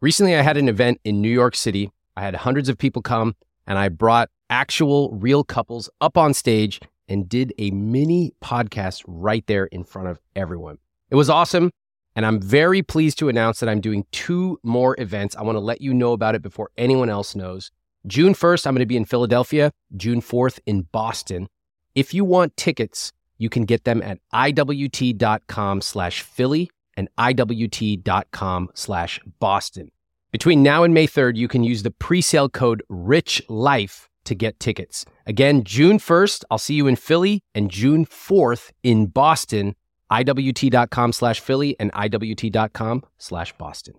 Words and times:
Recently, 0.00 0.36
I 0.36 0.42
had 0.42 0.56
an 0.56 0.68
event 0.68 1.00
in 1.04 1.22
New 1.22 1.30
York 1.30 1.56
City. 1.56 1.90
I 2.16 2.22
had 2.22 2.34
hundreds 2.34 2.68
of 2.68 2.76
people 2.76 3.00
come, 3.00 3.34
and 3.66 3.78
I 3.78 3.88
brought 3.88 4.28
actual 4.50 5.10
real 5.12 5.42
couples 5.42 5.88
up 6.00 6.18
on 6.18 6.34
stage 6.34 6.80
and 7.08 7.28
did 7.28 7.54
a 7.58 7.70
mini 7.70 8.34
podcast 8.42 9.02
right 9.06 9.46
there 9.46 9.66
in 9.66 9.84
front 9.84 10.08
of 10.08 10.20
everyone. 10.34 10.78
It 11.10 11.14
was 11.14 11.30
awesome. 11.30 11.70
And 12.14 12.24
I'm 12.24 12.40
very 12.40 12.82
pleased 12.82 13.18
to 13.18 13.28
announce 13.28 13.60
that 13.60 13.68
I'm 13.68 13.80
doing 13.80 14.06
two 14.10 14.58
more 14.62 14.96
events. 14.98 15.36
I 15.36 15.42
want 15.42 15.56
to 15.56 15.60
let 15.60 15.80
you 15.80 15.92
know 15.92 16.12
about 16.12 16.34
it 16.34 16.42
before 16.42 16.70
anyone 16.76 17.10
else 17.10 17.34
knows. 17.34 17.70
June 18.06 18.34
1st, 18.34 18.66
I'm 18.66 18.74
going 18.74 18.80
to 18.80 18.86
be 18.86 18.96
in 18.96 19.04
Philadelphia. 19.04 19.72
June 19.96 20.22
4th 20.22 20.58
in 20.66 20.82
Boston. 20.92 21.48
If 21.94 22.14
you 22.14 22.24
want 22.24 22.56
tickets, 22.56 23.12
you 23.38 23.50
can 23.50 23.64
get 23.64 23.84
them 23.84 24.02
at 24.02 24.18
iwt.com 24.32 25.80
slash 25.82 26.22
Philly 26.22 26.70
and 26.96 27.08
iwt.com 27.18 28.70
slash 28.74 29.20
Boston. 29.38 29.90
Between 30.32 30.62
now 30.62 30.82
and 30.82 30.92
May 30.92 31.06
3rd, 31.06 31.36
you 31.36 31.48
can 31.48 31.64
use 31.64 31.82
the 31.82 31.90
presale 31.90 32.52
code 32.52 32.82
RICHLIFE 32.90 34.08
to 34.24 34.34
get 34.34 34.60
tickets. 34.60 35.04
Again, 35.26 35.64
June 35.64 35.98
1st, 35.98 36.44
I'll 36.50 36.58
see 36.58 36.74
you 36.74 36.86
in 36.86 36.96
Philly, 36.96 37.42
and 37.54 37.70
June 37.70 38.04
4th 38.04 38.72
in 38.82 39.06
Boston, 39.06 39.74
iwt.com 40.10 41.12
slash 41.12 41.40
Philly 41.40 41.76
and 41.80 41.92
iwt.com 41.92 43.02
slash 43.18 43.52
Boston. 43.54 43.94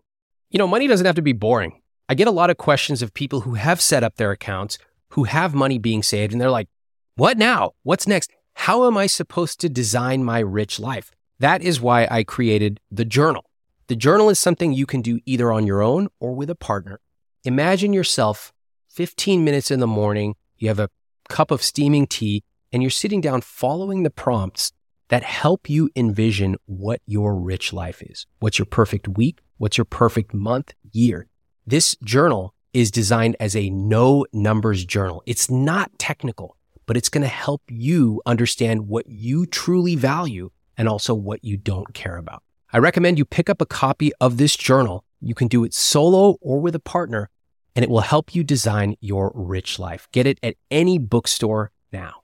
You 0.49 0.57
know, 0.59 0.67
money 0.67 0.87
doesn't 0.87 1.05
have 1.05 1.15
to 1.15 1.21
be 1.21 1.33
boring. 1.33 1.81
I 2.07 2.13
get 2.13 2.27
a 2.27 2.31
lot 2.31 2.49
of 2.49 2.57
questions 2.57 3.01
of 3.01 3.13
people 3.13 3.41
who 3.41 3.55
have 3.55 3.81
set 3.81 4.03
up 4.03 4.15
their 4.15 4.31
accounts, 4.31 4.77
who 5.09 5.25
have 5.25 5.53
money 5.53 5.77
being 5.77 6.03
saved, 6.03 6.31
and 6.31 6.39
they're 6.39 6.51
like, 6.51 6.69
what 7.15 7.37
now? 7.37 7.71
What's 7.83 8.07
next? 8.07 8.31
How 8.53 8.85
am 8.87 8.97
I 8.97 9.07
supposed 9.07 9.59
to 9.61 9.69
design 9.69 10.23
my 10.23 10.39
rich 10.39 10.79
life? 10.79 11.11
That 11.39 11.61
is 11.61 11.79
why 11.79 12.07
I 12.09 12.23
created 12.23 12.79
the 12.89 13.05
journal. 13.05 13.45
The 13.87 13.95
journal 13.95 14.29
is 14.29 14.39
something 14.39 14.73
you 14.73 14.85
can 14.85 15.01
do 15.01 15.19
either 15.25 15.51
on 15.51 15.67
your 15.67 15.81
own 15.81 16.07
or 16.19 16.33
with 16.33 16.49
a 16.49 16.55
partner. 16.55 16.99
Imagine 17.43 17.93
yourself 17.93 18.51
15 18.89 19.43
minutes 19.43 19.69
in 19.69 19.79
the 19.79 19.87
morning, 19.87 20.35
you 20.57 20.67
have 20.67 20.79
a 20.79 20.89
cup 21.29 21.51
of 21.51 21.61
steaming 21.61 22.07
tea, 22.07 22.43
and 22.73 22.81
you're 22.81 22.89
sitting 22.89 23.21
down 23.21 23.41
following 23.41 24.03
the 24.03 24.09
prompts 24.09 24.71
that 25.09 25.23
help 25.23 25.69
you 25.69 25.89
envision 25.95 26.55
what 26.65 27.01
your 27.05 27.35
rich 27.35 27.71
life 27.71 28.01
is. 28.01 28.25
What's 28.39 28.57
your 28.57 28.65
perfect 28.65 29.07
week? 29.07 29.39
What's 29.57 29.77
your 29.77 29.85
perfect 29.85 30.33
month, 30.33 30.73
year? 30.91 31.27
This 31.65 31.95
journal 32.03 32.53
is 32.73 32.91
designed 32.91 33.35
as 33.39 33.55
a 33.55 33.69
no 33.69 34.25
numbers 34.33 34.85
journal. 34.85 35.23
It's 35.25 35.49
not 35.49 35.97
technical, 35.99 36.57
but 36.85 36.97
it's 36.97 37.09
going 37.09 37.21
to 37.21 37.27
help 37.27 37.61
you 37.69 38.21
understand 38.25 38.87
what 38.87 39.07
you 39.07 39.45
truly 39.45 39.95
value 39.95 40.49
and 40.77 40.87
also 40.87 41.13
what 41.13 41.43
you 41.43 41.57
don't 41.57 41.93
care 41.93 42.17
about. 42.17 42.43
I 42.71 42.77
recommend 42.77 43.17
you 43.17 43.25
pick 43.25 43.49
up 43.49 43.61
a 43.61 43.65
copy 43.65 44.11
of 44.19 44.37
this 44.37 44.55
journal. 44.55 45.03
You 45.21 45.33
can 45.33 45.47
do 45.47 45.63
it 45.63 45.73
solo 45.73 46.37
or 46.41 46.59
with 46.59 46.75
a 46.75 46.79
partner, 46.79 47.29
and 47.75 47.83
it 47.83 47.89
will 47.89 48.01
help 48.01 48.35
you 48.35 48.43
design 48.43 48.95
your 48.99 49.31
rich 49.33 49.79
life. 49.79 50.07
Get 50.11 50.27
it 50.27 50.37
at 50.43 50.55
any 50.69 50.99
bookstore 50.99 51.71
now. 51.91 52.21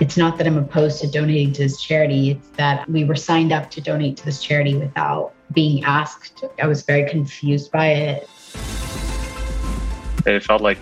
It's 0.00 0.16
not 0.16 0.38
that 0.38 0.46
I'm 0.46 0.56
opposed 0.56 1.00
to 1.00 1.10
donating 1.10 1.52
to 1.54 1.62
this 1.62 1.80
charity, 1.80 2.30
it's 2.30 2.48
that 2.50 2.88
we 2.88 3.04
were 3.04 3.16
signed 3.16 3.52
up 3.52 3.68
to 3.72 3.80
donate 3.80 4.16
to 4.18 4.24
this 4.24 4.40
charity 4.40 4.76
without 4.76 5.34
being 5.52 5.82
asked. 5.82 6.44
I 6.62 6.66
was 6.66 6.82
very 6.82 7.08
confused 7.10 7.72
by 7.72 7.88
it. 7.88 8.30
It 10.24 10.44
felt 10.44 10.62
like 10.62 10.78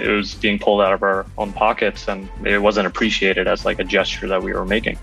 it 0.00 0.10
was 0.10 0.34
being 0.34 0.58
pulled 0.58 0.80
out 0.80 0.92
of 0.92 1.02
our 1.02 1.26
own 1.36 1.52
pockets 1.52 2.08
and 2.08 2.28
it 2.44 2.58
wasn't 2.58 2.86
appreciated 2.86 3.46
as 3.46 3.64
like 3.64 3.78
a 3.78 3.84
gesture 3.84 4.28
that 4.28 4.42
we 4.42 4.52
were 4.52 4.64
making. 4.64 4.98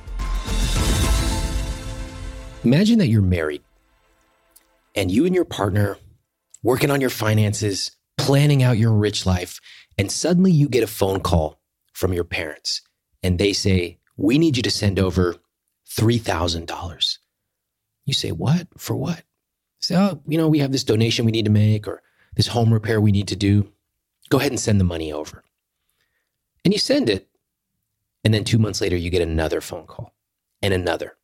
Imagine 2.64 2.98
that 3.00 3.08
you're 3.08 3.22
married 3.22 3.62
and 4.96 5.12
you 5.12 5.26
and 5.26 5.36
your 5.36 5.46
partner 5.46 5.98
working 6.64 6.90
on 6.90 7.00
your 7.00 7.10
finances, 7.12 7.92
planning 8.18 8.64
out 8.64 8.78
your 8.78 8.92
rich 8.92 9.26
life, 9.26 9.60
and 9.98 10.12
suddenly 10.12 10.52
you 10.52 10.68
get 10.68 10.84
a 10.84 10.88
phone 10.88 11.20
call 11.20 11.60
from 11.94 12.12
your 12.12 12.24
parents 12.24 12.82
and 13.22 13.38
they 13.38 13.54
say, 13.54 14.00
We 14.18 14.38
need 14.38 14.58
you 14.58 14.64
to 14.64 14.72
send 14.72 15.00
over 15.00 15.36
$3,000. 15.90 17.18
You 18.06 18.14
say, 18.14 18.32
What? 18.32 18.68
For 18.78 18.96
what? 18.96 19.24
Say, 19.80 19.96
Oh, 19.96 20.22
you 20.28 20.38
know, 20.38 20.48
we 20.48 20.60
have 20.60 20.72
this 20.72 20.84
donation 20.84 21.26
we 21.26 21.32
need 21.32 21.46
to 21.46 21.52
make 21.52 21.88
or 21.88 22.02
this 22.36 22.48
home 22.48 22.74
repair 22.74 23.00
we 23.00 23.12
need 23.12 23.28
to 23.30 23.36
do. 23.36 23.72
Go 24.30 24.40
ahead 24.40 24.52
and 24.52 24.60
send 24.60 24.80
the 24.80 24.86
money 24.86 25.12
over. 25.12 25.44
And 26.64 26.74
you 26.74 26.80
send 26.80 27.10
it. 27.10 27.28
And 28.24 28.34
then 28.34 28.44
two 28.44 28.58
months 28.58 28.82
later, 28.82 28.96
you 28.96 29.10
get 29.10 29.22
another 29.22 29.62
phone 29.62 29.86
call 29.86 30.14
and 30.62 30.74
another. 30.74 31.16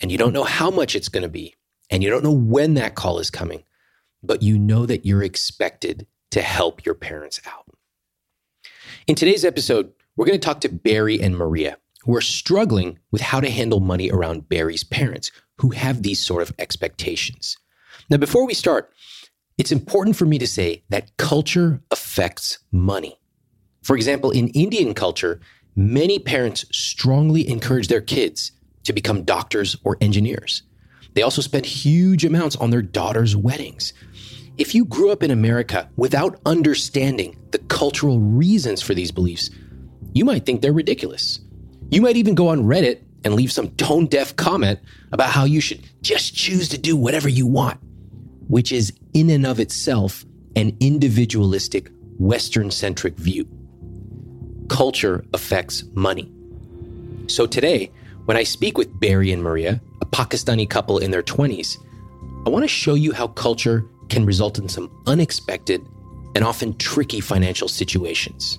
And 0.00 0.12
you 0.12 0.18
don't 0.18 0.34
know 0.34 0.44
how 0.44 0.70
much 0.70 0.94
it's 0.94 1.08
going 1.08 1.22
to 1.22 1.28
be. 1.28 1.54
And 1.90 2.02
you 2.02 2.10
don't 2.10 2.24
know 2.24 2.32
when 2.32 2.74
that 2.74 2.94
call 2.94 3.18
is 3.18 3.30
coming, 3.30 3.62
but 4.22 4.42
you 4.42 4.58
know 4.58 4.84
that 4.86 5.06
you're 5.06 5.22
expected 5.22 6.06
to 6.32 6.42
help 6.42 6.84
your 6.84 6.94
parents 6.94 7.40
out. 7.46 7.66
In 9.06 9.14
today's 9.14 9.44
episode, 9.44 9.92
we're 10.16 10.26
going 10.26 10.38
to 10.38 10.44
talk 10.44 10.60
to 10.62 10.68
Barry 10.68 11.20
and 11.20 11.36
Maria, 11.36 11.78
who 12.02 12.14
are 12.14 12.20
struggling 12.20 12.98
with 13.10 13.20
how 13.20 13.40
to 13.40 13.50
handle 13.50 13.80
money 13.80 14.10
around 14.10 14.48
Barry's 14.48 14.84
parents, 14.84 15.30
who 15.58 15.70
have 15.70 16.02
these 16.02 16.20
sort 16.20 16.42
of 16.42 16.54
expectations. 16.58 17.56
Now, 18.10 18.16
before 18.16 18.46
we 18.46 18.54
start, 18.54 18.92
it's 19.56 19.72
important 19.72 20.16
for 20.16 20.26
me 20.26 20.38
to 20.38 20.46
say 20.46 20.82
that 20.88 21.16
culture 21.16 21.80
affects 21.90 22.58
money. 22.72 23.20
For 23.82 23.94
example, 23.94 24.30
in 24.30 24.48
Indian 24.48 24.94
culture, 24.94 25.40
many 25.76 26.18
parents 26.18 26.64
strongly 26.72 27.48
encourage 27.48 27.88
their 27.88 28.00
kids 28.00 28.52
to 28.84 28.92
become 28.92 29.22
doctors 29.22 29.76
or 29.84 29.96
engineers. 30.00 30.62
They 31.14 31.22
also 31.22 31.40
spend 31.40 31.66
huge 31.66 32.24
amounts 32.24 32.56
on 32.56 32.70
their 32.70 32.82
daughters' 32.82 33.36
weddings. 33.36 33.92
If 34.58 34.74
you 34.74 34.84
grew 34.84 35.10
up 35.10 35.22
in 35.22 35.30
America 35.30 35.88
without 35.96 36.40
understanding 36.44 37.36
the 37.50 37.58
cultural 37.58 38.18
reasons 38.18 38.82
for 38.82 38.94
these 38.94 39.12
beliefs, 39.12 39.50
you 40.12 40.24
might 40.24 40.44
think 40.44 40.62
they're 40.62 40.72
ridiculous. 40.72 41.40
You 41.90 42.00
might 42.00 42.16
even 42.16 42.34
go 42.34 42.48
on 42.48 42.64
Reddit 42.64 43.02
and 43.24 43.34
leave 43.34 43.52
some 43.52 43.70
tone 43.72 44.06
deaf 44.06 44.34
comment 44.34 44.80
about 45.12 45.30
how 45.30 45.44
you 45.44 45.60
should 45.60 45.88
just 46.02 46.34
choose 46.34 46.68
to 46.70 46.78
do 46.78 46.96
whatever 46.96 47.28
you 47.28 47.46
want 47.46 47.80
which 48.48 48.72
is 48.72 48.92
in 49.12 49.30
and 49.30 49.46
of 49.46 49.60
itself 49.60 50.24
an 50.56 50.76
individualistic, 50.80 51.90
Western 52.18 52.70
centric 52.70 53.16
view. 53.16 53.46
Culture 54.68 55.24
affects 55.32 55.84
money. 55.94 56.30
So 57.26 57.46
today, 57.46 57.90
when 58.26 58.36
I 58.36 58.42
speak 58.42 58.78
with 58.78 59.00
Barry 59.00 59.32
and 59.32 59.42
Maria, 59.42 59.80
a 60.00 60.06
Pakistani 60.06 60.68
couple 60.68 60.98
in 60.98 61.10
their 61.10 61.22
20s, 61.22 61.78
I 62.46 62.50
want 62.50 62.62
to 62.62 62.68
show 62.68 62.94
you 62.94 63.12
how 63.12 63.28
culture 63.28 63.84
can 64.08 64.26
result 64.26 64.58
in 64.58 64.68
some 64.68 64.90
unexpected 65.06 65.80
and 66.34 66.44
often 66.44 66.76
tricky 66.76 67.20
financial 67.20 67.68
situations. 67.68 68.58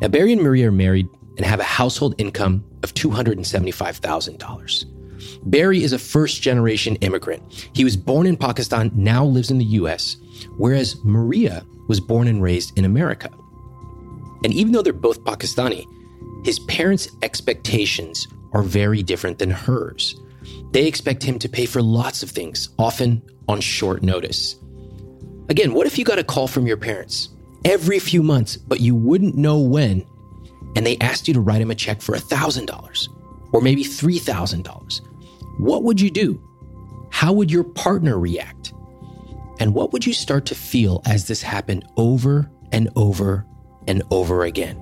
Now, 0.00 0.08
Barry 0.08 0.32
and 0.32 0.42
Maria 0.42 0.68
are 0.68 0.72
married 0.72 1.08
and 1.36 1.44
have 1.46 1.60
a 1.60 1.64
household 1.64 2.14
income 2.18 2.64
of 2.82 2.94
$275,000. 2.94 4.84
Barry 5.44 5.82
is 5.82 5.92
a 5.92 5.98
first 5.98 6.42
generation 6.42 6.96
immigrant. 6.96 7.68
He 7.72 7.84
was 7.84 7.96
born 7.96 8.26
in 8.26 8.36
Pakistan, 8.36 8.90
now 8.94 9.24
lives 9.24 9.50
in 9.50 9.58
the 9.58 9.64
US, 9.64 10.16
whereas 10.56 10.96
Maria 11.04 11.64
was 11.88 12.00
born 12.00 12.28
and 12.28 12.42
raised 12.42 12.76
in 12.78 12.84
America. 12.84 13.30
And 14.44 14.52
even 14.52 14.72
though 14.72 14.82
they're 14.82 14.92
both 14.92 15.24
Pakistani, 15.24 15.86
his 16.44 16.58
parents' 16.60 17.08
expectations 17.22 18.28
are 18.52 18.62
very 18.62 19.02
different 19.02 19.38
than 19.38 19.50
hers. 19.50 20.14
They 20.72 20.86
expect 20.86 21.22
him 21.22 21.38
to 21.38 21.48
pay 21.48 21.66
for 21.66 21.80
lots 21.80 22.22
of 22.22 22.30
things, 22.30 22.68
often 22.78 23.22
on 23.48 23.60
short 23.60 24.02
notice. 24.02 24.56
Again, 25.48 25.72
what 25.74 25.86
if 25.86 25.98
you 25.98 26.04
got 26.04 26.18
a 26.18 26.24
call 26.24 26.46
from 26.46 26.66
your 26.66 26.76
parents 26.76 27.28
every 27.64 27.98
few 27.98 28.22
months, 28.22 28.56
but 28.56 28.80
you 28.80 28.94
wouldn't 28.94 29.36
know 29.36 29.58
when, 29.58 30.04
and 30.76 30.86
they 30.86 30.98
asked 30.98 31.28
you 31.28 31.34
to 31.34 31.40
write 31.40 31.62
him 31.62 31.70
a 31.70 31.74
check 31.74 32.02
for 32.02 32.14
$1,000 32.14 33.08
or 33.54 33.62
maybe 33.62 33.84
$3,000? 33.84 35.00
What 35.58 35.84
would 35.84 36.00
you 36.00 36.10
do? 36.10 36.42
How 37.10 37.32
would 37.32 37.50
your 37.50 37.64
partner 37.64 38.18
react? 38.18 38.74
And 39.60 39.72
what 39.72 39.92
would 39.92 40.04
you 40.04 40.12
start 40.12 40.44
to 40.46 40.54
feel 40.54 41.00
as 41.06 41.28
this 41.28 41.40
happened 41.40 41.86
over 41.96 42.50
and 42.72 42.90
over 42.96 43.46
and 43.86 44.02
over 44.10 44.42
again? 44.42 44.76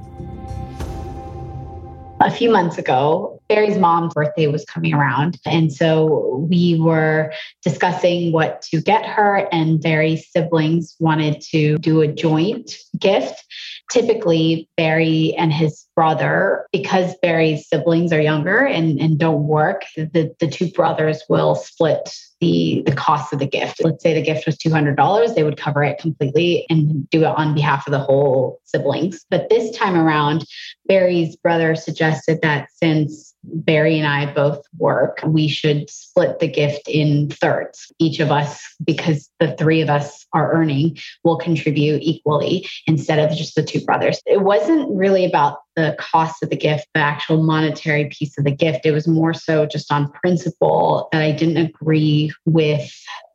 A 2.21 2.31
few 2.31 2.51
months 2.51 2.79
ago, 2.79 3.41
Barry's 3.49 3.77
mom's 3.77 4.15
birthday 4.15 4.47
was 4.47 4.65
coming 4.65 4.95
around. 4.95 5.39
And 5.45 5.71
so 5.73 6.47
we 6.49 6.81
were 6.81 7.33
discussing 7.63 8.33
what 8.33 8.63
to 8.71 8.81
get 8.81 9.05
her, 9.05 9.49
and 9.53 9.83
Barry's 9.83 10.31
siblings 10.31 10.97
wanted 11.01 11.43
to 11.51 11.77
do 11.79 12.01
a 12.01 12.09
joint 12.09 12.77
gift 12.99 13.45
typically 13.93 14.69
Barry 14.77 15.35
and 15.37 15.53
his 15.53 15.87
brother, 15.95 16.67
because 16.73 17.15
Barry's 17.21 17.69
siblings 17.69 18.13
are 18.13 18.21
younger 18.21 18.65
and, 18.65 18.99
and 18.99 19.19
don't 19.19 19.47
work, 19.47 19.85
the, 19.97 20.35
the 20.41 20.49
two 20.49 20.71
brothers 20.71 21.23
will 21.29 21.55
split 21.55 22.15
the, 22.41 22.83
the 22.87 22.95
cost 22.95 23.33
of 23.35 23.39
the 23.39 23.47
gift. 23.47 23.85
Let's 23.85 24.03
say 24.03 24.15
the 24.15 24.23
gift 24.23 24.47
was 24.47 24.57
$200, 24.57 25.35
they 25.35 25.45
would 25.45 25.59
cover 25.59 25.85
it 25.85 25.99
completely 25.99 26.65
and 26.71 27.09
do 27.11 27.21
it 27.21 27.27
on 27.27 27.55
behalf 27.55 27.87
of 27.87 27.91
the 27.91 27.99
whole 27.99 28.61
siblings. 28.65 29.27
But 29.29 29.51
this 29.51 29.77
time 29.77 29.97
around, 29.97 30.47
Barry's 30.87 31.37
brother 31.37 31.77
suggested 31.77 32.41
that 32.43 32.69
since 32.75 33.32
Barry 33.45 33.99
and 33.99 34.07
I 34.07 34.33
both 34.33 34.65
work, 34.79 35.19
we 35.27 35.49
should 35.49 35.91
split 35.91 36.39
the 36.39 36.49
gift 36.49 36.89
in 36.89 37.29
thirds. 37.29 37.93
Each 37.99 38.21
of 38.21 38.31
us, 38.31 38.63
because 38.85 39.29
the 39.41 39.53
three 39.57 39.81
of 39.81 39.91
us 39.91 40.27
are 40.33 40.53
earning, 40.53 40.99
will 41.25 41.37
contribute 41.37 42.03
equally 42.03 42.67
instead 42.87 43.19
of 43.19 43.37
just 43.37 43.55
the 43.55 43.63
two 43.63 43.81
brothers. 43.85 44.21
It 44.27 44.43
wasn't 44.43 44.89
really 44.91 45.25
about 45.25 45.59
the 45.77 45.97
cost 45.99 46.43
of 46.43 46.51
the 46.51 46.57
gift, 46.57 46.87
the 46.95 47.01
actual 47.01 47.43
monetary 47.43 48.09
piece 48.11 48.39
of 48.39 48.45
the 48.45 48.55
gift. 48.55 48.87
It 48.87 48.93
was 48.93 49.09
more 49.09 49.35
so 49.35 49.67
just 49.67 49.91
on 49.93 50.13
principle 50.13 51.09
that 51.13 51.23
I 51.23 51.33
didn't 51.33 51.57
agree 51.57 52.33
with 52.45 52.93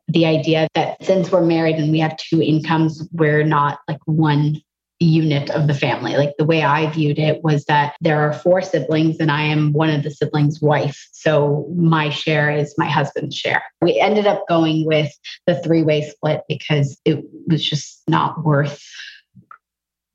the 0.08 0.24
idea 0.24 0.68
that 0.74 1.04
since 1.04 1.30
we're 1.30 1.44
married 1.44 1.76
and 1.76 1.92
we 1.92 1.98
have 2.00 2.16
two 2.16 2.42
incomes, 2.42 3.06
we're 3.12 3.44
not 3.44 3.80
like 3.88 4.00
one 4.06 4.62
unit 5.00 5.50
of 5.50 5.66
the 5.66 5.74
family. 5.74 6.16
Like 6.16 6.34
the 6.38 6.44
way 6.44 6.62
I 6.62 6.90
viewed 6.90 7.18
it 7.18 7.42
was 7.44 7.64
that 7.66 7.94
there 8.00 8.20
are 8.20 8.32
four 8.32 8.62
siblings 8.62 9.18
and 9.20 9.30
I 9.30 9.42
am 9.42 9.72
one 9.72 9.90
of 9.90 10.02
the 10.02 10.10
siblings' 10.10 10.60
wife. 10.60 11.08
So 11.12 11.72
my 11.76 12.10
share 12.10 12.50
is 12.50 12.74
my 12.78 12.88
husband's 12.88 13.36
share. 13.36 13.62
We 13.80 14.00
ended 14.00 14.26
up 14.26 14.44
going 14.48 14.86
with 14.86 15.12
the 15.46 15.60
three 15.62 15.82
way 15.82 16.02
split 16.02 16.42
because 16.48 17.00
it 17.04 17.24
was 17.46 17.64
just 17.64 18.02
not 18.08 18.44
worth 18.44 18.82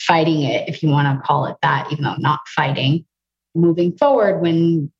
fighting 0.01 0.43
it, 0.43 0.67
if 0.67 0.83
you 0.83 0.89
want 0.89 1.07
to 1.07 1.25
call 1.25 1.45
it 1.45 1.55
that, 1.61 1.91
even 1.91 2.03
though 2.03 2.15
not 2.17 2.41
fighting. 2.47 3.05
Moving 3.55 3.95
forward, 3.97 4.41
when 4.41 4.91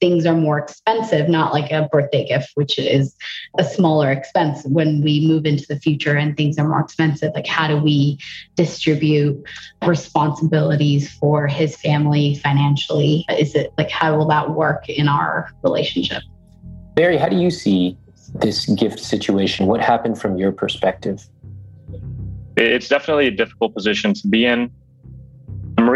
things 0.00 0.26
are 0.26 0.34
more 0.34 0.58
expensive, 0.58 1.28
not 1.28 1.52
like 1.52 1.70
a 1.70 1.88
birthday 1.90 2.26
gift, 2.26 2.50
which 2.54 2.78
is 2.78 3.16
a 3.58 3.64
smaller 3.64 4.10
expense. 4.10 4.64
When 4.64 5.00
we 5.02 5.26
move 5.26 5.46
into 5.46 5.66
the 5.66 5.78
future 5.78 6.16
and 6.16 6.36
things 6.36 6.58
are 6.58 6.68
more 6.68 6.80
expensive, 6.80 7.32
like 7.34 7.46
how 7.46 7.68
do 7.68 7.78
we 7.78 8.18
distribute 8.56 9.42
responsibilities 9.86 11.12
for 11.14 11.46
his 11.46 11.76
family 11.76 12.34
financially? 12.36 13.24
Is 13.38 13.54
it 13.54 13.72
like 13.78 13.90
how 13.90 14.16
will 14.16 14.28
that 14.28 14.50
work 14.50 14.88
in 14.88 15.08
our 15.08 15.50
relationship? 15.62 16.22
Barry, 16.94 17.16
how 17.16 17.28
do 17.28 17.36
you 17.36 17.50
see 17.50 17.96
this 18.34 18.66
gift 18.66 19.00
situation? 19.00 19.66
What 19.66 19.80
happened 19.80 20.18
from 20.20 20.36
your 20.36 20.52
perspective? 20.52 21.26
It's 22.56 22.88
definitely 22.88 23.26
a 23.26 23.30
difficult 23.30 23.74
position 23.74 24.14
to 24.14 24.28
be 24.28 24.46
in. 24.46 24.70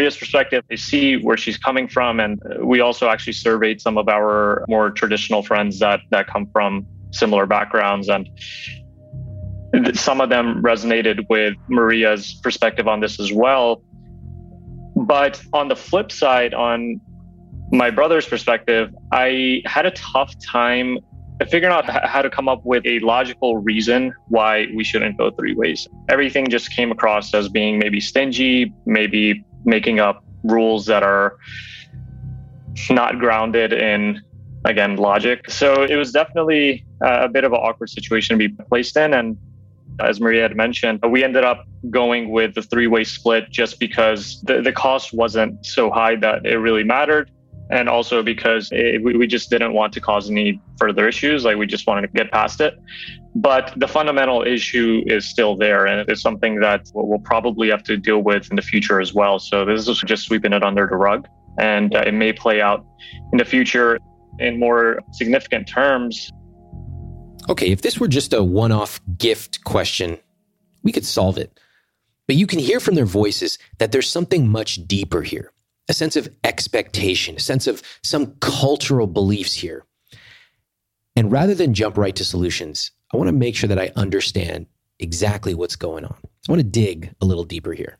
Maria's 0.00 0.16
perspective, 0.16 0.64
they 0.70 0.76
see 0.76 1.18
where 1.18 1.36
she's 1.36 1.58
coming 1.58 1.86
from. 1.86 2.20
And 2.20 2.40
uh, 2.40 2.64
we 2.64 2.80
also 2.80 3.10
actually 3.10 3.34
surveyed 3.34 3.82
some 3.82 3.98
of 3.98 4.08
our 4.08 4.64
more 4.66 4.90
traditional 4.90 5.42
friends 5.42 5.78
that, 5.80 6.00
that 6.08 6.26
come 6.26 6.46
from 6.54 6.86
similar 7.10 7.44
backgrounds. 7.44 8.08
And 8.08 8.26
some 9.92 10.22
of 10.22 10.30
them 10.30 10.62
resonated 10.62 11.26
with 11.28 11.52
Maria's 11.68 12.32
perspective 12.42 12.88
on 12.88 13.00
this 13.00 13.20
as 13.20 13.30
well. 13.30 13.82
But 14.96 15.42
on 15.52 15.68
the 15.68 15.76
flip 15.76 16.10
side, 16.10 16.54
on 16.54 16.98
my 17.70 17.90
brother's 17.90 18.26
perspective, 18.26 18.94
I 19.12 19.60
had 19.66 19.84
a 19.84 19.90
tough 19.90 20.32
time 20.42 20.96
figuring 21.50 21.74
out 21.74 21.84
how 21.84 22.22
to 22.22 22.30
come 22.30 22.48
up 22.48 22.64
with 22.64 22.86
a 22.86 23.00
logical 23.00 23.58
reason 23.58 24.14
why 24.28 24.66
we 24.74 24.82
shouldn't 24.82 25.18
go 25.18 25.30
three 25.30 25.54
ways. 25.54 25.86
Everything 26.08 26.48
just 26.48 26.70
came 26.70 26.90
across 26.90 27.34
as 27.34 27.50
being 27.50 27.78
maybe 27.78 28.00
stingy, 28.00 28.72
maybe 28.86 29.44
making 29.64 30.00
up 30.00 30.24
rules 30.44 30.86
that 30.86 31.02
are 31.02 31.36
not 32.88 33.18
grounded 33.18 33.72
in 33.72 34.20
again 34.64 34.96
logic. 34.96 35.50
So 35.50 35.82
it 35.82 35.96
was 35.96 36.12
definitely 36.12 36.84
a 37.00 37.28
bit 37.28 37.44
of 37.44 37.52
an 37.52 37.58
awkward 37.58 37.90
situation 37.90 38.38
to 38.38 38.48
be 38.48 38.54
placed 38.64 38.96
in. 38.96 39.14
And 39.14 39.36
as 40.00 40.20
maria 40.20 40.42
had 40.42 40.56
mentioned 40.56 41.00
we 41.08 41.22
ended 41.24 41.44
up 41.44 41.66
going 41.90 42.30
with 42.30 42.54
the 42.54 42.62
three-way 42.62 43.04
split 43.04 43.50
just 43.50 43.78
because 43.78 44.40
the, 44.42 44.62
the 44.62 44.72
cost 44.72 45.12
wasn't 45.12 45.64
so 45.64 45.90
high 45.90 46.16
that 46.16 46.46
it 46.46 46.56
really 46.56 46.84
mattered 46.84 47.30
and 47.70 47.88
also 47.88 48.22
because 48.22 48.68
it, 48.72 49.02
we, 49.02 49.16
we 49.16 49.26
just 49.26 49.48
didn't 49.48 49.72
want 49.72 49.92
to 49.92 50.00
cause 50.00 50.28
any 50.28 50.60
further 50.78 51.08
issues 51.08 51.44
like 51.44 51.56
we 51.56 51.66
just 51.66 51.86
wanted 51.86 52.02
to 52.02 52.08
get 52.08 52.30
past 52.30 52.60
it. 52.60 52.74
But 53.34 53.72
the 53.76 53.86
fundamental 53.86 54.42
issue 54.42 55.02
is 55.06 55.24
still 55.24 55.56
there 55.56 55.86
and 55.86 56.08
it's 56.08 56.20
something 56.20 56.60
that 56.60 56.90
we'll 56.94 57.20
probably 57.20 57.70
have 57.70 57.84
to 57.84 57.96
deal 57.96 58.22
with 58.22 58.50
in 58.50 58.56
the 58.56 58.62
future 58.62 59.00
as 59.00 59.14
well. 59.14 59.38
So 59.38 59.64
this 59.64 59.86
is 59.86 60.00
just 60.00 60.24
sweeping 60.24 60.52
it 60.52 60.64
under 60.64 60.86
the 60.88 60.96
rug 60.96 61.28
and 61.58 61.94
uh, 61.94 62.02
it 62.06 62.12
may 62.12 62.32
play 62.32 62.60
out 62.60 62.84
in 63.32 63.38
the 63.38 63.44
future 63.44 63.98
in 64.38 64.58
more 64.58 65.00
significant 65.12 65.68
terms. 65.68 66.32
Okay 67.48 67.70
if 67.70 67.82
this 67.82 67.98
were 68.00 68.08
just 68.08 68.32
a 68.32 68.42
one-off 68.42 69.00
gift 69.16 69.62
question 69.64 70.18
we 70.82 70.92
could 70.92 71.04
solve 71.04 71.38
it. 71.38 71.60
But 72.26 72.36
you 72.36 72.46
can 72.46 72.58
hear 72.58 72.80
from 72.80 72.94
their 72.94 73.06
voices 73.06 73.58
that 73.78 73.92
there's 73.92 74.08
something 74.08 74.48
much 74.48 74.86
deeper 74.86 75.22
here 75.22 75.52
a 75.90 75.92
sense 75.92 76.14
of 76.14 76.28
expectation, 76.44 77.34
a 77.36 77.40
sense 77.40 77.66
of 77.66 77.82
some 78.04 78.36
cultural 78.40 79.08
beliefs 79.08 79.52
here. 79.52 79.84
And 81.16 81.32
rather 81.32 81.54
than 81.54 81.74
jump 81.74 81.98
right 81.98 82.14
to 82.14 82.24
solutions, 82.24 82.92
I 83.12 83.16
want 83.16 83.26
to 83.26 83.32
make 83.32 83.56
sure 83.56 83.66
that 83.66 83.78
I 83.78 83.90
understand 83.96 84.66
exactly 85.00 85.52
what's 85.52 85.74
going 85.74 86.04
on. 86.04 86.16
I 86.48 86.52
want 86.52 86.60
to 86.60 86.68
dig 86.68 87.12
a 87.20 87.26
little 87.26 87.42
deeper 87.42 87.72
here. 87.72 87.98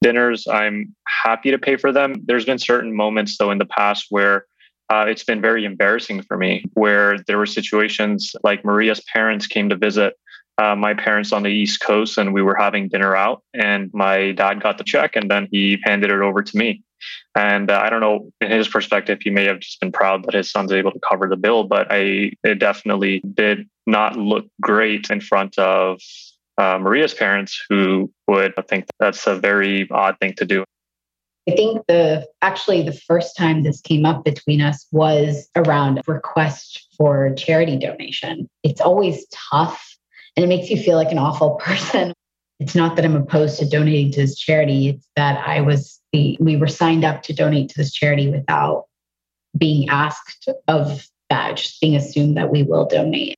Dinners, 0.00 0.46
I'm 0.46 0.94
happy 1.24 1.50
to 1.50 1.58
pay 1.58 1.76
for 1.76 1.90
them. 1.90 2.22
There's 2.24 2.44
been 2.44 2.60
certain 2.60 2.94
moments, 2.94 3.36
though, 3.36 3.50
in 3.50 3.58
the 3.58 3.66
past 3.66 4.06
where 4.10 4.46
uh, 4.90 5.06
it's 5.08 5.24
been 5.24 5.40
very 5.40 5.64
embarrassing 5.64 6.22
for 6.22 6.36
me, 6.36 6.64
where 6.74 7.18
there 7.26 7.36
were 7.36 7.46
situations 7.46 8.30
like 8.44 8.64
Maria's 8.64 9.02
parents 9.12 9.48
came 9.48 9.68
to 9.70 9.76
visit 9.76 10.14
uh, 10.58 10.74
my 10.74 10.92
parents 10.92 11.32
on 11.32 11.42
the 11.42 11.50
East 11.50 11.80
Coast 11.80 12.18
and 12.18 12.34
we 12.34 12.42
were 12.42 12.56
having 12.58 12.88
dinner 12.88 13.14
out, 13.14 13.42
and 13.54 13.90
my 13.94 14.32
dad 14.32 14.60
got 14.60 14.78
the 14.78 14.84
check 14.84 15.16
and 15.16 15.30
then 15.30 15.48
he 15.50 15.78
handed 15.84 16.10
it 16.10 16.20
over 16.20 16.42
to 16.42 16.56
me. 16.56 16.82
And 17.36 17.70
uh, 17.70 17.80
I 17.82 17.90
don't 17.90 18.00
know, 18.00 18.30
in 18.40 18.50
his 18.50 18.66
perspective, 18.66 19.20
he 19.22 19.30
may 19.30 19.44
have 19.44 19.60
just 19.60 19.80
been 19.80 19.92
proud 19.92 20.24
that 20.24 20.34
his 20.34 20.50
son's 20.50 20.72
able 20.72 20.90
to 20.90 20.98
cover 20.98 21.28
the 21.28 21.36
bill, 21.36 21.64
but 21.64 21.86
I 21.90 22.32
it 22.42 22.58
definitely 22.58 23.22
did 23.34 23.68
not 23.86 24.16
look 24.16 24.46
great 24.60 25.08
in 25.10 25.20
front 25.20 25.56
of 25.58 26.00
uh, 26.58 26.78
Maria's 26.80 27.14
parents, 27.14 27.64
who 27.68 28.12
would 28.26 28.52
think 28.68 28.86
that's 28.98 29.26
a 29.28 29.36
very 29.36 29.88
odd 29.90 30.16
thing 30.20 30.34
to 30.38 30.44
do. 30.44 30.64
I 31.48 31.52
think 31.52 31.86
the 31.86 32.26
actually 32.42 32.82
the 32.82 32.92
first 32.92 33.36
time 33.36 33.62
this 33.62 33.80
came 33.80 34.04
up 34.04 34.24
between 34.24 34.60
us 34.60 34.86
was 34.90 35.48
around 35.56 36.02
request 36.06 36.88
for 36.96 37.32
charity 37.34 37.78
donation. 37.78 38.48
It's 38.64 38.80
always 38.80 39.24
tough 39.30 39.97
and 40.38 40.44
it 40.44 40.46
makes 40.56 40.70
you 40.70 40.80
feel 40.80 40.96
like 40.96 41.10
an 41.10 41.18
awful 41.18 41.56
person. 41.56 42.12
It's 42.60 42.76
not 42.76 42.94
that 42.94 43.04
I'm 43.04 43.16
opposed 43.16 43.58
to 43.58 43.68
donating 43.68 44.12
to 44.12 44.20
this 44.20 44.38
charity. 44.38 44.90
It's 44.90 45.08
that 45.16 45.44
I 45.44 45.62
was 45.62 46.00
the, 46.12 46.38
we 46.38 46.56
were 46.56 46.68
signed 46.68 47.04
up 47.04 47.24
to 47.24 47.32
donate 47.32 47.70
to 47.70 47.76
this 47.76 47.92
charity 47.92 48.30
without 48.30 48.84
being 49.56 49.88
asked 49.88 50.48
of 50.68 51.04
that, 51.28 51.56
just 51.56 51.80
being 51.80 51.96
assumed 51.96 52.36
that 52.36 52.52
we 52.52 52.62
will 52.62 52.86
donate. 52.86 53.34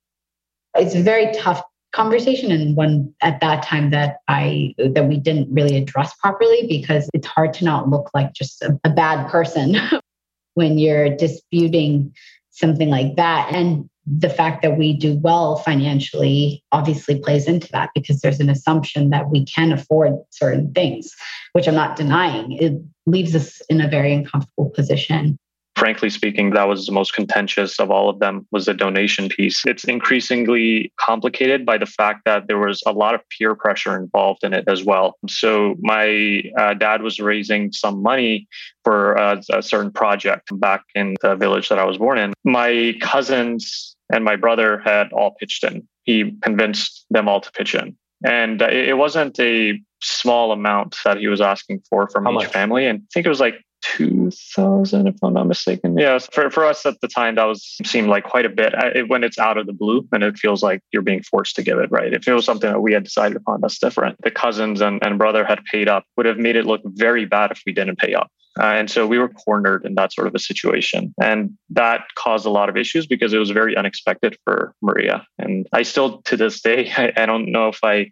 It's 0.75 0.93
a 0.93 1.01
very 1.01 1.33
tough 1.33 1.63
conversation 1.91 2.51
and 2.51 2.75
one 2.75 3.11
at 3.21 3.41
that 3.41 3.63
time 3.63 3.89
that 3.89 4.17
I 4.27 4.75
that 4.77 5.07
we 5.07 5.17
didn't 5.17 5.51
really 5.51 5.77
address 5.77 6.13
properly 6.17 6.67
because 6.67 7.09
it's 7.15 7.25
hard 7.25 7.51
to 7.55 7.65
not 7.65 7.89
look 7.89 8.11
like 8.13 8.33
just 8.33 8.61
a, 8.61 8.79
a 8.83 8.91
bad 8.91 9.27
person 9.27 9.75
when 10.53 10.77
you're 10.77 11.09
disputing 11.09 12.13
something 12.51 12.89
like 12.89 13.15
that. 13.15 13.51
And 13.51 13.89
the 14.05 14.29
fact 14.29 14.61
that 14.63 14.77
we 14.77 14.93
do 14.93 15.15
well 15.17 15.57
financially 15.57 16.63
obviously 16.71 17.19
plays 17.19 17.47
into 17.47 17.71
that 17.71 17.91
because 17.93 18.21
there's 18.21 18.39
an 18.39 18.49
assumption 18.49 19.11
that 19.11 19.29
we 19.29 19.45
can 19.45 19.71
afford 19.71 20.13
certain 20.31 20.71
things, 20.73 21.15
which 21.53 21.67
I'm 21.67 21.75
not 21.75 21.95
denying. 21.95 22.53
It 22.53 22.73
leaves 23.05 23.35
us 23.35 23.61
in 23.69 23.79
a 23.79 23.87
very 23.87 24.13
uncomfortable 24.13 24.69
position 24.71 25.37
frankly 25.81 26.11
speaking, 26.11 26.51
that 26.51 26.67
was 26.67 26.85
the 26.85 26.91
most 26.91 27.15
contentious 27.15 27.79
of 27.79 27.89
all 27.89 28.07
of 28.07 28.19
them 28.19 28.45
was 28.51 28.65
the 28.65 28.73
donation 28.75 29.27
piece. 29.29 29.65
It's 29.65 29.83
increasingly 29.83 30.93
complicated 30.99 31.65
by 31.65 31.79
the 31.79 31.87
fact 31.87 32.19
that 32.25 32.45
there 32.45 32.59
was 32.59 32.83
a 32.85 32.91
lot 32.91 33.15
of 33.15 33.21
peer 33.29 33.55
pressure 33.55 33.97
involved 33.97 34.43
in 34.43 34.53
it 34.53 34.65
as 34.67 34.83
well. 34.83 35.17
So 35.27 35.73
my 35.79 36.43
uh, 36.55 36.75
dad 36.75 37.01
was 37.01 37.19
raising 37.19 37.71
some 37.71 37.99
money 37.99 38.47
for 38.83 39.17
uh, 39.17 39.41
a 39.51 39.63
certain 39.63 39.91
project 39.91 40.49
back 40.59 40.83
in 40.93 41.15
the 41.23 41.35
village 41.35 41.67
that 41.69 41.79
I 41.79 41.85
was 41.85 41.97
born 41.97 42.19
in. 42.19 42.33
My 42.43 42.93
cousins 43.01 43.95
and 44.13 44.23
my 44.23 44.35
brother 44.35 44.83
had 44.85 45.11
all 45.11 45.31
pitched 45.39 45.63
in. 45.63 45.87
He 46.03 46.37
convinced 46.43 47.07
them 47.09 47.27
all 47.27 47.41
to 47.41 47.51
pitch 47.53 47.73
in. 47.73 47.97
And 48.23 48.61
uh, 48.61 48.67
it 48.67 48.99
wasn't 48.99 49.39
a 49.39 49.81
small 50.03 50.51
amount 50.51 50.97
that 51.05 51.17
he 51.17 51.27
was 51.27 51.41
asking 51.41 51.81
for 51.89 52.07
from 52.07 52.25
How 52.25 52.33
each 52.33 52.43
much? 52.43 52.53
family. 52.53 52.85
And 52.85 52.99
I 52.99 53.07
think 53.11 53.25
it 53.25 53.29
was 53.29 53.39
like 53.39 53.55
2000 53.81 55.07
if 55.07 55.15
i'm 55.23 55.33
not 55.33 55.47
mistaken. 55.47 55.97
Yeah 55.97 56.19
for, 56.19 56.49
for 56.49 56.65
us 56.65 56.85
at 56.85 56.99
the 57.01 57.07
time 57.07 57.35
that 57.35 57.45
was 57.45 57.77
seemed 57.83 58.07
like 58.07 58.23
quite 58.23 58.45
a 58.45 58.49
bit. 58.49 58.73
It, 58.95 59.09
when 59.09 59.23
it's 59.23 59.39
out 59.39 59.57
of 59.57 59.67
the 59.67 59.73
blue 59.73 60.07
and 60.11 60.23
it 60.23 60.37
feels 60.37 60.63
like 60.63 60.81
you're 60.91 61.01
being 61.01 61.23
forced 61.23 61.55
to 61.55 61.63
give 61.63 61.79
it 61.79 61.91
right? 61.91 62.13
If 62.13 62.27
it 62.27 62.33
was 62.33 62.45
something 62.45 62.71
that 62.71 62.81
we 62.81 62.93
had 62.93 63.03
decided 63.03 63.37
upon 63.37 63.61
that's 63.61 63.79
different. 63.79 64.17
The 64.23 64.31
cousins 64.31 64.81
and, 64.81 65.03
and 65.03 65.17
brother 65.17 65.43
had 65.45 65.63
paid 65.65 65.87
up 65.87 66.05
would 66.17 66.25
have 66.25 66.37
made 66.37 66.55
it 66.55 66.65
look 66.65 66.81
very 66.85 67.25
bad 67.25 67.51
if 67.51 67.61
we 67.65 67.73
didn't 67.73 67.97
pay 67.97 68.13
up. 68.13 68.31
Uh, 68.59 68.65
and 68.65 68.91
so 68.91 69.07
we 69.07 69.17
were 69.17 69.29
cornered 69.29 69.85
in 69.85 69.95
that 69.95 70.11
sort 70.11 70.27
of 70.27 70.35
a 70.35 70.39
situation. 70.39 71.13
And 71.21 71.57
that 71.69 72.03
caused 72.15 72.45
a 72.45 72.49
lot 72.49 72.67
of 72.67 72.75
issues 72.75 73.07
because 73.07 73.31
it 73.31 73.37
was 73.37 73.49
very 73.51 73.77
unexpected 73.77 74.37
for 74.43 74.73
maria. 74.81 75.25
And 75.37 75.67
i 75.73 75.83
still 75.83 76.21
to 76.23 76.37
this 76.37 76.61
day 76.61 76.91
I, 76.97 77.13
I 77.15 77.25
don't 77.25 77.51
know 77.51 77.69
if 77.69 77.79
i 77.83 78.11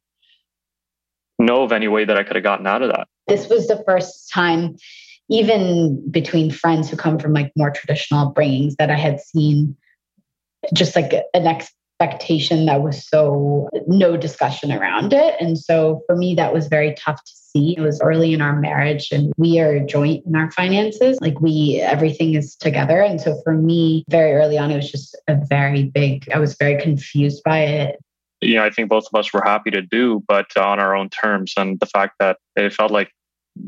know 1.38 1.64
of 1.64 1.72
any 1.72 1.88
way 1.88 2.04
that 2.06 2.18
i 2.18 2.24
could 2.24 2.36
have 2.36 2.44
gotten 2.44 2.68
out 2.68 2.82
of 2.82 2.90
that. 2.92 3.08
This 3.28 3.48
was 3.48 3.68
the 3.68 3.84
first 3.86 4.30
time 4.34 4.76
even 5.30 6.10
between 6.10 6.52
friends 6.52 6.90
who 6.90 6.98
come 6.98 7.20
from 7.20 7.34
like 7.34 7.52
more 7.56 7.72
traditional 7.72 8.34
bringings 8.34 8.76
that 8.78 8.90
I 8.90 8.96
had 8.96 9.20
seen 9.20 9.76
just 10.74 10.96
like 10.96 11.14
an 11.34 11.48
expectation 11.48 12.66
that 12.66 12.82
was 12.82 13.08
so 13.08 13.70
no 13.88 14.18
discussion 14.18 14.72
around 14.72 15.14
it. 15.14 15.36
And 15.40 15.58
so 15.58 16.02
for 16.08 16.16
me, 16.16 16.34
that 16.36 16.54
was 16.54 16.68
very 16.68 16.96
tough 16.96 17.24
to 17.24 17.32
see. 17.34 17.76
It 17.78 17.82
was 17.82 18.02
early 18.02 18.34
in 18.34 18.42
our 18.42 18.56
marriage 18.60 19.10
and 19.12 19.34
we 19.38 19.60
are 19.60 19.80
joint 19.80 20.26
in 20.26 20.36
our 20.36 20.52
finances. 20.52 21.20
Like 21.22 21.40
we, 21.42 21.80
everything 21.82 22.36
is 22.36 22.56
together. 22.56 23.02
And 23.02 23.20
so 23.20 23.40
for 23.44 23.54
me, 23.54 24.06
very 24.10 24.34
early 24.34 24.58
on, 24.58 24.72
it 24.72 24.78
was 24.78 24.92
just 24.92 25.18
a 25.28 25.38
very 25.50 25.84
big, 25.84 26.28
I 26.34 26.40
was 26.40 26.56
very 26.58 26.82
confused 26.82 27.44
by 27.44 27.60
it. 27.60 28.00
You 28.42 28.56
know, 28.56 28.64
I 28.64 28.70
think 28.70 28.90
both 28.90 29.06
of 29.12 29.20
us 29.20 29.34
were 29.34 29.44
happy 29.44 29.70
to 29.72 29.82
do, 29.82 30.24
but 30.28 30.56
on 30.58 30.80
our 30.80 30.96
own 30.96 31.10
terms. 31.10 31.54
And 31.58 31.80
the 31.80 31.86
fact 31.86 32.16
that 32.20 32.38
it 32.56 32.74
felt 32.74 32.92
like 32.92 33.12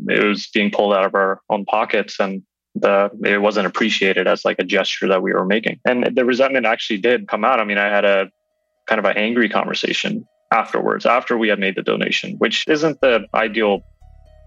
it 0.08 0.24
was 0.24 0.48
being 0.54 0.72
pulled 0.72 0.94
out 0.94 1.06
of 1.06 1.16
our 1.16 1.42
own 1.50 1.66
pockets 1.66 2.20
and 2.20 2.44
the 2.76 3.10
it 3.24 3.42
wasn't 3.42 3.68
appreciated 3.68 4.28
as 4.28 4.46
like 4.46 4.58
a 4.60 4.64
gesture 4.64 5.08
that 5.08 5.22
we 5.22 5.34
were 5.34 5.46
making. 5.46 5.80
And 5.86 6.10
the 6.16 6.24
resentment 6.24 6.66
actually 6.66 7.00
did 7.00 7.28
come 7.28 7.44
out. 7.44 7.60
I 7.60 7.66
mean 7.66 7.78
i 7.78 7.88
had 7.88 8.06
a 8.06 8.30
kind 8.88 9.00
of 9.00 9.06
an 9.06 9.18
angry 9.18 9.50
conversation 9.50 10.26
afterwards 10.52 11.06
after 11.06 11.38
we 11.38 11.48
had 11.48 11.60
made 11.60 11.76
the 11.76 11.82
donation 11.82 12.36
which 12.38 12.66
isn't 12.68 13.00
the 13.02 13.26
ideal 13.34 13.82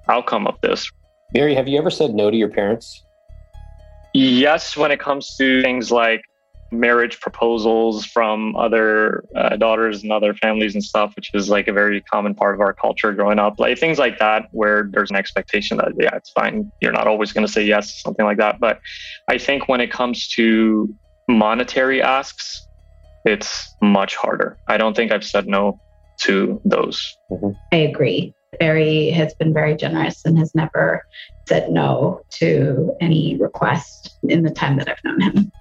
outcome 0.08 0.46
of 0.46 0.60
this. 0.60 0.90
Mary 1.32 1.54
have 1.54 1.68
you 1.68 1.78
ever 1.78 1.90
said 1.90 2.14
no 2.14 2.30
to 2.30 2.36
your 2.36 2.48
parents? 2.48 3.02
Yes 4.14 4.76
when 4.76 4.90
it 4.90 5.00
comes 5.00 5.36
to 5.36 5.62
things 5.62 5.90
like 5.90 6.22
marriage 6.80 7.20
proposals 7.20 8.04
from 8.04 8.54
other 8.56 9.24
uh, 9.36 9.56
daughters 9.56 10.02
and 10.02 10.12
other 10.12 10.34
families 10.34 10.74
and 10.74 10.82
stuff, 10.82 11.14
which 11.16 11.30
is 11.34 11.48
like 11.48 11.68
a 11.68 11.72
very 11.72 12.02
common 12.02 12.34
part 12.34 12.54
of 12.54 12.60
our 12.60 12.72
culture 12.72 13.12
growing 13.12 13.38
up. 13.38 13.54
Like 13.58 13.78
things 13.78 13.98
like 13.98 14.18
that, 14.18 14.46
where 14.50 14.88
there's 14.90 15.10
an 15.10 15.16
expectation 15.16 15.76
that, 15.78 15.92
yeah, 15.98 16.14
it's 16.14 16.30
fine. 16.30 16.70
You're 16.80 16.92
not 16.92 17.06
always 17.06 17.32
going 17.32 17.46
to 17.46 17.52
say 17.52 17.64
yes, 17.64 18.00
something 18.00 18.24
like 18.24 18.38
that. 18.38 18.60
But 18.60 18.80
I 19.28 19.38
think 19.38 19.68
when 19.68 19.80
it 19.80 19.90
comes 19.90 20.28
to 20.28 20.92
monetary 21.28 22.02
asks, 22.02 22.66
it's 23.24 23.74
much 23.80 24.16
harder. 24.16 24.58
I 24.66 24.76
don't 24.76 24.94
think 24.94 25.12
I've 25.12 25.24
said 25.24 25.46
no 25.46 25.80
to 26.22 26.60
those. 26.64 27.16
Mm-hmm. 27.30 27.50
I 27.72 27.76
agree. 27.76 28.34
Barry 28.60 29.10
has 29.10 29.34
been 29.34 29.52
very 29.52 29.74
generous 29.74 30.24
and 30.24 30.38
has 30.38 30.54
never 30.54 31.02
said 31.48 31.70
no 31.70 32.20
to 32.34 32.94
any 33.00 33.36
request 33.36 34.16
in 34.22 34.42
the 34.42 34.50
time 34.50 34.76
that 34.78 34.88
I've 34.88 35.02
known 35.04 35.20
him. 35.20 35.52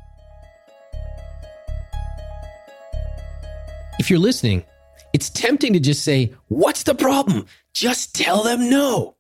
If 4.04 4.10
you're 4.10 4.20
listening, 4.20 4.66
it's 5.14 5.30
tempting 5.30 5.72
to 5.72 5.80
just 5.80 6.04
say, 6.04 6.34
What's 6.50 6.84
the 6.84 6.94
problem? 6.94 7.46
Just 7.74 8.14
tell 8.14 8.44
them 8.44 8.70
no. 8.70 9.16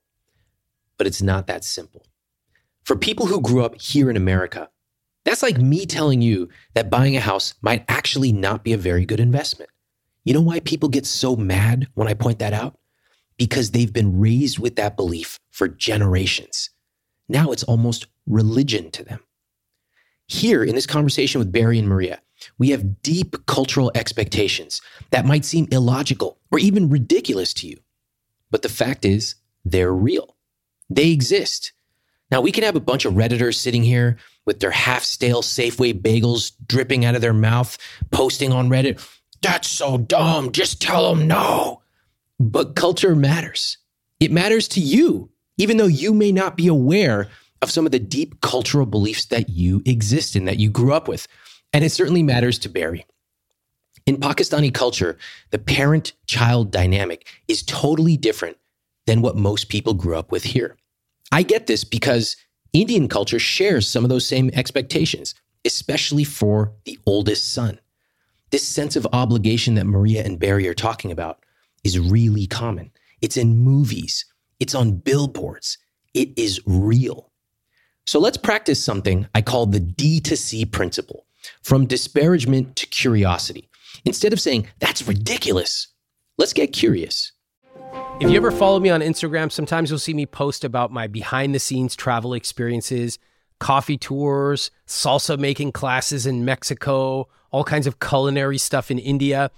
But 0.97 1.07
it's 1.07 1.21
not 1.21 1.47
that 1.47 1.63
simple. 1.63 2.05
For 2.83 2.97
people 2.97 3.27
who 3.27 3.39
grew 3.39 3.63
up 3.63 3.79
here 3.79 4.09
in 4.09 4.17
America, 4.17 4.69
that's 5.23 5.41
like 5.41 5.57
me 5.57 5.85
telling 5.85 6.21
you 6.21 6.49
that 6.73 6.89
buying 6.89 7.15
a 7.15 7.21
house 7.21 7.53
might 7.61 7.85
actually 7.87 8.33
not 8.33 8.65
be 8.65 8.73
a 8.73 8.77
very 8.77 9.05
good 9.05 9.21
investment. 9.21 9.71
You 10.25 10.33
know 10.33 10.41
why 10.41 10.59
people 10.59 10.89
get 10.89 11.05
so 11.05 11.37
mad 11.37 11.87
when 11.93 12.09
I 12.09 12.13
point 12.13 12.39
that 12.39 12.51
out? 12.51 12.77
Because 13.37 13.71
they've 13.71 13.93
been 13.93 14.19
raised 14.19 14.59
with 14.59 14.75
that 14.75 14.97
belief 14.97 15.39
for 15.49 15.69
generations. 15.69 16.71
Now 17.29 17.53
it's 17.53 17.63
almost 17.63 18.07
religion 18.27 18.91
to 18.91 19.05
them. 19.05 19.21
Here 20.27 20.61
in 20.61 20.75
this 20.75 20.87
conversation 20.87 21.39
with 21.39 21.53
Barry 21.53 21.79
and 21.79 21.87
Maria, 21.87 22.19
we 22.57 22.69
have 22.69 23.01
deep 23.01 23.45
cultural 23.45 23.91
expectations 23.95 24.81
that 25.11 25.25
might 25.25 25.45
seem 25.45 25.67
illogical 25.71 26.39
or 26.51 26.59
even 26.59 26.89
ridiculous 26.89 27.53
to 27.55 27.67
you. 27.67 27.77
But 28.51 28.61
the 28.61 28.69
fact 28.69 29.05
is, 29.05 29.35
they're 29.65 29.93
real. 29.93 30.35
They 30.89 31.11
exist. 31.11 31.71
Now, 32.31 32.41
we 32.41 32.51
can 32.51 32.63
have 32.63 32.75
a 32.75 32.81
bunch 32.81 33.05
of 33.05 33.13
Redditors 33.13 33.55
sitting 33.55 33.83
here 33.83 34.17
with 34.45 34.59
their 34.59 34.71
half 34.71 35.03
stale 35.03 35.41
Safeway 35.41 35.93
bagels 35.93 36.51
dripping 36.67 37.05
out 37.05 37.15
of 37.15 37.21
their 37.21 37.33
mouth, 37.33 37.77
posting 38.11 38.51
on 38.51 38.69
Reddit, 38.69 38.99
that's 39.43 39.69
so 39.69 39.97
dumb, 39.97 40.53
just 40.53 40.81
tell 40.81 41.13
them 41.13 41.27
no. 41.27 41.81
But 42.39 42.75
culture 42.75 43.13
matters. 43.13 43.77
It 44.19 44.31
matters 44.31 44.69
to 44.69 44.79
you, 44.79 45.29
even 45.57 45.77
though 45.77 45.85
you 45.85 46.13
may 46.13 46.31
not 46.31 46.55
be 46.55 46.67
aware 46.67 47.27
of 47.61 47.69
some 47.69 47.85
of 47.85 47.91
the 47.91 47.99
deep 47.99 48.39
cultural 48.41 48.85
beliefs 48.85 49.25
that 49.25 49.49
you 49.49 49.81
exist 49.85 50.35
in, 50.35 50.45
that 50.45 50.59
you 50.59 50.69
grew 50.69 50.93
up 50.93 51.07
with. 51.09 51.27
And 51.73 51.83
it 51.83 51.91
certainly 51.91 52.23
matters 52.23 52.59
to 52.59 52.69
Barry. 52.69 53.05
In 54.05 54.17
Pakistani 54.17 54.73
culture, 54.73 55.17
the 55.49 55.57
parent 55.57 56.13
child 56.27 56.71
dynamic 56.71 57.27
is 57.47 57.63
totally 57.63 58.15
different 58.15 58.57
than 59.07 59.21
what 59.21 59.35
most 59.35 59.69
people 59.69 59.93
grew 59.93 60.15
up 60.15 60.31
with 60.31 60.43
here. 60.43 60.77
I 61.31 61.41
get 61.41 61.67
this 61.67 61.83
because 61.83 62.37
Indian 62.73 63.07
culture 63.07 63.39
shares 63.39 63.87
some 63.87 64.03
of 64.03 64.09
those 64.09 64.25
same 64.25 64.51
expectations, 64.53 65.35
especially 65.65 66.23
for 66.23 66.73
the 66.85 66.99
oldest 67.05 67.53
son. 67.53 67.79
This 68.51 68.67
sense 68.67 68.95
of 68.95 69.07
obligation 69.13 69.75
that 69.75 69.85
Maria 69.85 70.23
and 70.23 70.39
Barry 70.39 70.67
are 70.67 70.73
talking 70.75 71.11
about 71.11 71.43
is 71.83 71.99
really 71.99 72.45
common. 72.45 72.91
It's 73.21 73.37
in 73.37 73.59
movies, 73.59 74.25
it's 74.59 74.75
on 74.75 74.97
billboards, 74.97 75.77
it 76.13 76.37
is 76.37 76.61
real. 76.65 77.31
So 78.05 78.19
let's 78.19 78.37
practice 78.37 78.83
something 78.83 79.27
I 79.33 79.41
call 79.41 79.65
the 79.65 79.79
D 79.79 80.19
to 80.21 80.35
C 80.35 80.65
principle 80.65 81.22
from 81.61 81.85
disparagement 81.85 82.75
to 82.77 82.87
curiosity. 82.87 83.69
Instead 84.05 84.33
of 84.33 84.41
saying, 84.41 84.67
that's 84.79 85.07
ridiculous, 85.07 85.87
let's 86.37 86.53
get 86.53 86.73
curious. 86.73 87.31
If 88.19 88.29
you 88.29 88.37
ever 88.37 88.51
follow 88.51 88.79
me 88.79 88.89
on 88.89 89.01
Instagram, 89.01 89.51
sometimes 89.51 89.89
you'll 89.89 89.99
see 89.99 90.13
me 90.13 90.25
post 90.25 90.63
about 90.63 90.91
my 90.91 91.07
behind 91.07 91.53
the 91.53 91.59
scenes 91.59 91.95
travel 91.95 92.33
experiences, 92.33 93.19
coffee 93.59 93.97
tours, 93.97 94.71
salsa 94.87 95.37
making 95.37 95.71
classes 95.71 96.25
in 96.25 96.45
Mexico, 96.45 97.27
all 97.51 97.63
kinds 97.63 97.87
of 97.87 97.99
culinary 97.99 98.57
stuff 98.57 98.91
in 98.91 98.99
India. 98.99 99.51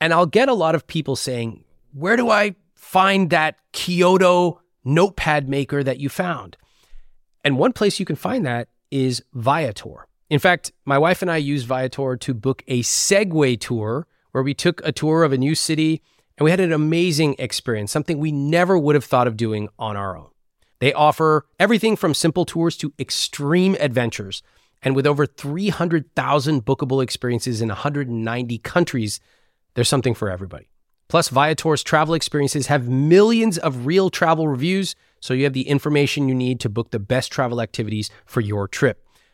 And 0.00 0.12
I'll 0.12 0.26
get 0.26 0.48
a 0.48 0.54
lot 0.54 0.74
of 0.74 0.86
people 0.86 1.16
saying, 1.16 1.64
Where 1.92 2.16
do 2.16 2.30
I 2.30 2.56
find 2.74 3.30
that 3.30 3.56
Kyoto 3.72 4.60
notepad 4.84 5.48
maker 5.48 5.82
that 5.82 5.98
you 5.98 6.08
found? 6.08 6.56
And 7.44 7.58
one 7.58 7.72
place 7.72 8.00
you 8.00 8.06
can 8.06 8.16
find 8.16 8.44
that 8.46 8.68
is 8.90 9.22
Viator. 9.32 10.06
In 10.32 10.38
fact, 10.38 10.72
my 10.86 10.96
wife 10.96 11.20
and 11.20 11.30
I 11.30 11.36
used 11.36 11.66
Viator 11.66 12.16
to 12.16 12.32
book 12.32 12.64
a 12.66 12.80
Segway 12.80 13.60
tour 13.60 14.06
where 14.30 14.42
we 14.42 14.54
took 14.54 14.80
a 14.82 14.90
tour 14.90 15.24
of 15.24 15.32
a 15.34 15.36
new 15.36 15.54
city 15.54 16.00
and 16.38 16.46
we 16.46 16.50
had 16.50 16.58
an 16.58 16.72
amazing 16.72 17.36
experience, 17.38 17.92
something 17.92 18.16
we 18.16 18.32
never 18.32 18.78
would 18.78 18.94
have 18.94 19.04
thought 19.04 19.26
of 19.26 19.36
doing 19.36 19.68
on 19.78 19.94
our 19.94 20.16
own. 20.16 20.30
They 20.78 20.94
offer 20.94 21.44
everything 21.60 21.96
from 21.96 22.14
simple 22.14 22.46
tours 22.46 22.78
to 22.78 22.94
extreme 22.98 23.76
adventures. 23.78 24.42
And 24.80 24.96
with 24.96 25.06
over 25.06 25.26
300,000 25.26 26.64
bookable 26.64 27.02
experiences 27.02 27.60
in 27.60 27.68
190 27.68 28.58
countries, 28.60 29.20
there's 29.74 29.90
something 29.90 30.14
for 30.14 30.30
everybody. 30.30 30.70
Plus, 31.08 31.28
Viator's 31.28 31.82
travel 31.82 32.14
experiences 32.14 32.68
have 32.68 32.88
millions 32.88 33.58
of 33.58 33.84
real 33.84 34.08
travel 34.08 34.48
reviews, 34.48 34.96
so 35.20 35.34
you 35.34 35.44
have 35.44 35.52
the 35.52 35.68
information 35.68 36.26
you 36.26 36.34
need 36.34 36.58
to 36.60 36.70
book 36.70 36.90
the 36.90 36.98
best 36.98 37.30
travel 37.30 37.60
activities 37.60 38.08
for 38.24 38.40
your 38.40 38.66
trip. 38.66 39.06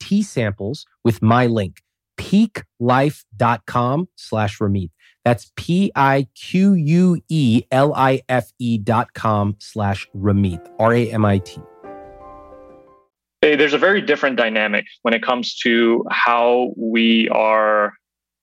tea 0.00 0.22
samples 0.22 0.86
with 1.04 1.22
my 1.22 1.46
link, 1.46 1.82
piquelife.com 2.18 4.08
slash 4.16 4.58
Ramit. 4.58 4.90
That's 5.24 5.52
P-I-Q-U-E-L-I-F-E 5.56 5.98
dot 8.78 9.12
com 9.12 9.56
slash 9.58 10.08
Ramit, 10.16 10.66
R-A-M-I-T. 10.78 11.60
Hey, 13.42 13.56
there's 13.56 13.72
a 13.72 13.78
very 13.78 14.02
different 14.02 14.36
dynamic 14.36 14.84
when 15.02 15.14
it 15.14 15.22
comes 15.22 15.56
to 15.60 16.04
how 16.10 16.72
we 16.76 17.28
are 17.30 17.94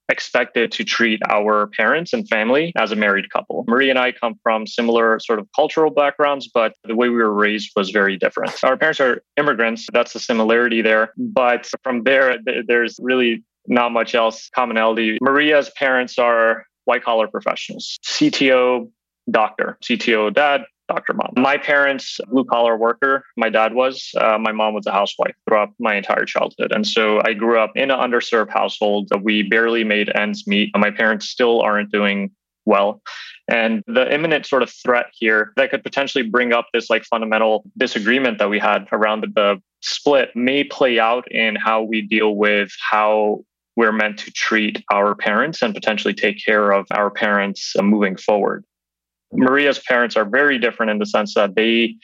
expected 0.10 0.72
to 0.72 0.84
treat 0.84 1.20
our 1.30 1.68
parents 1.68 2.14
and 2.14 2.28
family 2.30 2.72
as 2.78 2.92
a 2.92 2.96
married 2.96 3.30
couple. 3.30 3.66
Marie 3.68 3.90
and 3.90 4.00
I 4.00 4.12
come 4.12 4.36
from 4.42 4.66
similar 4.66 5.20
sort 5.20 5.40
of 5.40 5.48
cultural 5.56 5.92
backgrounds, 5.92 6.50
but 6.54 6.74
the 6.84 6.96
way 6.96 7.10
we 7.10 7.18
were 7.18 7.34
raised 7.34 7.72
was 7.76 7.90
very 7.90 8.18
different. 8.18 8.64
Our 8.64 8.78
parents 8.78 9.00
are 9.00 9.22
immigrants. 9.38 9.88
That's 9.92 10.14
the 10.14 10.20
similarity 10.20 10.82
there. 10.82 11.14
But 11.18 11.70
from 11.84 12.04
there, 12.04 12.38
there's 12.68 12.98
really 13.02 13.44
not 13.68 13.92
much 13.92 14.16
else 14.16 14.50
commonality. 14.56 15.18
Maria's 15.22 15.70
parents 15.72 16.18
are 16.18 16.66
white 16.86 17.04
collar 17.04 17.28
professionals, 17.28 17.98
CTO, 18.06 18.90
doctor, 19.30 19.78
CTO 19.84 20.34
dad, 20.34 20.64
Dr. 20.88 21.14
Mom. 21.14 21.34
My 21.38 21.58
parents, 21.58 22.20
blue 22.30 22.46
collar 22.46 22.78
worker, 22.78 23.26
my 23.36 23.50
dad 23.50 23.74
was. 23.74 24.12
Uh, 24.18 24.38
my 24.38 24.52
mom 24.52 24.74
was 24.74 24.86
a 24.86 24.92
housewife 24.92 25.36
throughout 25.46 25.70
my 25.80 25.96
entire 25.96 26.26
childhood. 26.26 26.72
And 26.72 26.88
so 26.88 27.22
I 27.26 27.34
grew 27.34 27.60
up 27.60 27.72
in 27.76 27.92
an 27.92 28.00
underserved 28.00 28.50
household. 28.50 29.10
We 29.22 29.44
barely 29.44 29.84
made 29.84 30.10
ends 30.16 30.48
meet. 30.48 30.72
My 30.78 30.92
parents 30.92 31.30
still 31.30 31.62
aren't 31.62 31.92
doing 31.92 32.32
well. 32.66 33.02
And 33.50 33.82
the 33.88 34.14
imminent 34.14 34.46
sort 34.46 34.62
of 34.62 34.70
threat 34.70 35.08
here 35.14 35.54
that 35.56 35.72
could 35.72 35.84
potentially 35.84 36.24
bring 36.24 36.54
up 36.54 36.68
this 36.74 36.90
like 36.90 37.06
fundamental 37.06 37.64
disagreement 37.78 38.40
that 38.40 38.50
we 38.50 38.60
had 38.60 38.88
around 38.92 39.22
the, 39.22 39.28
the 39.28 39.62
split 39.82 40.36
may 40.36 40.64
play 40.64 41.00
out 41.00 41.32
in 41.32 41.56
how 41.56 41.82
we 41.82 42.02
deal 42.02 42.36
with 42.36 42.70
how 42.92 43.40
we're 43.78 43.94
meant 43.94 44.18
to 44.18 44.32
treat 44.32 44.84
our 44.92 45.16
parents 45.16 45.62
and 45.62 45.74
potentially 45.74 46.14
take 46.14 46.44
care 46.44 46.72
of 46.72 46.88
our 46.92 47.10
parents 47.10 47.74
moving 47.80 48.18
forward. 48.18 48.66
Maria's 49.32 49.80
parents 49.80 50.16
are 50.16 50.26
very 50.26 50.58
different 50.58 50.92
in 50.92 51.00
the 51.00 51.06
sense 51.06 51.34
that 51.34 51.56
they 51.56 51.96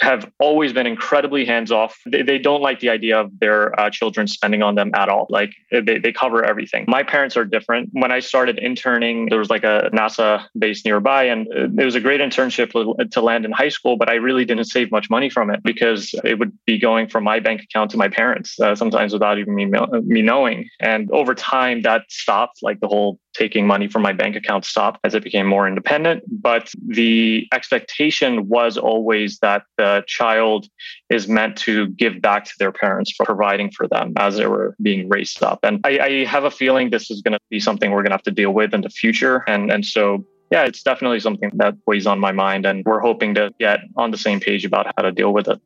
have 0.00 0.30
always 0.40 0.72
been 0.72 0.86
incredibly 0.86 1.44
hands 1.44 1.70
off. 1.70 1.96
They, 2.06 2.22
they 2.22 2.38
don't 2.38 2.60
like 2.60 2.80
the 2.80 2.90
idea 2.90 3.20
of 3.20 3.30
their 3.38 3.78
uh, 3.78 3.90
children 3.90 4.26
spending 4.26 4.62
on 4.62 4.74
them 4.74 4.90
at 4.94 5.08
all. 5.08 5.26
Like 5.30 5.54
they, 5.70 5.98
they 5.98 6.12
cover 6.12 6.44
everything. 6.44 6.84
My 6.88 7.02
parents 7.02 7.36
are 7.36 7.44
different. 7.44 7.90
When 7.92 8.10
I 8.10 8.18
started 8.18 8.58
interning, 8.58 9.26
there 9.26 9.38
was 9.38 9.50
like 9.50 9.62
a 9.64 9.90
NASA 9.92 10.46
base 10.58 10.84
nearby, 10.84 11.24
and 11.24 11.46
it 11.78 11.84
was 11.84 11.94
a 11.94 12.00
great 12.00 12.20
internship 12.20 12.72
to 13.10 13.20
land 13.20 13.44
in 13.44 13.52
high 13.52 13.68
school, 13.68 13.96
but 13.96 14.10
I 14.10 14.14
really 14.14 14.44
didn't 14.44 14.64
save 14.64 14.90
much 14.90 15.08
money 15.10 15.30
from 15.30 15.50
it 15.50 15.62
because 15.62 16.14
it 16.24 16.38
would 16.38 16.52
be 16.66 16.78
going 16.78 17.08
from 17.08 17.24
my 17.24 17.38
bank 17.38 17.62
account 17.62 17.90
to 17.92 17.96
my 17.96 18.08
parents, 18.08 18.58
uh, 18.58 18.74
sometimes 18.74 19.12
without 19.12 19.38
even 19.38 19.54
me, 19.54 19.66
me 20.02 20.22
knowing. 20.22 20.68
And 20.80 21.10
over 21.12 21.34
time, 21.34 21.82
that 21.82 22.02
stopped. 22.08 22.62
Like 22.62 22.80
the 22.80 22.88
whole 22.88 23.18
taking 23.34 23.66
money 23.66 23.88
from 23.88 24.02
my 24.02 24.12
bank 24.12 24.36
account 24.36 24.64
stopped 24.64 25.00
as 25.04 25.14
it 25.14 25.22
became 25.22 25.46
more 25.46 25.66
independent. 25.68 26.22
But 26.28 26.72
the 26.86 27.46
expectation 27.52 28.48
was 28.48 28.78
always 28.78 29.38
that 29.40 29.64
the 29.76 30.04
child 30.06 30.68
is 31.10 31.28
meant 31.28 31.56
to 31.58 31.88
give 31.88 32.20
back 32.22 32.44
to 32.44 32.52
their 32.58 32.72
parents 32.72 33.12
for 33.12 33.26
providing 33.26 33.70
for 33.70 33.86
them 33.88 34.12
as 34.16 34.36
they 34.36 34.46
were 34.46 34.74
being 34.80 35.08
raised 35.08 35.42
up. 35.42 35.60
And 35.62 35.80
I, 35.84 35.98
I 35.98 36.24
have 36.24 36.44
a 36.44 36.50
feeling 36.50 36.90
this 36.90 37.10
is 37.10 37.20
going 37.22 37.32
to 37.32 37.40
be 37.50 37.60
something 37.60 37.90
we're 37.90 38.02
going 38.02 38.10
to 38.10 38.14
have 38.16 38.22
to 38.22 38.30
deal 38.30 38.52
with 38.52 38.72
in 38.72 38.80
the 38.82 38.90
future. 38.90 39.44
And, 39.46 39.70
and 39.70 39.84
so 39.84 40.24
yeah, 40.50 40.64
it's 40.64 40.82
definitely 40.82 41.20
something 41.20 41.50
that 41.54 41.74
weighs 41.86 42.06
on 42.06 42.20
my 42.20 42.30
mind, 42.30 42.64
and 42.66 42.84
we're 42.84 43.00
hoping 43.00 43.34
to 43.34 43.52
get 43.58 43.80
on 43.96 44.10
the 44.10 44.18
same 44.18 44.38
page 44.40 44.64
about 44.64 44.86
how 44.94 45.02
to 45.02 45.10
deal 45.10 45.32
with 45.32 45.48
it. 45.48 45.58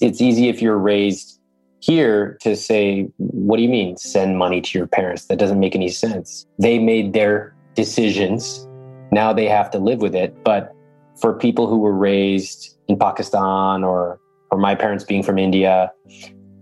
It's 0.00 0.20
easy 0.20 0.48
if 0.48 0.62
you're 0.62 0.78
raised 0.78 1.40
here 1.84 2.38
to 2.40 2.56
say, 2.56 3.02
what 3.18 3.56
do 3.58 3.62
you 3.62 3.68
mean 3.68 3.96
send 3.96 4.38
money 4.38 4.60
to 4.60 4.78
your 4.78 4.86
parents? 4.86 5.26
That 5.26 5.38
doesn't 5.38 5.60
make 5.60 5.74
any 5.74 5.88
sense. 5.88 6.46
They 6.58 6.78
made 6.78 7.12
their 7.12 7.54
decisions. 7.74 8.66
Now 9.12 9.32
they 9.32 9.46
have 9.48 9.70
to 9.72 9.78
live 9.78 10.00
with 10.00 10.14
it. 10.14 10.42
But 10.44 10.72
for 11.20 11.34
people 11.34 11.66
who 11.66 11.78
were 11.78 11.94
raised 11.94 12.76
in 12.88 12.98
Pakistan 12.98 13.84
or 13.84 14.18
or 14.50 14.58
my 14.58 14.74
parents 14.74 15.04
being 15.04 15.22
from 15.22 15.38
India, 15.38 15.90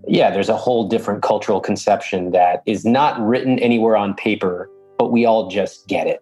yeah, 0.08 0.30
there's 0.30 0.48
a 0.48 0.56
whole 0.56 0.88
different 0.88 1.22
cultural 1.22 1.60
conception 1.60 2.30
that 2.32 2.62
is 2.66 2.84
not 2.84 3.20
written 3.20 3.58
anywhere 3.58 3.96
on 3.96 4.14
paper, 4.14 4.68
but 4.98 5.12
we 5.12 5.24
all 5.24 5.48
just 5.48 5.86
get 5.88 6.06
it. 6.06 6.20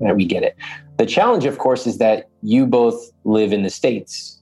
We 0.00 0.24
get 0.24 0.42
it. 0.42 0.56
The 0.96 1.06
challenge, 1.06 1.44
of 1.44 1.58
course, 1.58 1.86
is 1.86 1.98
that 1.98 2.28
you 2.42 2.66
both 2.66 3.12
live 3.24 3.52
in 3.52 3.62
the 3.62 3.70
States 3.70 4.41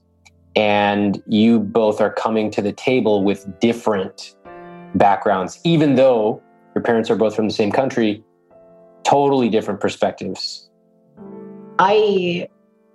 and 0.55 1.21
you 1.27 1.59
both 1.59 2.01
are 2.01 2.11
coming 2.11 2.51
to 2.51 2.61
the 2.61 2.73
table 2.73 3.23
with 3.23 3.59
different 3.59 4.35
backgrounds, 4.95 5.59
even 5.63 5.95
though 5.95 6.41
your 6.75 6.83
parents 6.83 7.09
are 7.09 7.15
both 7.15 7.35
from 7.35 7.47
the 7.47 7.53
same 7.53 7.71
country, 7.71 8.23
totally 9.03 9.49
different 9.49 9.79
perspectives. 9.79 10.69
I 11.79 12.47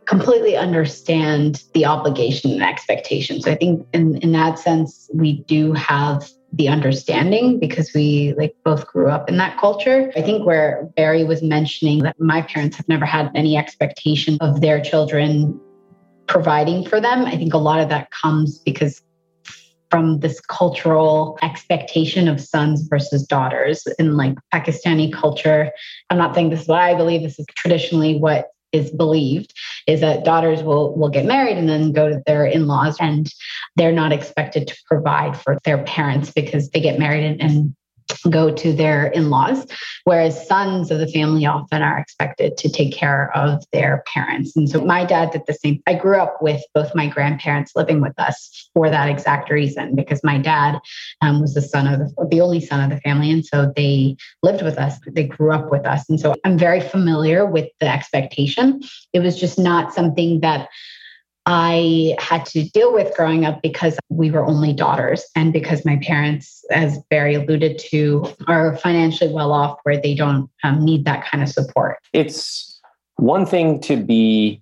completely 0.07 0.57
understand 0.57 1.64
the 1.75 1.85
obligation 1.85 2.53
and 2.53 2.62
expectations. 2.62 3.47
I 3.47 3.57
think 3.57 3.87
in, 3.92 4.16
in 4.19 4.33
that 4.33 4.59
sense, 4.59 5.11
we 5.12 5.40
do 5.45 5.73
have 5.73 6.29
the 6.53 6.69
understanding 6.69 7.59
because 7.59 7.90
we 7.95 8.35
like 8.38 8.55
both 8.64 8.87
grew 8.87 9.11
up 9.11 9.29
in 9.29 9.37
that 9.38 9.59
culture. 9.59 10.12
I 10.16 10.23
think 10.23 10.47
where 10.47 10.88
Barry 10.97 11.25
was 11.25 11.42
mentioning 11.42 12.05
that 12.05 12.19
my 12.21 12.42
parents 12.42 12.77
have 12.77 12.88
never 12.88 13.05
had 13.05 13.31
any 13.35 13.57
expectation 13.57 14.38
of 14.40 14.61
their 14.61 14.81
children 14.81 15.61
providing 16.27 16.87
for 16.87 17.01
them. 17.01 17.25
I 17.25 17.37
think 17.37 17.55
a 17.55 17.59
lot 17.59 17.81
of 17.81 17.89
that 17.89 18.11
comes 18.11 18.59
because 18.59 19.03
from 19.91 20.19
this 20.21 20.41
cultural 20.41 21.39
expectation 21.43 22.29
of 22.29 22.41
sons 22.41 22.87
versus 22.89 23.25
daughters 23.25 23.87
in 23.99 24.17
like 24.17 24.35
Pakistani 24.53 25.12
culture. 25.12 25.71
I'm 26.11 26.19
not 26.19 26.35
saying 26.35 26.51
this 26.51 26.62
is 26.62 26.69
what 26.69 26.81
I 26.81 26.95
believe, 26.95 27.23
this 27.23 27.39
is 27.39 27.47
traditionally 27.57 28.19
what 28.19 28.51
is 28.73 28.91
believed 28.91 29.55
is 29.87 30.01
that 30.01 30.25
daughters 30.25 30.62
will 30.62 30.97
will 30.97 31.09
get 31.09 31.25
married 31.25 31.57
and 31.57 31.69
then 31.69 31.93
go 31.93 32.09
to 32.09 32.21
their 32.27 32.45
in-laws 32.45 32.97
and 33.01 33.33
they're 33.77 33.93
not 33.93 34.12
expected 34.12 34.67
to 34.67 34.77
provide 34.87 35.41
for 35.41 35.59
their 35.65 35.83
parents 35.85 36.33
because 36.33 36.69
they 36.71 36.81
get 36.81 36.99
married 36.99 37.25
and, 37.25 37.41
and 37.41 37.77
go 38.31 38.51
to 38.51 38.73
their 38.73 39.07
in 39.07 39.31
laws, 39.31 39.66
whereas 40.05 40.47
sons 40.47 40.90
of 40.90 40.99
the 40.99 41.09
family 41.09 41.47
often 41.47 41.83
are 41.83 41.99
expected 41.99 42.57
to 42.57 42.69
take 42.69 42.92
care 42.92 43.37
of 43.37 43.64
their 43.73 44.05
parents. 44.12 44.57
And 44.57 44.69
so 44.69 44.85
my 44.85 45.05
dad 45.05 45.31
did 45.31 45.42
the 45.47 45.55
same. 45.55 45.83
I 45.87 45.95
grew 45.95 46.19
up 46.19 46.38
with 46.40 46.62
both 46.75 46.95
my 46.95 47.09
grandparents 47.09 47.73
living 47.75 48.01
with 48.01 48.19
us 48.19 48.71
for 48.75 48.90
that 48.90 49.09
exact 49.09 49.51
reason, 49.51 49.95
because 49.95 50.23
my 50.23 50.38
dad 50.38 50.79
um, 51.21 51.40
was 51.40 51.55
the 51.55 51.62
son 51.62 51.87
of 51.87 51.99
the, 51.99 52.29
the 52.31 52.40
only 52.40 52.61
son 52.61 52.83
of 52.83 52.90
the 52.90 53.01
family. 53.01 53.31
And 53.31 53.45
so 53.45 53.73
they 53.75 54.16
lived 54.42 54.62
with 54.62 54.79
us, 54.79 54.99
they 55.07 55.25
grew 55.25 55.53
up 55.53 55.71
with 55.71 55.87
us. 55.87 56.09
And 56.09 56.21
so 56.21 56.35
I'm 56.45 56.59
very 56.59 56.81
familiar 56.81 57.47
with 57.47 57.69
the 57.81 57.88
expectation. 57.88 58.81
It 59.12 59.21
was 59.21 59.38
just 59.38 59.59
not 59.59 59.92
something 59.92 60.40
that 60.40 60.69
I 61.47 62.17
had 62.19 62.45
to 62.47 62.69
deal 62.71 62.93
with 62.93 63.17
growing 63.17 63.45
up 63.45 63.63
because 63.63 63.97
we 64.09 64.33
were 64.33 64.45
only 64.45 64.73
daughters 64.73 65.25
and 65.37 65.53
because 65.53 65.85
my 65.85 65.97
parents, 66.03 66.65
as 66.73 66.99
Barry 67.09 67.37
alluded 67.37 67.79
to, 67.91 68.27
are 68.49 68.77
financially 68.77 69.33
well 69.33 69.53
off 69.53 69.79
where 69.85 70.01
they 70.01 70.15
don't 70.15 70.51
um, 70.65 70.85
need 70.85 71.05
that 71.05 71.25
kind 71.25 71.45
of 71.45 71.49
support. 71.49 71.99
It's 72.13 72.81
one 73.17 73.47
thing 73.47 73.81
to 73.83 73.97
be 73.97 74.61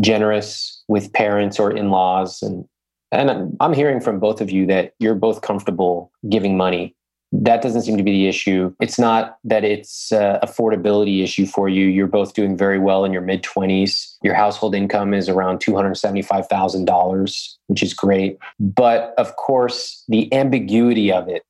generous 0.00 0.84
with 0.86 1.12
parents 1.12 1.58
or 1.58 1.72
in 1.72 1.90
laws. 1.90 2.40
And, 2.40 2.66
and 3.10 3.56
I'm 3.58 3.72
hearing 3.72 4.00
from 4.00 4.20
both 4.20 4.40
of 4.40 4.48
you 4.48 4.64
that 4.66 4.92
you're 5.00 5.14
both 5.16 5.40
comfortable 5.40 6.12
giving 6.28 6.56
money 6.56 6.94
that 7.32 7.60
doesn't 7.60 7.82
seem 7.82 7.96
to 7.96 8.02
be 8.02 8.12
the 8.12 8.28
issue. 8.28 8.74
It's 8.80 8.98
not 8.98 9.38
that 9.44 9.64
it's 9.64 10.10
affordability 10.10 11.22
issue 11.22 11.46
for 11.46 11.68
you. 11.68 11.86
You're 11.86 12.06
both 12.06 12.34
doing 12.34 12.56
very 12.56 12.78
well 12.78 13.04
in 13.04 13.12
your 13.12 13.22
mid 13.22 13.42
20s. 13.42 14.16
Your 14.22 14.34
household 14.34 14.74
income 14.74 15.12
is 15.12 15.28
around 15.28 15.58
$275,000, 15.58 17.54
which 17.66 17.82
is 17.82 17.92
great. 17.92 18.38
But 18.60 19.12
of 19.18 19.36
course, 19.36 20.04
the 20.08 20.32
ambiguity 20.32 21.12
of 21.12 21.28
it 21.28 21.42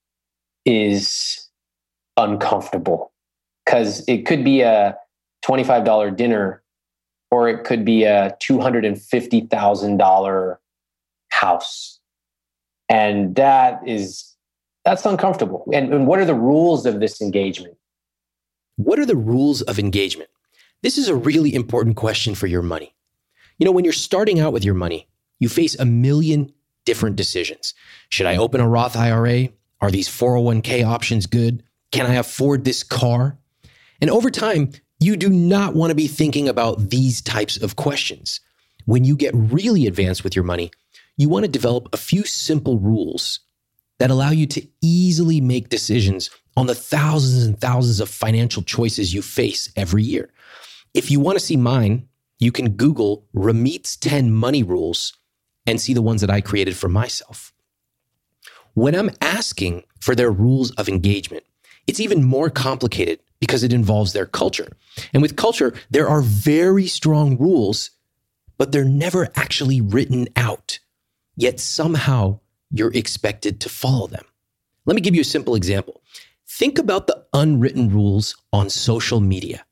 is 0.64 1.48
uncomfortable 2.16 3.12
because 3.64 4.02
it 4.08 4.26
could 4.26 4.44
be 4.44 4.62
a 4.62 4.96
$25 5.44 6.16
dinner 6.16 6.62
or 7.30 7.48
it 7.48 7.64
could 7.64 7.84
be 7.84 8.04
a 8.04 8.36
$250,000 8.42 10.56
house. 11.28 12.00
And 12.88 13.36
that 13.36 13.80
is 13.86 14.35
that's 14.86 15.04
uncomfortable. 15.04 15.68
And, 15.74 15.92
and 15.92 16.06
what 16.06 16.20
are 16.20 16.24
the 16.24 16.34
rules 16.34 16.86
of 16.86 17.00
this 17.00 17.20
engagement? 17.20 17.76
What 18.76 19.00
are 19.00 19.04
the 19.04 19.16
rules 19.16 19.60
of 19.62 19.80
engagement? 19.80 20.30
This 20.82 20.96
is 20.96 21.08
a 21.08 21.14
really 21.16 21.52
important 21.52 21.96
question 21.96 22.36
for 22.36 22.46
your 22.46 22.62
money. 22.62 22.94
You 23.58 23.64
know, 23.64 23.72
when 23.72 23.82
you're 23.82 23.92
starting 23.92 24.38
out 24.38 24.52
with 24.52 24.64
your 24.64 24.74
money, 24.74 25.08
you 25.40 25.48
face 25.48 25.76
a 25.76 25.84
million 25.84 26.52
different 26.84 27.16
decisions. 27.16 27.74
Should 28.10 28.26
I 28.26 28.36
open 28.36 28.60
a 28.60 28.68
Roth 28.68 28.96
IRA? 28.96 29.48
Are 29.80 29.90
these 29.90 30.08
401k 30.08 30.86
options 30.86 31.26
good? 31.26 31.64
Can 31.90 32.06
I 32.06 32.14
afford 32.14 32.64
this 32.64 32.84
car? 32.84 33.36
And 34.00 34.08
over 34.08 34.30
time, 34.30 34.70
you 35.00 35.16
do 35.16 35.28
not 35.28 35.74
want 35.74 35.90
to 35.90 35.96
be 35.96 36.06
thinking 36.06 36.48
about 36.48 36.90
these 36.90 37.20
types 37.20 37.60
of 37.60 37.74
questions. 37.74 38.38
When 38.84 39.02
you 39.02 39.16
get 39.16 39.34
really 39.34 39.88
advanced 39.88 40.22
with 40.22 40.36
your 40.36 40.44
money, 40.44 40.70
you 41.16 41.28
want 41.28 41.44
to 41.44 41.50
develop 41.50 41.88
a 41.92 41.96
few 41.96 42.24
simple 42.24 42.78
rules 42.78 43.40
that 43.98 44.10
allow 44.10 44.30
you 44.30 44.46
to 44.46 44.66
easily 44.80 45.40
make 45.40 45.68
decisions 45.68 46.30
on 46.56 46.66
the 46.66 46.74
thousands 46.74 47.44
and 47.44 47.60
thousands 47.60 48.00
of 48.00 48.08
financial 48.08 48.62
choices 48.62 49.12
you 49.12 49.22
face 49.22 49.70
every 49.76 50.02
year. 50.02 50.30
If 50.94 51.10
you 51.10 51.20
want 51.20 51.38
to 51.38 51.44
see 51.44 51.56
mine, 51.56 52.08
you 52.38 52.52
can 52.52 52.70
Google 52.70 53.26
Ramit's 53.32 53.96
10 53.96 54.32
money 54.32 54.62
rules 54.62 55.14
and 55.66 55.80
see 55.80 55.94
the 55.94 56.02
ones 56.02 56.20
that 56.20 56.30
I 56.30 56.40
created 56.40 56.76
for 56.76 56.88
myself. 56.88 57.52
When 58.74 58.94
I'm 58.94 59.10
asking 59.20 59.84
for 60.00 60.14
their 60.14 60.30
rules 60.30 60.70
of 60.72 60.88
engagement, 60.88 61.44
it's 61.86 62.00
even 62.00 62.24
more 62.24 62.50
complicated 62.50 63.20
because 63.40 63.62
it 63.62 63.72
involves 63.72 64.12
their 64.12 64.26
culture. 64.26 64.68
And 65.12 65.22
with 65.22 65.36
culture, 65.36 65.74
there 65.90 66.08
are 66.08 66.22
very 66.22 66.86
strong 66.86 67.36
rules, 67.38 67.90
but 68.58 68.72
they're 68.72 68.84
never 68.84 69.28
actually 69.34 69.80
written 69.80 70.28
out. 70.36 70.78
Yet 71.36 71.60
somehow 71.60 72.40
you're 72.78 72.92
expected 72.92 73.60
to 73.60 73.68
follow 73.68 74.06
them. 74.06 74.24
Let 74.84 74.94
me 74.94 75.00
give 75.00 75.14
you 75.14 75.22
a 75.22 75.24
simple 75.24 75.54
example. 75.54 76.02
Think 76.48 76.78
about 76.78 77.06
the 77.06 77.24
unwritten 77.32 77.90
rules 77.90 78.36
on 78.52 78.70
social 78.70 79.20
media. 79.20 79.64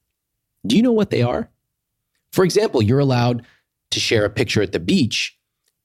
Do 0.66 0.76
you 0.76 0.82
know 0.82 0.92
what 0.92 1.10
they 1.10 1.22
are? 1.22 1.48
For 2.32 2.44
example, 2.44 2.82
you're 2.82 2.98
allowed 2.98 3.44
to 3.90 4.00
share 4.00 4.24
a 4.24 4.30
picture 4.30 4.62
at 4.62 4.72
the 4.72 4.80
beach, 4.80 5.38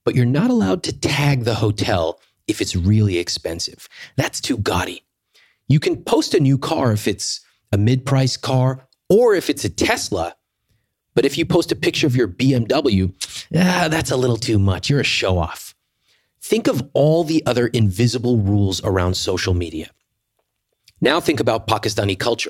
but 0.04 0.16
you're 0.16 0.26
not 0.26 0.50
allowed 0.50 0.84
to 0.84 1.00
tag 1.00 1.44
the 1.44 1.56
hotel 1.56 2.20
if 2.48 2.60
it's 2.60 2.76
really 2.76 3.20
expensive. 3.20 3.88
That's 4.16 4.42
too 4.42 4.58
gaudy. 4.58 5.04
You 5.68 5.80
can 5.80 6.04
post 6.04 6.34
a 6.34 6.40
new 6.40 6.58
car 6.58 6.92
if 6.92 7.08
it's 7.08 7.42
a 7.72 7.78
mid 7.78 8.06
price 8.06 8.36
car 8.36 8.88
or 9.10 9.36
if 9.36 9.50
it's 9.50 9.64
a 9.64 9.70
Tesla. 9.70 10.36
But 11.14 11.26
if 11.26 11.38
you 11.38 11.46
post 11.46 11.72
a 11.72 11.76
picture 11.76 12.08
of 12.08 12.16
your 12.16 12.28
BMW, 12.28 13.14
ah, 13.56 13.88
that's 13.90 14.12
a 14.12 14.18
little 14.18 14.38
too 14.38 14.58
much. 14.58 14.90
You're 14.90 15.02
a 15.02 15.04
show 15.04 15.38
off. 15.38 15.69
Think 16.50 16.68
of 16.68 16.90
all 16.96 17.24
the 17.24 17.44
other 17.46 17.68
invisible 17.68 18.40
rules 18.40 18.84
around 18.84 19.14
social 19.14 19.54
media. 19.54 19.92
Now 21.00 21.20
think 21.20 21.40
about 21.40 21.68
Pakistani 21.68 22.18
culture. 22.18 22.50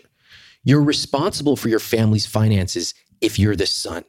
You're 0.64 0.82
responsible 0.82 1.58
for 1.58 1.68
your 1.68 1.80
family's 1.80 2.26
finances 2.26 2.94
if 3.20 3.38
you're 3.38 3.58
the 3.58 3.66
son. 3.66 4.06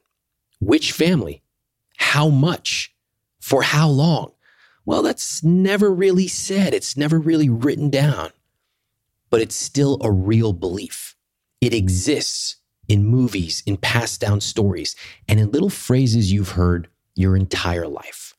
Which 0.60 0.92
family? 0.92 1.42
How 1.96 2.28
much? 2.28 2.94
For 3.40 3.64
how 3.64 3.88
long? 3.88 4.30
Well, 4.84 5.02
that's 5.02 5.42
never 5.42 5.92
really 5.92 6.28
said. 6.28 6.72
It's 6.72 6.96
never 6.96 7.18
really 7.18 7.48
written 7.48 7.90
down. 7.90 8.30
But 9.28 9.40
it's 9.40 9.56
still 9.56 9.98
a 10.02 10.12
real 10.12 10.52
belief. 10.52 11.16
It 11.60 11.74
exists 11.74 12.58
in 12.86 13.06
movies, 13.06 13.64
in 13.66 13.76
passed 13.76 14.20
down 14.20 14.40
stories, 14.40 14.94
and 15.26 15.40
in 15.40 15.50
little 15.50 15.68
phrases 15.68 16.30
you've 16.30 16.50
heard 16.50 16.86
your 17.16 17.36
entire 17.36 17.88
life. 17.88 18.29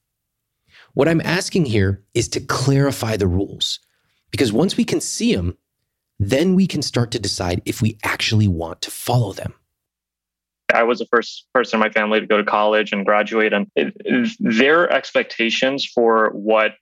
What 0.93 1.08
I'm 1.08 1.21
asking 1.21 1.65
here 1.65 2.04
is 2.13 2.27
to 2.30 2.41
clarify 2.41 3.17
the 3.17 3.27
rules 3.27 3.80
because 4.30 4.51
once 4.51 4.77
we 4.77 4.84
can 4.84 5.01
see 5.01 5.36
them, 5.36 5.58
then 6.19 6.56
we 6.56 6.67
can 6.67 6.82
start 6.82 7.12
to 7.12 7.19
decide 7.19 7.62
if 7.65 7.82
we 7.82 7.97
actually 8.04 8.47
want 8.47 8.82
to 8.82 8.91
follow 8.91 9.34
them. 9.34 9.54
I 10.73 10.84
was 10.84 10.99
the 10.99 11.06
first 11.08 11.47
person 11.54 11.77
in 11.77 11.80
my 11.82 11.89
family 11.89 12.19
to 12.19 12.25
go 12.25 12.38
to 12.38 12.43
college 12.43 12.93
and 12.93 13.06
graduate, 13.06 13.51
and 13.51 13.67
it, 13.75 13.93
it, 14.06 14.32
their 14.39 14.89
expectations 14.91 15.86
for 15.86 16.30
what 16.30 16.75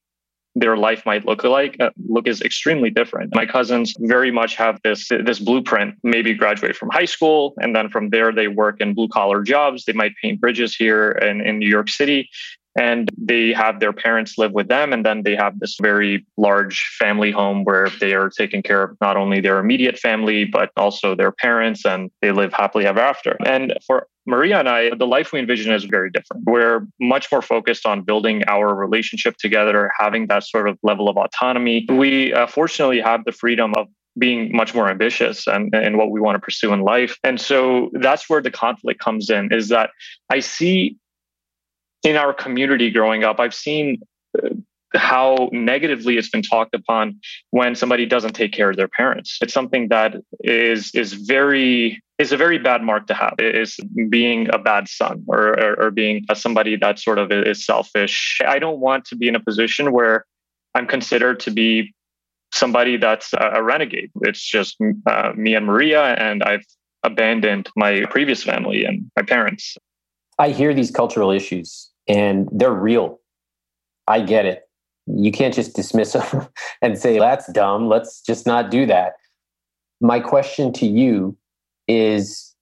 their 0.56 0.76
life 0.76 1.06
might 1.06 1.26
look 1.26 1.44
like 1.44 1.78
uh, 1.80 1.90
look 2.08 2.28
is 2.28 2.42
extremely 2.42 2.90
different. 2.90 3.34
My 3.34 3.46
cousins 3.46 3.94
very 4.00 4.32
much 4.32 4.56
have 4.56 4.80
this 4.84 5.08
this 5.08 5.40
blueprint. 5.40 5.96
Maybe 6.04 6.34
graduate 6.34 6.76
from 6.76 6.90
high 6.90 7.06
school, 7.06 7.54
and 7.62 7.76
then 7.76 7.90
from 7.90 8.10
there 8.10 8.32
they 8.32 8.48
work 8.48 8.82
in 8.82 8.94
blue 8.94 9.08
collar 9.08 9.42
jobs. 9.44 9.86
They 9.86 9.94
might 9.94 10.14
paint 10.22 10.42
bridges 10.42 10.76
here 10.76 11.12
in, 11.12 11.42
in 11.42 11.60
New 11.60 11.70
York 11.70 11.90
City, 11.90 12.30
and 12.78 13.10
they 13.18 13.52
have 13.52 13.80
their 13.80 13.94
parents 13.94 14.38
live 14.38 14.52
with 14.52 14.68
them 14.68 14.94
and 14.94 15.06
then 15.06 15.24
they 15.24 15.36
have 15.36 15.60
this 15.60 15.78
very 15.82 16.26
large 16.38 16.88
family 17.00 17.32
home 17.32 17.64
where 17.64 17.90
they 18.00 18.14
are 18.14 18.30
taking 18.30 18.62
care 18.62 18.84
of 18.84 18.98
not 19.02 19.18
only 19.18 19.42
their 19.42 19.60
immediate 19.60 19.98
family 19.98 20.46
but 20.46 20.70
also 20.78 21.16
their 21.16 21.32
parents 21.32 21.86
and 21.86 22.12
they 22.22 22.32
live 22.32 22.54
happily 22.54 22.86
ever 22.86 23.00
after. 23.00 23.38
And 23.46 23.74
for 23.86 24.08
maria 24.26 24.60
and 24.60 24.70
i 24.70 24.92
the 24.96 25.08
life 25.08 25.32
we 25.32 25.40
envision 25.40 25.74
is 25.74 25.86
very 25.86 26.12
different. 26.12 26.44
We're 26.46 26.86
much 27.00 27.32
more 27.32 27.42
focused 27.42 27.86
on 27.86 28.04
building 28.04 28.44
our 28.48 28.76
relationship 28.76 29.38
together 29.38 29.92
having 29.98 30.28
that 30.28 30.44
sort 30.44 30.70
of 30.70 30.78
level 30.84 31.10
of 31.10 31.18
autonomy. 31.18 31.88
We 31.90 32.34
uh, 32.34 32.48
fortunately 32.48 33.02
have 33.02 33.26
the 33.26 33.32
freedom 33.32 33.74
of 33.76 33.88
being 34.18 34.56
much 34.56 34.76
more 34.76 34.90
ambitious 34.90 35.48
and, 35.48 35.74
and 35.74 35.98
what 35.98 36.12
we 36.12 36.20
want 36.20 36.36
to 36.36 36.40
pursue 36.40 36.74
in 36.74 36.82
life. 36.82 37.18
And 37.24 37.40
so 37.40 37.90
that's 37.94 38.30
where 38.30 38.42
the 38.42 38.52
conflict 38.52 39.00
comes 39.00 39.30
in 39.30 39.52
is 39.54 39.70
that 39.70 39.92
I 40.30 40.40
see 40.40 40.98
in 42.04 42.16
our 42.16 42.34
community 42.34 42.90
growing 42.90 43.24
up, 43.24 43.40
I've 43.40 43.54
seen 43.54 44.02
uh, 44.42 44.50
how 44.96 45.50
negatively 45.52 46.18
it's 46.18 46.30
been 46.30 46.42
talked 46.42 46.74
upon 46.74 47.20
when 47.52 47.76
somebody 47.76 48.06
doesn't 48.06 48.34
take 48.34 48.52
care 48.52 48.70
of 48.70 48.78
their 48.78 48.88
parents. 48.88 49.38
It's 49.42 49.54
something 49.54 49.90
that 49.90 50.16
is 50.44 50.92
is 50.96 51.14
very 51.14 52.02
is 52.18 52.32
a 52.32 52.38
very 52.38 52.58
bad 52.58 52.84
mark 52.84 53.08
to 53.08 53.14
have. 53.14 53.36
It 53.40 53.56
is 53.56 53.80
being 54.10 54.50
a 54.52 54.58
bad 54.58 54.90
son 54.90 55.24
or, 55.28 55.58
or, 55.58 55.80
or 55.80 55.92
being 55.92 56.26
somebody 56.34 56.76
that 56.76 57.00
sort 57.00 57.18
of 57.18 57.32
is 57.32 57.66
selfish. 57.66 58.42
I 58.46 58.60
don't 58.60 58.80
want 58.80 59.06
to 59.06 59.16
be 59.16 59.30
in 59.30 59.36
a 59.36 59.40
position 59.40 59.94
where 59.94 60.26
I'm 60.76 60.86
considered 60.86 61.40
to 61.42 61.52
be 61.52 61.94
somebody 62.54 62.98
that's 62.98 63.34
a, 63.34 63.64
renegade. 63.64 64.12
It's 64.22 64.44
just 64.44 64.76
uh, 65.08 65.32
me 65.36 65.56
and 65.56 65.66
Maria, 65.66 66.16
and 66.16 66.44
I've 66.44 66.66
abandoned 67.04 67.70
my 67.78 68.06
previous 68.10 68.44
family 68.44 68.84
and 68.84 69.10
my 69.16 69.22
parents. 69.22 69.78
I 70.38 70.50
hear 70.50 70.74
these 70.74 70.92
cultural 70.92 71.32
issues 71.32 71.89
and 72.10 72.50
they're 72.52 72.74
real. 72.74 73.20
I 74.08 74.22
get 74.22 74.46
it. 74.46 74.68
You 75.08 75.32
can't 75.32 75.54
just 75.54 75.76
dismiss 75.76 76.14
them 76.32 76.48
and 76.82 76.98
say, 76.98 77.18
that's 77.20 77.52
dumb. 77.54 77.88
Let's 77.88 78.22
just 78.22 78.46
not 78.46 78.70
do 78.70 78.86
that. 78.88 79.14
My 80.02 80.20
question 80.20 80.74
to 80.74 80.86
you 80.86 81.38
is 81.88 82.54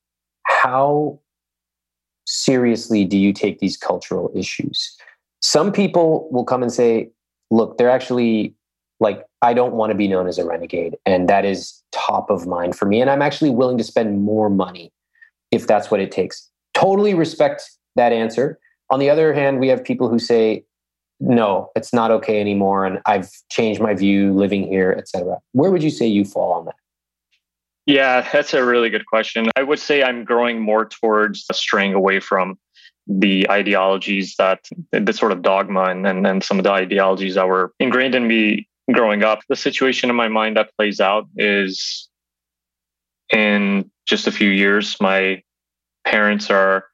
how 0.44 1.20
seriously 2.26 3.06
do 3.06 3.18
you 3.18 3.34
take 3.34 3.60
these 3.60 3.78
cultural 3.78 4.32
issues? 4.36 4.96
Some 5.42 5.72
people 5.72 6.30
will 6.32 6.46
come 6.46 6.62
and 6.62 6.72
say, 6.72 7.10
look, 7.50 7.78
they're 7.78 7.90
actually 7.90 8.54
like, 9.00 9.26
I 9.42 9.54
don't 9.54 9.74
want 9.74 9.92
to 9.92 9.96
be 9.96 10.08
known 10.08 10.28
as 10.28 10.38
a 10.38 10.46
renegade. 10.46 10.98
And 11.06 11.30
that 11.30 11.46
is 11.46 11.82
top 11.92 12.30
of 12.30 12.48
mind 12.48 12.76
for 12.76 12.86
me. 12.86 13.00
And 13.00 13.10
I'm 13.10 13.22
actually 13.22 13.52
willing 13.52 13.78
to 13.78 13.84
spend 13.84 14.22
more 14.22 14.50
money 14.50 14.92
if 15.52 15.68
that's 15.68 15.90
what 15.90 16.00
it 16.00 16.12
takes 16.12 16.50
totally 16.78 17.14
respect 17.14 17.70
that 17.96 18.14
answer. 18.14 18.60
On 18.90 19.00
the 19.00 19.10
other 19.10 19.34
hand, 19.34 19.60
we 19.60 19.68
have 19.68 19.84
people 19.84 20.10
who 20.10 20.20
say, 20.20 20.64
no, 21.20 21.72
it's 21.76 21.94
not 21.94 22.12
okay 22.12 22.40
anymore, 22.40 22.86
and 22.86 23.00
I've 23.06 23.30
changed 23.50 23.82
my 23.82 23.94
view 23.94 24.34
living 24.34 24.68
here, 24.68 24.92
etc. 24.98 25.40
Where 25.54 25.72
would 25.72 25.84
you 25.84 25.90
say 25.90 26.06
you 26.06 26.24
fall 26.24 26.54
on 26.54 26.66
that? 26.66 26.76
Yeah, 27.86 28.28
that's 28.32 28.54
a 28.54 28.64
really 28.66 28.90
good 28.90 29.06
question. 29.06 29.48
I 29.56 29.64
would 29.64 29.80
say 29.80 30.04
I'm 30.04 30.26
growing 30.26 30.60
more 30.60 30.86
towards 30.86 31.46
straying 31.54 31.94
away 31.94 32.20
from 32.20 32.60
the 33.08 33.50
ideologies 33.50 34.36
that 34.38 34.68
the 34.92 35.14
sort 35.14 35.32
of 35.32 35.42
dogma 35.42 35.84
and, 35.86 36.06
and, 36.06 36.28
and 36.28 36.44
some 36.44 36.60
of 36.60 36.66
the 36.66 36.72
ideologies 36.72 37.36
that 37.36 37.48
were 37.48 37.74
ingrained 37.80 38.14
in 38.14 38.28
me 38.28 38.68
growing 38.94 39.24
up. 39.24 39.40
The 39.48 39.56
situation 39.56 40.10
in 40.10 40.16
my 40.16 40.28
mind 40.28 40.58
that 40.58 40.76
plays 40.78 41.00
out 41.00 41.28
is 41.38 42.10
in 43.32 43.90
just 44.06 44.28
a 44.28 44.32
few 44.32 44.50
years, 44.50 44.98
my 45.00 45.42
parents 46.06 46.50
are 46.50 46.86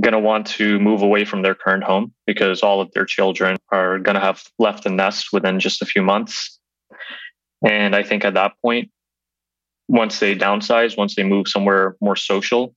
going 0.00 0.12
to 0.12 0.18
want 0.18 0.46
to 0.46 0.78
move 0.78 1.02
away 1.02 1.24
from 1.24 1.42
their 1.42 1.54
current 1.54 1.84
home 1.84 2.12
because 2.26 2.62
all 2.62 2.80
of 2.80 2.90
their 2.92 3.04
children 3.04 3.56
are 3.70 3.98
going 3.98 4.14
to 4.14 4.20
have 4.20 4.42
left 4.58 4.84
the 4.84 4.90
nest 4.90 5.28
within 5.32 5.60
just 5.60 5.82
a 5.82 5.86
few 5.86 6.02
months. 6.02 6.58
And 7.66 7.94
I 7.94 8.02
think 8.02 8.24
at 8.24 8.34
that 8.34 8.52
point, 8.62 8.90
once 9.88 10.20
they 10.20 10.34
downsize, 10.34 10.96
once 10.96 11.14
they 11.14 11.24
move 11.24 11.48
somewhere 11.48 11.96
more 12.00 12.16
social, 12.16 12.74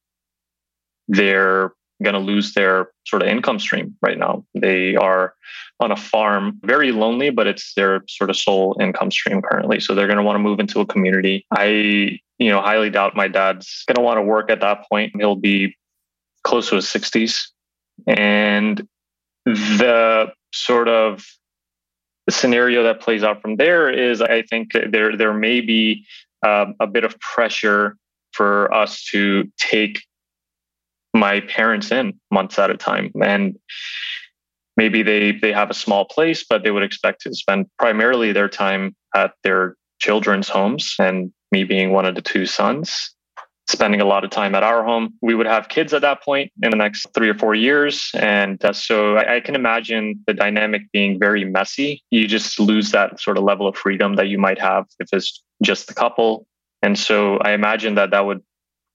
they're 1.08 1.72
going 2.04 2.16
to 2.16 2.20
lose 2.20 2.54
their 2.54 2.90
sort 3.06 3.22
of 3.22 3.30
income 3.30 3.60
stream 3.60 3.96
right 4.02 4.18
now. 4.18 4.44
They 4.56 4.96
are 4.96 5.36
on 5.80 5.92
a 5.92 5.96
farm, 5.96 6.60
very 6.64 6.92
lonely, 6.92 7.30
but 7.30 7.48
it's 7.48 7.74
their 7.76 8.04
sort 8.10 8.30
of 8.30 8.36
sole 8.36 8.76
income 8.82 9.12
stream 9.12 9.42
currently. 9.42 9.80
So 9.80 9.94
they're 9.94 10.08
going 10.08 10.18
to 10.18 10.24
want 10.24 10.36
to 10.36 10.40
move 10.40 10.60
into 10.60 10.82
a 10.82 10.86
community. 10.86 11.46
I 11.52 12.20
you 12.40 12.50
know, 12.50 12.62
highly 12.62 12.90
doubt 12.90 13.16
my 13.16 13.28
dad's 13.28 13.84
going 13.88 13.96
to 13.96 14.02
want 14.02 14.18
to 14.18 14.22
work 14.22 14.50
at 14.50 14.60
that 14.62 14.86
point. 14.90 15.14
He'll 15.16 15.36
be 15.36 15.76
close 16.44 16.70
to 16.70 16.76
his 16.76 16.86
60s. 16.86 17.48
And 18.08 18.88
the 19.46 20.32
sort 20.54 20.88
of 20.88 21.26
scenario 22.30 22.84
that 22.84 23.02
plays 23.02 23.24
out 23.24 23.42
from 23.42 23.58
there 23.58 23.90
is 23.90 24.22
I 24.22 24.44
think 24.44 24.72
there 24.74 25.18
there 25.18 25.34
may 25.34 25.62
be 25.62 26.06
um, 26.46 26.76
a 26.80 26.88
bit 26.88 27.04
of 27.04 27.20
pressure 27.20 27.98
for 28.32 28.74
us 28.74 29.04
to 29.12 29.52
take 29.58 30.02
my 31.14 31.42
parents 31.42 31.92
in 31.92 32.20
months 32.32 32.58
at 32.58 32.72
a 32.72 32.78
time 32.78 33.12
and 33.22 33.58
maybe 34.78 35.04
they 35.04 35.34
they 35.34 35.52
have 35.52 35.70
a 35.70 35.74
small 35.74 36.06
place 36.06 36.44
but 36.50 36.64
they 36.64 36.72
would 36.72 36.82
expect 36.82 37.22
to 37.22 37.36
spend 37.36 37.68
primarily 37.78 38.32
their 38.32 38.50
time 38.50 38.96
at 39.16 39.34
their 39.44 39.76
children's 40.00 40.50
homes 40.50 40.96
and 41.00 41.32
me 41.52 41.64
being 41.64 41.92
one 41.92 42.06
of 42.06 42.16
the 42.16 42.22
two 42.22 42.46
sons 42.46 43.14
spending 43.68 44.02
a 44.02 44.06
lot 44.06 44.24
of 44.24 44.30
time 44.30 44.56
at 44.56 44.64
our 44.64 44.84
home 44.84 45.14
we 45.22 45.34
would 45.34 45.46
have 45.46 45.70
kids 45.70 45.94
at 45.94 46.02
that 46.02 46.22
point 46.22 46.52
in 46.62 46.70
the 46.70 46.78
next 46.78 47.08
three 47.14 47.30
or 47.30 47.34
four 47.34 47.56
years 47.56 48.12
and 48.16 48.64
uh, 48.66 48.74
so 48.74 49.18
I, 49.18 49.38
I 49.38 49.40
can 49.40 49.56
imagine 49.56 50.20
the 50.28 50.34
dynamic 50.34 50.84
being 50.92 51.20
very 51.20 51.46
messy 51.46 52.04
you 52.12 52.28
just 52.28 52.60
lose 52.60 52.92
that 52.92 53.20
sort 53.20 53.38
of 53.38 53.44
level 53.44 53.68
of 53.68 53.76
freedom 53.76 54.16
that 54.16 54.28
you 54.28 54.38
might 54.38 54.60
have 54.60 54.86
if 55.00 55.08
it's 55.12 55.44
just 55.62 55.88
the 55.88 55.94
couple 55.94 56.46
and 56.82 56.98
so 56.98 57.38
i 57.38 57.52
imagine 57.52 57.96
that 57.96 58.12
that 58.12 58.26
would 58.26 58.42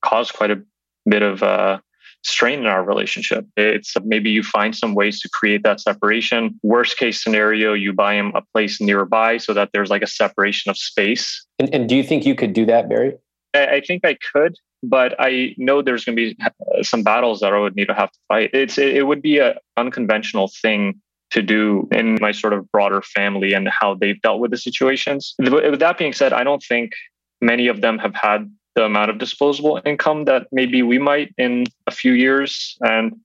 cause 0.03 0.31
quite 0.31 0.51
a 0.51 0.63
bit 1.09 1.23
of 1.23 1.43
uh, 1.43 1.79
strain 2.23 2.61
in 2.61 2.67
our 2.67 2.85
relationship. 2.85 3.47
It's 3.57 3.95
maybe 4.05 4.31
you 4.31 4.43
find 4.43 4.77
some 4.77 4.95
ways 4.95 5.21
to 5.21 5.29
create 5.33 5.63
that 5.63 5.81
separation. 5.81 6.59
Worst 6.63 6.99
case 6.99 7.23
scenario, 7.23 7.73
you 7.73 7.93
buy 7.93 8.15
him 8.15 8.33
a 8.35 8.43
place 8.53 8.81
nearby 8.81 9.39
so 9.39 9.55
that 9.55 9.71
there's 9.73 9.91
like 9.91 10.03
a 10.03 10.07
separation 10.07 10.71
of 10.71 10.77
space. 10.77 11.47
And, 11.59 11.73
and 11.75 11.89
do 11.89 11.97
you 11.97 12.03
think 12.03 12.27
you 12.27 12.35
could 12.35 12.53
do 12.53 12.67
that, 12.67 12.89
Barry? 12.89 13.15
I, 13.55 13.81
think 13.87 14.05
I 14.05 14.17
could, 14.33 14.57
but 14.83 15.15
I 15.19 15.55
know 15.57 15.83
there's 15.83 16.05
going 16.05 16.17
to 16.17 16.35
be 16.35 16.37
uh, 16.43 16.83
some 16.83 17.03
battles 17.03 17.41
that 17.41 17.53
I 17.53 17.59
would 17.59 17.77
need 17.77 17.89
to 17.89 17.95
have 17.95 18.13
to 18.13 18.19
fight. 18.29 18.51
It's 18.53 18.79
it, 18.79 18.97
it 18.97 19.03
would 19.05 19.23
be 19.23 19.39
an 19.39 19.55
unconventional 19.77 20.51
thing 20.63 21.01
to 21.31 21.43
do 21.43 21.89
in 21.93 22.19
my 22.21 22.33
sort 22.33 22.53
of 22.53 22.71
broader 22.73 23.03
family 23.03 23.53
and 23.53 23.69
how 23.69 23.95
they've 23.95 24.21
dealt 24.23 24.41
with 24.41 24.51
the 24.51 24.57
situations. 24.57 25.35
With 25.39 25.81
that 25.81 25.99
being 25.99 26.13
said, 26.13 26.33
I 26.33 26.43
don't 26.43 26.63
think 26.63 26.93
many 27.41 27.69
of 27.69 27.81
them 27.81 27.99
have 27.99 28.15
had 28.15 28.51
the 28.75 28.85
amount 28.85 29.11
of 29.11 29.19
disposable 29.19 29.81
income 29.85 30.25
that 30.25 30.47
maybe 30.53 30.83
we 30.83 30.99
might 30.99 31.35
in 31.37 31.65
a 31.87 31.91
few 31.91 32.13
years. 32.13 32.77
And 32.81 33.17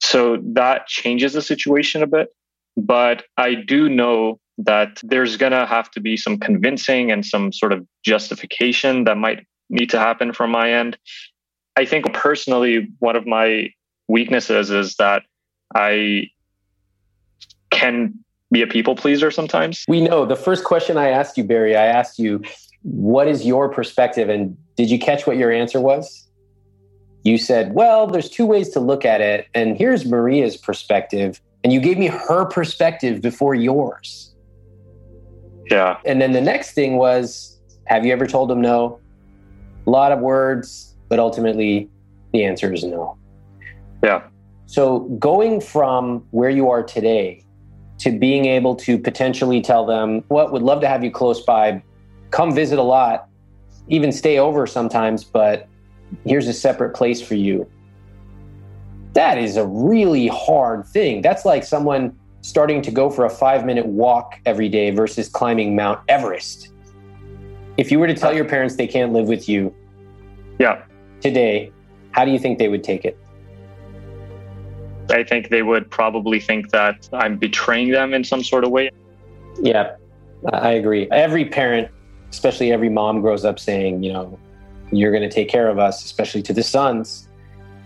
so 0.00 0.38
that 0.54 0.86
changes 0.86 1.34
the 1.34 1.42
situation 1.42 2.02
a 2.02 2.06
bit. 2.06 2.28
But 2.76 3.24
I 3.36 3.54
do 3.54 3.88
know 3.88 4.40
that 4.64 5.00
there's 5.02 5.36
going 5.36 5.52
to 5.52 5.66
have 5.66 5.90
to 5.92 6.00
be 6.00 6.16
some 6.16 6.38
convincing 6.38 7.10
and 7.10 7.24
some 7.24 7.52
sort 7.52 7.72
of 7.72 7.86
justification 8.04 9.04
that 9.04 9.16
might 9.16 9.46
need 9.70 9.90
to 9.90 9.98
happen 9.98 10.32
from 10.32 10.50
my 10.50 10.72
end. 10.72 10.98
I 11.76 11.84
think 11.84 12.12
personally, 12.12 12.90
one 12.98 13.16
of 13.16 13.26
my 13.26 13.70
weaknesses 14.08 14.70
is 14.70 14.94
that 14.96 15.22
I 15.74 16.28
can 17.70 18.14
be 18.50 18.60
a 18.62 18.66
people 18.66 18.94
pleaser 18.94 19.30
sometimes. 19.30 19.84
We 19.88 20.02
know 20.02 20.26
the 20.26 20.36
first 20.36 20.64
question 20.64 20.98
I 20.98 21.08
asked 21.08 21.38
you, 21.38 21.44
Barry, 21.44 21.74
I 21.74 21.86
asked 21.86 22.18
you, 22.18 22.42
what 22.82 23.26
is 23.28 23.46
your 23.46 23.68
perspective? 23.70 24.28
And 24.28 24.56
did 24.76 24.90
you 24.90 24.98
catch 24.98 25.26
what 25.26 25.36
your 25.36 25.50
answer 25.50 25.80
was? 25.80 26.28
You 27.24 27.38
said, 27.38 27.72
well, 27.72 28.06
there's 28.06 28.28
two 28.28 28.44
ways 28.44 28.68
to 28.70 28.80
look 28.80 29.04
at 29.04 29.20
it. 29.20 29.46
And 29.54 29.76
here's 29.76 30.04
Maria's 30.04 30.56
perspective. 30.56 31.40
And 31.64 31.72
you 31.72 31.80
gave 31.80 31.96
me 31.96 32.08
her 32.08 32.44
perspective 32.44 33.22
before 33.22 33.54
yours. 33.54 34.31
Yeah. 35.72 35.96
And 36.04 36.20
then 36.20 36.32
the 36.32 36.40
next 36.40 36.72
thing 36.72 36.96
was, 36.96 37.58
have 37.86 38.04
you 38.04 38.12
ever 38.12 38.26
told 38.26 38.50
them 38.50 38.60
no? 38.60 39.00
A 39.86 39.90
lot 39.90 40.12
of 40.12 40.20
words, 40.20 40.94
but 41.08 41.18
ultimately 41.18 41.88
the 42.32 42.44
answer 42.44 42.72
is 42.72 42.84
no. 42.84 43.16
Yeah. 44.04 44.22
So 44.66 45.00
going 45.18 45.62
from 45.62 46.26
where 46.30 46.50
you 46.50 46.68
are 46.68 46.82
today 46.82 47.42
to 47.98 48.10
being 48.10 48.44
able 48.44 48.74
to 48.76 48.98
potentially 48.98 49.62
tell 49.62 49.86
them, 49.86 50.22
what 50.28 50.52
would 50.52 50.62
love 50.62 50.82
to 50.82 50.88
have 50.88 51.02
you 51.02 51.10
close 51.10 51.40
by, 51.40 51.82
come 52.30 52.54
visit 52.54 52.78
a 52.78 52.82
lot, 52.82 53.28
even 53.88 54.12
stay 54.12 54.38
over 54.38 54.66
sometimes, 54.66 55.24
but 55.24 55.68
here's 56.26 56.48
a 56.48 56.52
separate 56.52 56.94
place 56.94 57.22
for 57.22 57.34
you. 57.34 57.66
That 59.14 59.38
is 59.38 59.56
a 59.56 59.66
really 59.66 60.28
hard 60.28 60.86
thing. 60.86 61.22
That's 61.22 61.44
like 61.46 61.64
someone 61.64 62.18
starting 62.42 62.82
to 62.82 62.90
go 62.90 63.08
for 63.08 63.24
a 63.24 63.30
five 63.30 63.64
minute 63.64 63.86
walk 63.86 64.38
every 64.46 64.68
day 64.68 64.90
versus 64.90 65.28
climbing 65.28 65.74
Mount 65.74 66.00
Everest. 66.08 66.70
If 67.76 67.90
you 67.90 67.98
were 67.98 68.06
to 68.06 68.14
tell 68.14 68.34
your 68.34 68.44
parents 68.44 68.76
they 68.76 68.86
can't 68.86 69.12
live 69.12 69.28
with 69.28 69.48
you 69.48 69.74
yeah. 70.58 70.84
today, 71.20 71.72
how 72.10 72.24
do 72.24 72.30
you 72.30 72.38
think 72.38 72.58
they 72.58 72.68
would 72.68 72.84
take 72.84 73.04
it? 73.04 73.18
I 75.10 75.24
think 75.24 75.48
they 75.48 75.62
would 75.62 75.90
probably 75.90 76.38
think 76.38 76.70
that 76.70 77.08
I'm 77.12 77.38
betraying 77.38 77.90
them 77.90 78.14
in 78.14 78.24
some 78.24 78.44
sort 78.44 78.64
of 78.64 78.70
way. 78.70 78.90
Yeah, 79.60 79.96
I 80.52 80.72
agree. 80.72 81.08
Every 81.10 81.44
parent 81.44 81.90
especially 82.32 82.72
every 82.72 82.88
mom 82.88 83.20
grows 83.20 83.44
up 83.44 83.58
saying, 83.58 84.02
you 84.02 84.12
know, 84.12 84.38
you're 84.90 85.12
going 85.12 85.22
to 85.22 85.32
take 85.32 85.48
care 85.48 85.68
of 85.68 85.78
us, 85.78 86.04
especially 86.04 86.42
to 86.42 86.52
the 86.52 86.62
sons. 86.62 87.28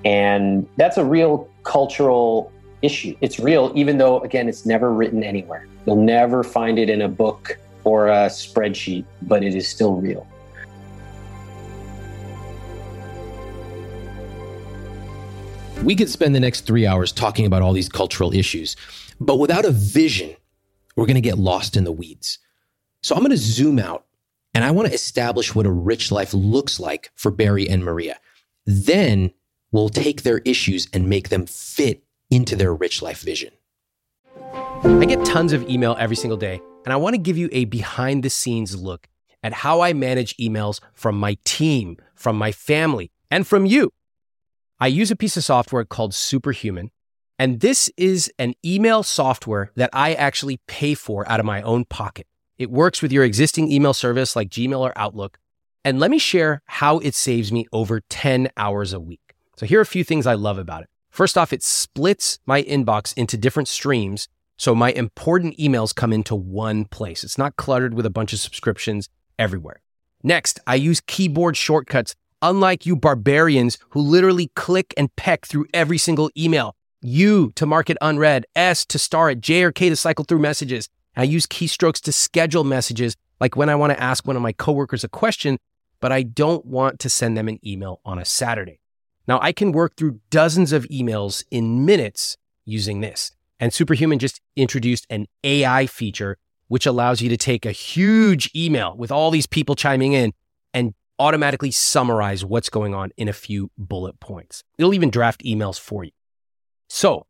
And 0.05 0.67
that's 0.77 0.97
a 0.97 1.05
real 1.05 1.49
cultural 1.65 2.53
issue. 2.83 3.17
It's 3.21 3.39
real, 3.39 3.73
even 3.75 3.99
though, 3.99 4.21
again, 4.21 4.49
it's 4.49 4.67
never 4.67 4.93
written 4.93 5.23
anywhere. 5.23 5.67
You'll 5.87 6.03
never 6.03 6.43
find 6.43 6.79
it 6.79 6.91
in 6.91 7.03
a 7.03 7.09
book 7.09 7.59
or 7.85 8.09
a 8.09 8.27
spreadsheet, 8.27 9.05
but 9.23 9.45
it 9.45 9.55
is 9.55 9.69
still 9.69 9.95
real. 9.95 10.27
We 15.83 15.95
could 15.95 16.09
spend 16.09 16.35
the 16.35 16.41
next 16.41 16.63
three 16.63 16.87
hours 16.87 17.13
talking 17.13 17.47
about 17.47 17.63
all 17.63 17.73
these 17.73 17.89
cultural 17.89 18.35
issues, 18.35 18.77
but 19.21 19.37
without 19.37 19.65
a 19.65 19.71
vision, 19.71 20.35
we're 20.97 21.07
going 21.07 21.15
to 21.15 21.21
get 21.21 21.39
lost 21.39 21.77
in 21.77 21.85
the 21.85 21.93
weeds. 21.93 22.39
So 23.03 23.15
I'm 23.15 23.21
going 23.21 23.31
to 23.31 23.37
zoom 23.37 23.79
out 23.79 24.07
and 24.55 24.65
I 24.65 24.71
want 24.71 24.89
to 24.89 24.95
establish 24.95 25.55
what 25.55 25.67
a 25.67 25.71
rich 25.71 26.11
life 26.11 26.33
looks 26.33 26.81
like 26.81 27.13
for 27.15 27.31
Barry 27.31 27.69
and 27.69 27.85
Maria. 27.85 28.19
Then 28.65 29.33
we'll 29.71 29.91
take 29.91 30.23
their 30.23 30.39
issues 30.39 30.89
and 30.93 31.09
make 31.09 31.29
them 31.29 31.47
fit 31.47 32.03
into 32.31 32.57
their 32.57 32.75
rich 32.75 33.03
life 33.03 33.21
vision. 33.21 33.53
I 34.85 35.05
get 35.07 35.25
tons 35.25 35.53
of 35.53 35.69
email 35.69 35.97
every 35.99 36.17
single 36.17 36.37
day, 36.37 36.61
and 36.85 36.93
I 36.93 36.97
want 36.97 37.15
to 37.15 37.21
give 37.21 37.37
you 37.37 37.49
a 37.53 37.65
behind 37.65 38.23
the 38.23 38.31
scenes 38.31 38.77
look 38.77 39.09
at 39.43 39.53
how 39.53 39.81
I 39.81 39.93
manage 39.93 40.37
emails 40.37 40.81
from 40.93 41.19
my 41.19 41.37
team, 41.45 41.97
from 42.15 42.37
my 42.37 42.53
family, 42.53 43.11
and 43.31 43.47
from 43.47 43.67
you. 43.67 43.93
I 44.79 44.89
use 44.89 45.11
a 45.11 45.17
piece 45.17 45.37
of 45.37 45.45
software 45.45 45.85
called 45.85 46.15
Superhuman, 46.15 46.91
and 47.39 47.61
this 47.61 47.91
is 47.97 48.33
an 48.39 48.55
email 48.65 49.03
software 49.03 49.71
that 49.77 49.91
I 49.93 50.15
actually 50.15 50.61
pay 50.67 50.95
for 50.95 51.29
out 51.31 51.41
of 51.41 51.47
my 51.47 51.63
own 51.63 51.85
pocket. 51.85 52.27
It 52.59 52.71
works 52.71 53.03
with 53.03 53.13
your 53.13 53.25
existing 53.25 53.71
email 53.71 53.93
service 53.93 54.35
like 54.35 54.49
Gmail 54.49 54.81
or 54.81 54.93
Outlook. 54.97 55.39
And 55.85 56.01
let 56.01 56.11
me 56.11 56.19
share 56.19 56.63
how 56.67 56.99
it 56.99 57.15
saves 57.15 57.53
me 57.53 57.67
over 57.73 58.01
10 58.01 58.49
hours 58.57 58.93
a 58.93 59.01
week. 59.01 59.35
So 59.57 59.67
here 59.67 59.79
are 59.79 59.83
a 59.83 59.87
few 59.87 60.05
things 60.05 60.27
I 60.27 60.35
love 60.35 60.59
about 60.59 60.83
it. 60.83 60.89
First 61.17 61.39
off, 61.39 61.51
it 61.51 61.63
splits 61.63 62.41
my 62.45 62.63
inbox 62.63 63.15
into 63.17 63.39
different 63.39 63.69
streams. 63.69 64.29
So 64.59 64.75
my 64.75 64.93
important 64.93 65.57
emails 65.57 65.95
come 65.95 66.13
into 66.13 66.35
one 66.35 66.85
place. 66.85 67.25
It's 67.25 67.39
not 67.39 67.57
cluttered 67.57 67.95
with 67.95 68.05
a 68.05 68.11
bunch 68.11 68.35
of 68.35 68.39
subscriptions 68.39 69.09
everywhere. 69.39 69.81
Next, 70.23 70.61
I 70.67 70.75
use 70.75 71.01
keyboard 71.01 71.57
shortcuts, 71.57 72.15
unlike 72.43 72.85
you 72.85 72.97
barbarians 72.97 73.79
who 73.93 74.03
literally 74.03 74.49
click 74.57 74.93
and 74.99 75.09
peck 75.17 75.47
through 75.47 75.65
every 75.73 75.97
single 75.97 76.31
email. 76.37 76.77
U 77.01 77.51
to 77.55 77.65
mark 77.65 77.89
it 77.89 77.97
unread, 78.03 78.45
S 78.55 78.85
to 78.85 78.99
star 78.99 79.31
it, 79.31 79.41
J 79.41 79.63
or 79.63 79.73
K 79.73 79.89
to 79.89 79.97
cycle 79.97 80.27
through 80.27 80.41
messages. 80.41 80.91
I 81.17 81.23
use 81.23 81.47
keystrokes 81.47 82.03
to 82.03 82.13
schedule 82.13 82.63
messages, 82.63 83.17
like 83.41 83.57
when 83.57 83.71
I 83.71 83.75
want 83.77 83.95
to 83.95 84.03
ask 84.03 84.27
one 84.27 84.37
of 84.37 84.43
my 84.43 84.53
coworkers 84.53 85.03
a 85.03 85.09
question, 85.09 85.57
but 85.99 86.13
I 86.13 86.25
don't 86.25 86.67
want 86.67 86.99
to 86.99 87.09
send 87.09 87.39
them 87.39 87.49
an 87.49 87.59
email 87.67 88.03
on 88.05 88.19
a 88.19 88.27
Saturday. 88.27 88.81
Now, 89.29 89.39
I 89.43 89.53
can 89.53 89.73
work 89.73 89.97
through 89.97 90.21
dozens 90.31 90.73
of 90.73 90.85
emails 90.85 91.45
in 91.51 91.85
minutes 91.85 92.37
using 92.65 93.01
this. 93.01 93.33
And 93.59 93.73
Superhuman 93.73 94.19
just 94.19 94.41
introduced 94.55 95.07
an 95.11 95.27
AI 95.43 95.87
feature, 95.87 96.37
which 96.69 96.87
allows 96.87 97.21
you 97.21 97.29
to 97.29 97.37
take 97.37 97.65
a 97.65 97.73
huge 97.73 98.51
email 98.55 98.97
with 98.97 99.11
all 99.11 99.31
these 99.31 99.47
people 99.47 99.75
chiming 99.75 100.13
in 100.13 100.33
and 100.75 100.95
automatically 101.19 101.71
summarize 101.71 102.45
what's 102.45 102.69
going 102.69 102.95
on 102.95 103.11
in 103.17 103.29
a 103.29 103.33
few 103.33 103.71
bullet 103.79 104.21
points. 104.21 104.63
It'll 104.79 104.95
even 104.95 105.11
draft 105.11 105.43
emails 105.45 105.81
for 105.81 106.05
you. 106.05 106.11
So, 106.89 107.27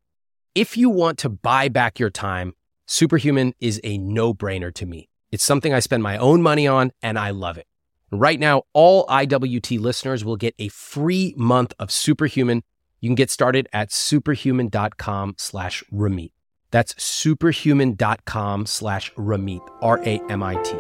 if 0.55 0.77
you 0.77 0.91
want 0.91 1.19
to 1.19 1.29
buy 1.29 1.69
back 1.69 1.99
your 1.99 2.11
time 2.11 2.55
Superhuman 2.89 3.53
is 3.61 3.81
a 3.83 3.99
no 3.99 4.33
brainer 4.33 4.73
to 4.75 4.87
me. 4.87 5.09
It's 5.33 5.43
something 5.43 5.75
I 5.75 5.81
spend 5.81 6.05
my 6.05 6.17
own 6.19 6.41
money 6.41 6.69
on 6.69 6.93
and 7.03 7.19
I 7.19 7.31
love 7.31 7.59
it. 7.59 7.67
Right 8.13 8.39
now, 8.39 8.63
all 8.73 9.05
IWT 9.07 9.81
listeners 9.81 10.25
will 10.25 10.37
get 10.37 10.55
a 10.61 10.69
free 10.69 11.35
month 11.37 11.75
of 11.81 11.91
Superhuman. 11.91 12.63
You 13.01 13.09
can 13.09 13.17
get 13.17 13.31
started 13.31 13.69
at 13.73 13.91
superhuman.com 13.91 15.35
slash 15.39 15.83
Ramit. 15.93 16.31
That's 16.71 16.95
superhuman.com 17.03 18.67
slash 18.67 19.13
Ramit, 19.15 19.69
R 19.83 20.01
A 20.05 20.21
M 20.29 20.43
I 20.43 20.55
T. 20.63 20.77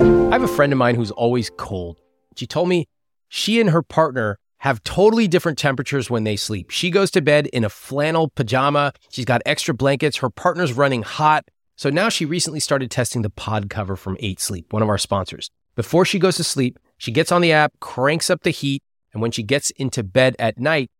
I 0.00 0.32
have 0.32 0.42
a 0.42 0.48
friend 0.48 0.72
of 0.72 0.78
mine 0.78 0.96
who's 0.96 1.10
always 1.12 1.50
cold. 1.56 2.00
She 2.36 2.46
told 2.46 2.68
me 2.68 2.88
she 3.28 3.60
and 3.60 3.70
her 3.70 3.82
partner 3.82 4.38
have 4.58 4.82
totally 4.82 5.28
different 5.28 5.58
temperatures 5.58 6.10
when 6.10 6.24
they 6.24 6.36
sleep. 6.36 6.70
She 6.70 6.90
goes 6.90 7.10
to 7.12 7.22
bed 7.22 7.46
in 7.48 7.64
a 7.64 7.68
flannel 7.68 8.28
pajama. 8.34 8.92
She's 9.10 9.24
got 9.24 9.40
extra 9.46 9.72
blankets. 9.72 10.18
Her 10.18 10.30
partner's 10.30 10.72
running 10.72 11.02
hot. 11.02 11.44
So 11.80 11.88
now 11.88 12.10
she 12.10 12.26
recently 12.26 12.60
started 12.60 12.90
testing 12.90 13.22
the 13.22 13.30
pod 13.30 13.70
cover 13.70 13.96
from 13.96 14.18
8 14.20 14.38
Sleep, 14.38 14.70
one 14.70 14.82
of 14.82 14.90
our 14.90 14.98
sponsors. 14.98 15.48
Before 15.76 16.04
she 16.04 16.18
goes 16.18 16.36
to 16.36 16.44
sleep, 16.44 16.78
she 16.98 17.10
gets 17.10 17.32
on 17.32 17.40
the 17.40 17.52
app, 17.52 17.72
cranks 17.80 18.28
up 18.28 18.42
the 18.42 18.50
heat, 18.50 18.82
and 19.14 19.22
when 19.22 19.30
she 19.30 19.42
gets 19.42 19.70
into 19.70 20.02
bed 20.02 20.36
at 20.38 20.58
night, 20.58 20.90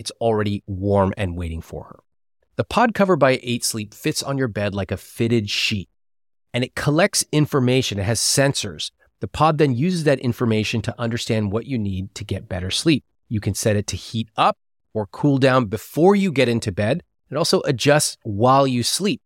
it's 0.00 0.10
already 0.20 0.64
warm 0.66 1.14
and 1.16 1.36
waiting 1.36 1.62
for 1.62 1.84
her. 1.84 2.00
The 2.56 2.64
pod 2.64 2.92
cover 2.92 3.14
by 3.14 3.38
8 3.40 3.64
Sleep 3.64 3.94
fits 3.94 4.20
on 4.20 4.36
your 4.36 4.48
bed 4.48 4.74
like 4.74 4.90
a 4.90 4.96
fitted 4.96 5.48
sheet, 5.48 5.88
and 6.52 6.64
it 6.64 6.74
collects 6.74 7.24
information. 7.30 8.00
It 8.00 8.02
has 8.02 8.18
sensors 8.18 8.90
the 9.20 9.28
pod 9.28 9.58
then 9.58 9.76
uses 9.76 10.02
that 10.04 10.18
information 10.18 10.82
to 10.82 11.00
understand 11.00 11.52
what 11.52 11.66
you 11.66 11.78
need 11.78 12.16
to 12.16 12.24
get 12.24 12.48
better 12.48 12.72
sleep. 12.72 13.04
You 13.28 13.38
can 13.38 13.54
set 13.54 13.76
it 13.76 13.86
to 13.86 13.96
heat 13.96 14.28
up 14.36 14.58
or 14.92 15.06
cool 15.06 15.38
down 15.38 15.66
before 15.66 16.16
you 16.16 16.32
get 16.32 16.48
into 16.48 16.72
bed. 16.72 17.04
It 17.30 17.36
also 17.36 17.60
adjusts 17.62 18.16
while 18.24 18.66
you 18.66 18.82
sleep. 18.82 19.22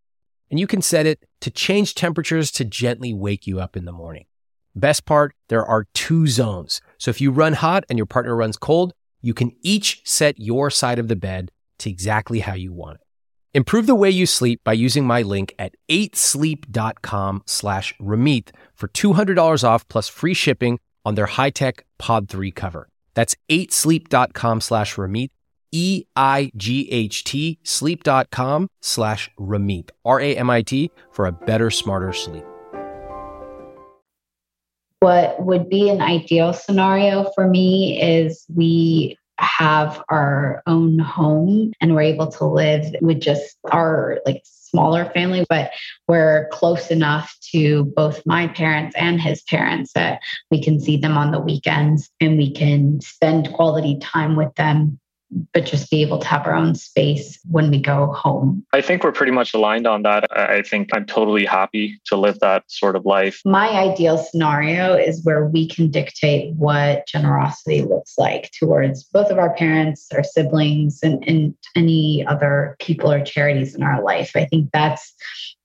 And 0.51 0.59
you 0.59 0.67
can 0.67 0.83
set 0.83 1.07
it 1.07 1.25
to 1.41 1.51
change 1.51 1.95
temperatures 1.95 2.51
to 2.53 2.65
gently 2.65 3.15
wake 3.15 3.47
you 3.47 3.61
up 3.61 3.77
in 3.77 3.85
the 3.85 3.93
morning. 3.93 4.27
Best 4.75 5.05
part, 5.05 5.35
there 5.49 5.65
are 5.65 5.87
two 5.95 6.27
zones. 6.27 6.81
So 6.99 7.11
if 7.11 7.21
you 7.21 7.31
run 7.31 7.55
hot 7.55 7.85
and 7.89 7.99
your 7.99 8.07
partner 8.07 8.37
runs 8.37 8.57
cold, 8.57 8.93
you 9.21 9.35
can 9.35 9.53
each 9.63 10.03
set 10.05 10.39
your 10.39 10.71
side 10.71 10.99
of 10.99 11.09
the 11.09 11.17
bed 11.17 11.51
to 11.79 11.91
exactly 11.91 12.41
how 12.41 12.55
you 12.55 12.73
want 12.73 12.97
it. 12.97 13.07
Improve 13.53 13.87
the 13.87 13.97
way 13.97 14.11
you 14.11 14.27
sleep 14.27 14.61
by 14.63 14.73
using 14.73 15.05
my 15.05 15.23
link 15.23 15.53
at 15.59 15.75
8sleep.com 15.89 17.43
slash 17.47 17.95
Ramit 18.01 18.51
for 18.75 18.89
$200 18.89 19.65
off 19.65 19.89
plus 19.89 20.09
free 20.09 20.35
shipping 20.35 20.79
on 21.05 21.17
their 21.17 21.27
high-tech 21.27 21.85
Pod 21.99 22.29
3 22.29 22.53
cover. 22.53 22.89
That's 23.15 23.35
8sleep.com 23.49 24.61
slash 24.61 24.95
Ramit, 24.95 25.31
E-I-G-H-T, 25.73 27.59
sleep.com 27.63 28.69
slash 28.81 29.31
Ramit, 29.39 29.91
R-A-M-I-T, 30.05 30.91
for 31.13 31.27
a 31.27 31.33
better, 31.33 31.71
smarter 31.71 32.13
sleep. 32.13 32.45
What 35.01 35.43
would 35.43 35.71
be 35.71 35.89
an 35.89 36.03
ideal 36.03 36.53
scenario 36.53 37.31
for 37.35 37.49
me 37.49 38.01
is 38.03 38.45
we 38.55 39.17
have 39.39 40.03
our 40.11 40.63
own 40.67 40.99
home 40.99 41.73
and 41.81 41.95
we're 41.95 42.03
able 42.03 42.27
to 42.27 42.45
live 42.45 42.95
with 43.01 43.21
just 43.21 43.57
our 43.73 44.21
like 44.27 44.43
smaller 44.45 45.07
family, 45.07 45.47
but 45.49 45.71
we're 46.07 46.49
close 46.53 46.91
enough 46.91 47.35
to 47.53 47.87
both 47.97 48.25
my 48.27 48.47
parents 48.49 48.95
and 48.97 49.21
his 49.21 49.43
parents 49.43 49.93
that 49.95 50.21
we 50.51 50.63
can 50.63 50.79
see 50.79 50.97
them 50.97 51.17
on 51.17 51.33
the 51.33 51.41
weekends 51.41 52.11
and 52.21 52.37
we 52.37 52.53
can 52.53 53.01
spend 53.01 53.53
quality 53.53 53.99
time 54.01 54.37
with 54.37 54.55
them 54.57 55.01
but 55.53 55.65
just 55.65 55.91
be 55.91 56.03
able 56.03 56.19
to 56.19 56.27
have 56.27 56.47
our 56.47 56.55
own 56.55 56.75
space 56.75 57.39
when 57.51 57.71
we 57.71 57.81
go 57.81 58.13
home. 58.13 58.65
I 58.73 58.81
think 58.81 59.05
we're 59.05 59.13
pretty 59.13 59.33
much 59.33 59.55
aligned 59.55 59.87
on 59.87 60.03
that. 60.03 60.27
I 60.37 60.63
think 60.63 60.91
I'm 60.93 61.07
totally 61.07 61.45
happy 61.45 62.01
to 62.07 62.17
live 62.17 62.39
that 62.41 62.65
sort 62.69 62.97
of 62.97 63.05
life. 63.05 63.41
My 63.45 63.69
ideal 63.69 64.19
scenario 64.19 64.95
is 64.95 65.25
where 65.25 65.47
we 65.47 65.69
can 65.69 65.91
dictate 65.91 66.55
what 66.55 67.07
generosity 67.07 67.83
looks 67.83 68.15
like 68.19 68.51
towards 68.59 69.05
both 69.05 69.31
of 69.31 69.39
our 69.39 69.55
parents, 69.55 70.09
our 70.13 70.25
siblings, 70.25 71.01
and, 71.03 71.23
and 71.27 71.55
any 71.77 72.27
other 72.27 72.77
people 72.81 73.11
or 73.11 73.23
charities 73.23 73.75
in 73.75 73.83
our 73.83 74.03
life. 74.03 74.33
I 74.35 74.47
think 74.47 74.71
that's 74.73 75.15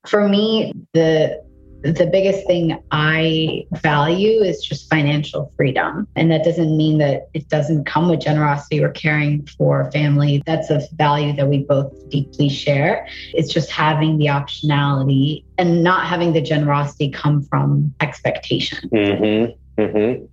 for 0.08 0.28
me 0.28 0.74
the 0.94 1.44
the 1.92 2.08
biggest 2.08 2.48
thing 2.48 2.82
I 2.92 3.66
value 3.74 4.42
is 4.42 4.64
just 4.64 4.90
financial 4.90 5.54
freedom. 5.56 6.08
And 6.16 6.32
that 6.32 6.44
doesn't 6.44 6.76
mean 6.76 6.98
that 6.98 7.30
it 7.34 7.48
doesn't 7.50 7.86
come 7.86 8.10
with 8.10 8.22
generosity 8.22 8.84
or 8.84 8.90
caring 8.90 9.46
for 9.58 9.92
family. 9.92 10.42
That's 10.46 10.70
a 10.70 10.82
value 10.94 11.34
that 11.34 11.48
we 11.48 11.64
both 11.64 11.94
deeply 12.10 12.50
share. 12.50 13.08
It's 13.34 13.54
just 13.54 13.70
having 13.70 14.18
the 14.18 14.26
optionality 14.28 15.44
and 15.58 15.84
not 15.84 16.08
having 16.08 16.34
the 16.34 16.42
generosity 16.42 17.12
come 17.12 17.44
from 17.44 17.94
expectation. 18.02 18.90
Mm-hmm. 18.90 19.82
Mm-hmm. 19.82 20.26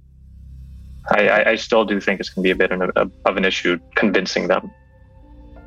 I, 1.10 1.44
I, 1.50 1.56
still 1.56 1.84
do 1.84 2.00
think 2.00 2.20
it's 2.20 2.28
going 2.28 2.44
to 2.44 2.46
be 2.46 2.50
a 2.52 2.68
bit 2.68 2.70
of 2.70 3.36
an 3.36 3.44
issue 3.44 3.76
convincing 3.96 4.46
them. 4.46 4.70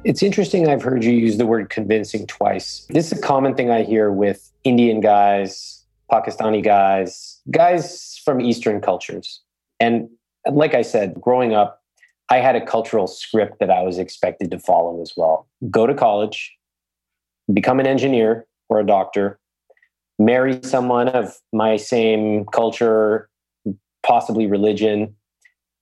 It's 0.05 0.21
interesting. 0.21 0.67
I've 0.67 0.83
heard 0.83 1.03
you 1.03 1.13
use 1.13 1.37
the 1.37 1.47
word 1.47 1.71
convincing 1.71 2.27
twice. 2.27 2.85
This 2.91 3.11
is 3.11 3.17
a 3.17 3.21
common 3.21 3.55
thing 3.55 3.71
I 3.71 3.81
hear 3.81 4.11
with 4.11 4.51
Indian 4.63 5.01
guys, 5.01 5.83
Pakistani 6.11 6.63
guys, 6.63 7.41
guys 7.49 8.21
from 8.23 8.39
Eastern 8.39 8.81
cultures. 8.81 9.41
And 9.79 10.07
like 10.47 10.75
I 10.75 10.83
said, 10.83 11.19
growing 11.19 11.55
up, 11.55 11.81
I 12.29 12.37
had 12.37 12.55
a 12.55 12.63
cultural 12.63 13.07
script 13.07 13.59
that 13.59 13.71
I 13.71 13.81
was 13.81 13.97
expected 13.97 14.51
to 14.51 14.59
follow 14.59 15.01
as 15.01 15.13
well. 15.17 15.47
Go 15.71 15.87
to 15.87 15.95
college, 15.95 16.55
become 17.51 17.79
an 17.79 17.87
engineer 17.87 18.45
or 18.69 18.79
a 18.79 18.85
doctor, 18.85 19.39
marry 20.19 20.59
someone 20.61 21.07
of 21.07 21.35
my 21.51 21.77
same 21.77 22.45
culture, 22.45 23.27
possibly 24.03 24.45
religion, 24.45 25.15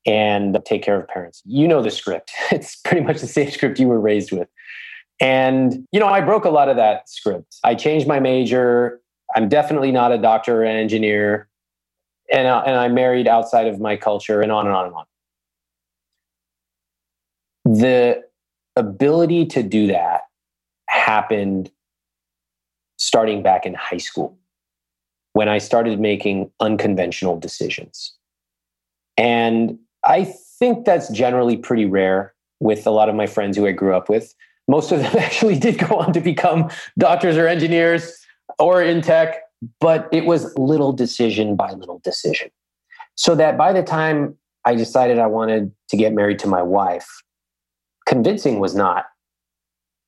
and 0.05 0.57
take 0.65 0.83
care 0.83 0.99
of 0.99 1.07
parents. 1.07 1.41
You 1.45 1.67
know 1.67 1.81
the 1.81 1.91
script. 1.91 2.31
It's 2.51 2.75
pretty 2.75 3.01
much 3.01 3.21
the 3.21 3.27
same 3.27 3.49
script 3.49 3.79
you 3.79 3.87
were 3.87 3.99
raised 3.99 4.31
with. 4.31 4.47
And, 5.19 5.87
you 5.91 5.99
know, 5.99 6.07
I 6.07 6.21
broke 6.21 6.45
a 6.45 6.49
lot 6.49 6.69
of 6.69 6.75
that 6.75 7.09
script. 7.09 7.55
I 7.63 7.75
changed 7.75 8.07
my 8.07 8.19
major. 8.19 8.99
I'm 9.35 9.47
definitely 9.47 9.91
not 9.91 10.11
a 10.11 10.17
doctor 10.17 10.61
or 10.61 10.63
an 10.63 10.75
engineer. 10.75 11.47
And, 12.31 12.47
uh, 12.47 12.63
and 12.65 12.75
I'm 12.75 12.93
married 12.93 13.27
outside 13.27 13.67
of 13.67 13.79
my 13.79 13.95
culture 13.95 14.41
and 14.41 14.51
on 14.51 14.65
and 14.65 14.75
on 14.75 14.85
and 14.85 14.95
on. 14.95 15.05
The 17.65 18.23
ability 18.75 19.45
to 19.47 19.63
do 19.63 19.87
that 19.87 20.23
happened 20.89 21.71
starting 22.97 23.43
back 23.43 23.65
in 23.65 23.73
high 23.73 23.97
school 23.97 24.37
when 25.33 25.49
I 25.49 25.57
started 25.57 25.99
making 25.99 26.51
unconventional 26.59 27.39
decisions. 27.39 28.13
And 29.17 29.79
I 30.05 30.33
think 30.59 30.85
that's 30.85 31.09
generally 31.09 31.57
pretty 31.57 31.85
rare 31.85 32.33
with 32.59 32.85
a 32.87 32.91
lot 32.91 33.09
of 33.09 33.15
my 33.15 33.27
friends 33.27 33.57
who 33.57 33.67
I 33.67 33.71
grew 33.71 33.95
up 33.95 34.09
with. 34.09 34.33
Most 34.67 34.91
of 34.91 34.99
them 34.99 35.15
actually 35.19 35.57
did 35.57 35.77
go 35.77 35.97
on 35.97 36.13
to 36.13 36.21
become 36.21 36.69
doctors 36.97 37.37
or 37.37 37.47
engineers 37.47 38.17
or 38.59 38.81
in 38.81 39.01
tech, 39.01 39.41
but 39.79 40.07
it 40.11 40.25
was 40.25 40.55
little 40.57 40.93
decision 40.93 41.55
by 41.55 41.71
little 41.71 41.99
decision. 42.03 42.49
So 43.15 43.35
that 43.35 43.57
by 43.57 43.73
the 43.73 43.83
time 43.83 44.35
I 44.65 44.75
decided 44.75 45.19
I 45.19 45.27
wanted 45.27 45.71
to 45.89 45.97
get 45.97 46.13
married 46.13 46.39
to 46.39 46.47
my 46.47 46.61
wife, 46.61 47.07
convincing 48.05 48.59
was 48.59 48.75
not 48.75 49.05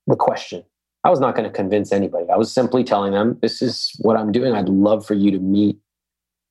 the 0.07 0.15
question. 0.15 0.63
I 1.03 1.09
was 1.09 1.19
not 1.19 1.35
going 1.35 1.47
to 1.47 1.55
convince 1.55 1.91
anybody. 1.91 2.25
I 2.31 2.35
was 2.35 2.51
simply 2.51 2.83
telling 2.83 3.11
them, 3.11 3.37
this 3.41 3.61
is 3.61 3.91
what 3.99 4.17
I'm 4.17 4.31
doing. 4.31 4.53
I'd 4.53 4.69
love 4.69 5.05
for 5.05 5.13
you 5.13 5.29
to 5.31 5.39
meet 5.39 5.77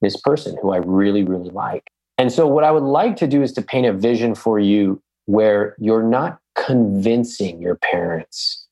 this 0.00 0.16
person 0.20 0.56
who 0.62 0.70
I 0.72 0.76
really, 0.76 1.24
really 1.24 1.50
like. 1.50 1.90
And 2.18 2.32
so, 2.32 2.46
what 2.46 2.64
I 2.64 2.70
would 2.70 2.82
like 2.82 3.16
to 3.16 3.26
do 3.26 3.42
is 3.42 3.52
to 3.54 3.62
paint 3.62 3.86
a 3.86 3.92
vision 3.92 4.34
for 4.34 4.58
you 4.58 5.02
where 5.26 5.74
you're 5.78 6.02
not 6.02 6.38
convincing 6.54 7.60
your 7.60 7.76
parents, 7.76 8.66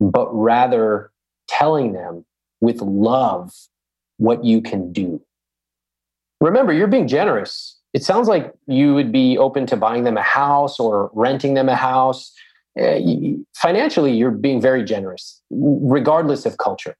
but 0.00 0.28
rather 0.32 1.10
telling 1.48 1.92
them 1.92 2.24
with 2.60 2.80
love 2.80 3.52
what 4.16 4.44
you 4.44 4.60
can 4.60 4.92
do. 4.92 5.20
Remember, 6.40 6.72
you're 6.72 6.88
being 6.88 7.08
generous. 7.08 7.78
It 7.92 8.02
sounds 8.02 8.28
like 8.28 8.52
you 8.66 8.94
would 8.94 9.12
be 9.12 9.36
open 9.36 9.66
to 9.66 9.76
buying 9.76 10.04
them 10.04 10.16
a 10.16 10.22
house 10.22 10.78
or 10.80 11.10
renting 11.12 11.54
them 11.54 11.68
a 11.68 11.76
house. 11.76 12.32
Uh, 12.80 12.98
financially, 13.54 14.12
you're 14.12 14.30
being 14.30 14.60
very 14.60 14.84
generous, 14.84 15.40
regardless 15.50 16.46
of 16.46 16.58
culture. 16.58 16.96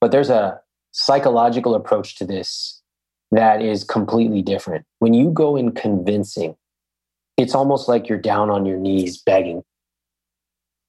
But 0.00 0.12
there's 0.12 0.30
a 0.30 0.60
psychological 0.92 1.74
approach 1.74 2.16
to 2.16 2.26
this 2.26 2.81
that 3.32 3.62
is 3.62 3.82
completely 3.82 4.42
different. 4.42 4.84
When 5.00 5.14
you 5.14 5.30
go 5.30 5.56
in 5.56 5.72
convincing, 5.72 6.54
it's 7.38 7.54
almost 7.54 7.88
like 7.88 8.08
you're 8.08 8.18
down 8.18 8.50
on 8.50 8.66
your 8.66 8.78
knees 8.78 9.20
begging. 9.20 9.64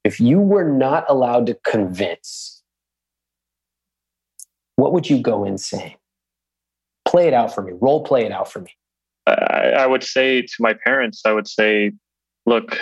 If 0.03 0.19
you 0.19 0.39
were 0.39 0.69
not 0.69 1.05
allowed 1.07 1.45
to 1.47 1.57
convince, 1.65 2.61
what 4.75 4.91
would 4.91 5.09
you 5.09 5.21
go 5.21 5.45
in 5.45 5.57
saying? 5.57 5.95
Play 7.05 7.27
it 7.27 7.33
out 7.33 7.55
for 7.55 7.61
me. 7.61 7.71
Role 7.79 8.03
play 8.03 8.25
it 8.25 8.31
out 8.33 8.51
for 8.51 8.59
me. 8.59 8.71
I, 9.25 9.71
I 9.79 9.87
would 9.87 10.03
say 10.03 10.41
to 10.41 10.55
my 10.59 10.73
parents, 10.73 11.21
I 11.25 11.31
would 11.31 11.47
say, 11.47 11.93
look, 12.45 12.77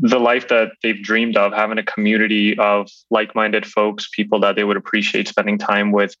the 0.00 0.18
life 0.18 0.48
that 0.48 0.70
they've 0.82 1.02
dreamed 1.02 1.36
of, 1.36 1.52
having 1.52 1.76
a 1.76 1.82
community 1.82 2.58
of 2.58 2.88
like 3.10 3.34
minded 3.34 3.66
folks, 3.66 4.08
people 4.14 4.40
that 4.40 4.56
they 4.56 4.64
would 4.64 4.78
appreciate 4.78 5.28
spending 5.28 5.58
time 5.58 5.92
with, 5.92 6.16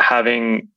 having 0.00 0.68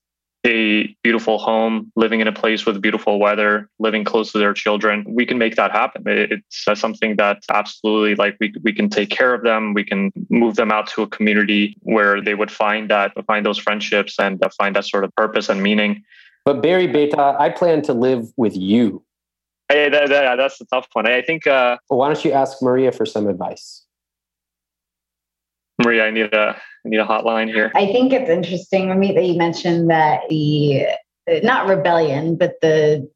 a 0.46 0.96
beautiful 1.04 1.38
home, 1.38 1.92
living 1.96 2.22
in 2.22 2.28
a 2.28 2.32
place 2.32 2.66
with 2.66 2.82
beautiful 2.82 3.20
weather, 3.20 3.70
living 3.80 4.04
close 4.04 4.32
to 4.32 4.38
their 4.38 4.54
children, 4.54 5.06
we 5.08 5.26
can 5.26 5.38
make 5.38 5.56
that 5.56 5.72
happen. 5.72 6.04
It's 6.06 6.68
uh, 6.68 6.76
something 6.76 7.18
that 7.18 7.44
absolutely 7.52 8.16
like 8.16 8.38
we, 8.40 8.54
we 8.64 8.72
can 8.72 8.90
take 8.90 9.10
care 9.10 9.34
of 9.34 9.44
them. 9.44 9.74
We 9.74 9.84
can 9.84 10.12
move 10.30 10.56
them 10.56 10.72
out 10.72 10.88
to 10.92 11.02
a 11.02 11.08
community 11.08 11.78
where 11.82 12.22
they 12.22 12.36
would 12.36 12.52
find 12.52 12.90
that, 12.90 13.12
find 13.26 13.46
those 13.46 13.58
friendships 13.58 14.18
and 14.18 14.44
uh, 14.44 14.50
find 14.58 14.76
that 14.76 14.86
sort 14.86 15.04
of 15.04 15.14
purpose 15.16 15.50
and 15.50 15.62
meaning. 15.62 16.04
But 16.46 16.62
Barry 16.62 16.88
Beta, 16.88 17.36
I 17.38 17.50
plan 17.50 17.82
to 17.84 17.94
live 17.94 18.32
with 18.38 18.56
you. 18.56 19.04
Hey, 19.68 19.90
that, 19.90 20.10
that, 20.10 20.38
that's 20.38 20.60
a 20.62 20.66
tough 20.66 20.88
one. 20.94 21.06
I 21.06 21.22
think. 21.22 21.46
Uh, 21.46 21.78
well, 21.90 22.00
why 22.00 22.08
don't 22.08 22.24
you 22.24 22.32
ask 22.32 22.62
Maria 22.62 22.92
for 22.92 23.06
some 23.06 23.28
advice? 23.28 23.86
Maria, 25.84 26.06
I 26.06 26.12
need 26.12 26.34
a 26.34 26.56
I 26.86 26.90
need 26.90 27.00
a 27.00 27.06
hotline 27.06 27.48
here. 27.48 27.72
I 27.76 27.88
think 27.88 28.14
it's 28.14 28.30
interesting, 28.30 28.88
Ramit, 28.88 29.16
that 29.16 29.26
you 29.26 29.38
mentioned 29.38 29.90
that 29.90 30.22
the 30.30 30.86
not 31.44 31.68
rebellion, 31.68 32.36
but 32.36 32.54
the 32.62 33.10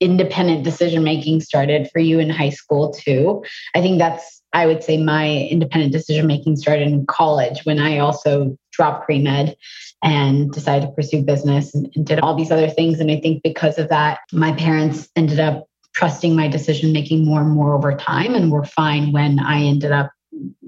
independent 0.00 0.62
decision 0.62 1.02
making 1.02 1.40
started 1.40 1.88
for 1.90 2.00
you 2.00 2.18
in 2.18 2.28
high 2.28 2.50
school 2.50 2.92
too. 2.92 3.42
I 3.74 3.80
think 3.80 3.98
that's 3.98 4.42
I 4.52 4.66
would 4.66 4.82
say 4.82 4.96
my 4.96 5.28
independent 5.50 5.92
decision 5.92 6.26
making 6.26 6.56
started 6.56 6.88
in 6.88 7.06
college 7.06 7.64
when 7.64 7.78
I 7.78 7.98
also 7.98 8.56
dropped 8.72 9.04
pre 9.04 9.18
med 9.18 9.56
and 10.02 10.50
decided 10.52 10.86
to 10.86 10.92
pursue 10.92 11.22
business 11.22 11.74
and, 11.74 11.90
and 11.94 12.06
did 12.06 12.20
all 12.20 12.34
these 12.34 12.50
other 12.50 12.68
things. 12.68 13.00
And 13.00 13.10
I 13.10 13.20
think 13.20 13.42
because 13.42 13.78
of 13.78 13.88
that, 13.88 14.20
my 14.32 14.52
parents 14.52 15.08
ended 15.16 15.40
up 15.40 15.66
trusting 15.94 16.36
my 16.36 16.46
decision 16.46 16.92
making 16.92 17.24
more 17.24 17.40
and 17.40 17.50
more 17.50 17.74
over 17.74 17.94
time 17.94 18.34
and 18.34 18.52
were 18.52 18.64
fine 18.64 19.12
when 19.12 19.38
I 19.40 19.62
ended 19.62 19.92
up 19.92 20.10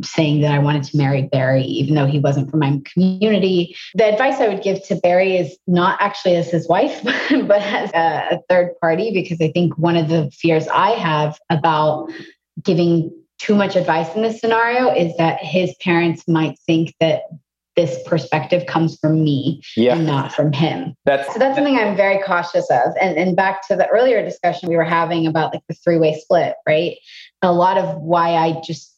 saying 0.03 0.41
that 0.41 0.53
I 0.53 0.59
wanted 0.59 0.85
to 0.85 0.97
marry 0.97 1.23
Barry, 1.23 1.62
even 1.62 1.95
though 1.95 2.07
he 2.07 2.19
wasn't 2.19 2.51
from 2.51 2.61
my 2.61 2.81
community. 2.93 3.77
The 3.95 4.07
advice 4.07 4.41
I 4.41 4.49
would 4.49 4.62
give 4.62 4.85
to 4.89 4.97
Barry 4.97 5.37
is 5.37 5.57
not 5.66 6.01
actually 6.01 6.37
as 6.37 6.51
his 6.51 6.69
wife, 6.69 7.01
but 7.05 7.62
as 7.62 7.91
a, 7.95 8.41
third 8.49 8.71
party, 8.81 9.11
because 9.12 9.41
I 9.41 9.51
think 9.51 9.77
one 9.77 9.97
of 9.97 10.09
the 10.09 10.31
fears 10.31 10.66
I 10.69 10.91
have 10.91 11.39
about 11.51 12.11
giving 12.62 13.11
too 13.39 13.55
much 13.55 13.77
advice 13.77 14.14
in 14.14 14.23
this 14.23 14.41
scenario 14.41 14.95
is 14.95 15.16
that 15.16 15.39
his 15.41 15.75
parents 15.81 16.27
might 16.27 16.59
think 16.66 16.95
that 17.01 17.23
this 17.77 18.03
perspective 18.07 18.66
comes 18.66 18.99
from 18.99 19.23
me 19.23 19.62
yeah. 19.77 19.95
and 19.95 20.05
not 20.05 20.33
from 20.33 20.53
him. 20.53 20.97
That's, 21.05 21.33
so 21.33 21.39
that's 21.39 21.55
something 21.55 21.77
I'm 21.77 21.97
very 21.97 22.21
cautious 22.25 22.69
of. 22.71 22.93
And, 23.01 23.16
and 23.16 23.37
back 23.37 23.69
to 23.69 23.77
the 23.77 23.87
earlier 23.87 24.25
discussion 24.25 24.69
we 24.69 24.77
were 24.77 24.83
having 24.83 25.29
about 25.29 25.55
like 25.55 25.62
the 25.69 25.75
three 25.75 25.97
way 25.97 26.19
split, 26.19 26.57
right? 26.66 26.97
A 27.43 27.53
lot 27.53 27.79
of 27.79 27.97
why 28.01 28.35
I 28.35 28.61
just 28.64 28.98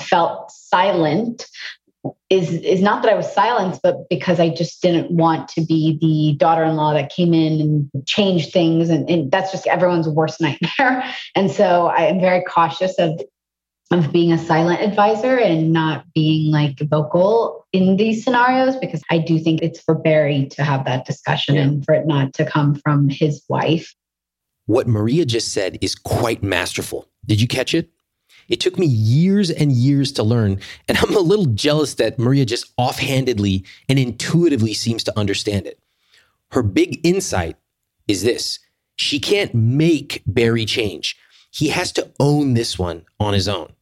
felt 0.00 0.50
silent 0.50 1.46
is 2.30 2.52
is 2.52 2.82
not 2.82 3.02
that 3.02 3.12
I 3.12 3.16
was 3.16 3.32
silenced, 3.32 3.80
but 3.82 4.08
because 4.08 4.38
I 4.40 4.48
just 4.48 4.82
didn't 4.82 5.10
want 5.10 5.48
to 5.50 5.60
be 5.60 5.98
the 6.00 6.36
daughter-in-law 6.38 6.94
that 6.94 7.10
came 7.10 7.34
in 7.34 7.60
and 7.60 8.06
changed 8.06 8.52
things, 8.52 8.90
and, 8.90 9.08
and 9.08 9.30
that's 9.30 9.52
just 9.52 9.66
everyone's 9.66 10.08
worst 10.08 10.40
nightmare. 10.40 11.04
And 11.34 11.50
so 11.50 11.86
I 11.86 12.02
am 12.02 12.20
very 12.20 12.42
cautious 12.42 12.98
of 12.98 13.20
of 13.92 14.10
being 14.10 14.32
a 14.32 14.38
silent 14.38 14.80
advisor 14.80 15.38
and 15.38 15.72
not 15.72 16.04
being 16.12 16.50
like 16.50 16.78
vocal 16.80 17.64
in 17.72 17.96
these 17.96 18.24
scenarios 18.24 18.76
because 18.76 19.00
I 19.10 19.18
do 19.18 19.38
think 19.38 19.62
it's 19.62 19.80
for 19.80 19.94
Barry 19.94 20.46
to 20.52 20.64
have 20.64 20.84
that 20.86 21.06
discussion 21.06 21.54
yeah. 21.54 21.62
and 21.62 21.84
for 21.84 21.94
it 21.94 22.06
not 22.06 22.32
to 22.34 22.44
come 22.44 22.74
from 22.74 23.08
his 23.08 23.44
wife. 23.48 23.94
What 24.64 24.88
Maria 24.88 25.24
just 25.24 25.52
said 25.52 25.78
is 25.80 25.94
quite 25.94 26.42
masterful. 26.42 27.08
Did 27.24 27.40
you 27.40 27.46
catch 27.46 27.74
it? 27.74 27.90
It 28.48 28.60
took 28.60 28.78
me 28.78 28.86
years 28.86 29.50
and 29.50 29.72
years 29.72 30.12
to 30.12 30.22
learn, 30.22 30.60
and 30.88 30.98
I'm 30.98 31.16
a 31.16 31.20
little 31.20 31.46
jealous 31.46 31.94
that 31.94 32.18
Maria 32.18 32.44
just 32.44 32.72
offhandedly 32.76 33.64
and 33.88 33.98
intuitively 33.98 34.74
seems 34.74 35.02
to 35.04 35.18
understand 35.18 35.66
it. 35.66 35.80
Her 36.52 36.62
big 36.62 37.04
insight 37.04 37.56
is 38.06 38.22
this 38.22 38.60
she 38.94 39.18
can't 39.18 39.54
make 39.54 40.22
Barry 40.26 40.64
change. 40.64 41.16
He 41.50 41.68
has 41.68 41.92
to 41.92 42.10
own 42.20 42.54
this 42.54 42.78
one 42.78 43.04
on 43.18 43.34
his 43.34 43.48
own. 43.48 43.72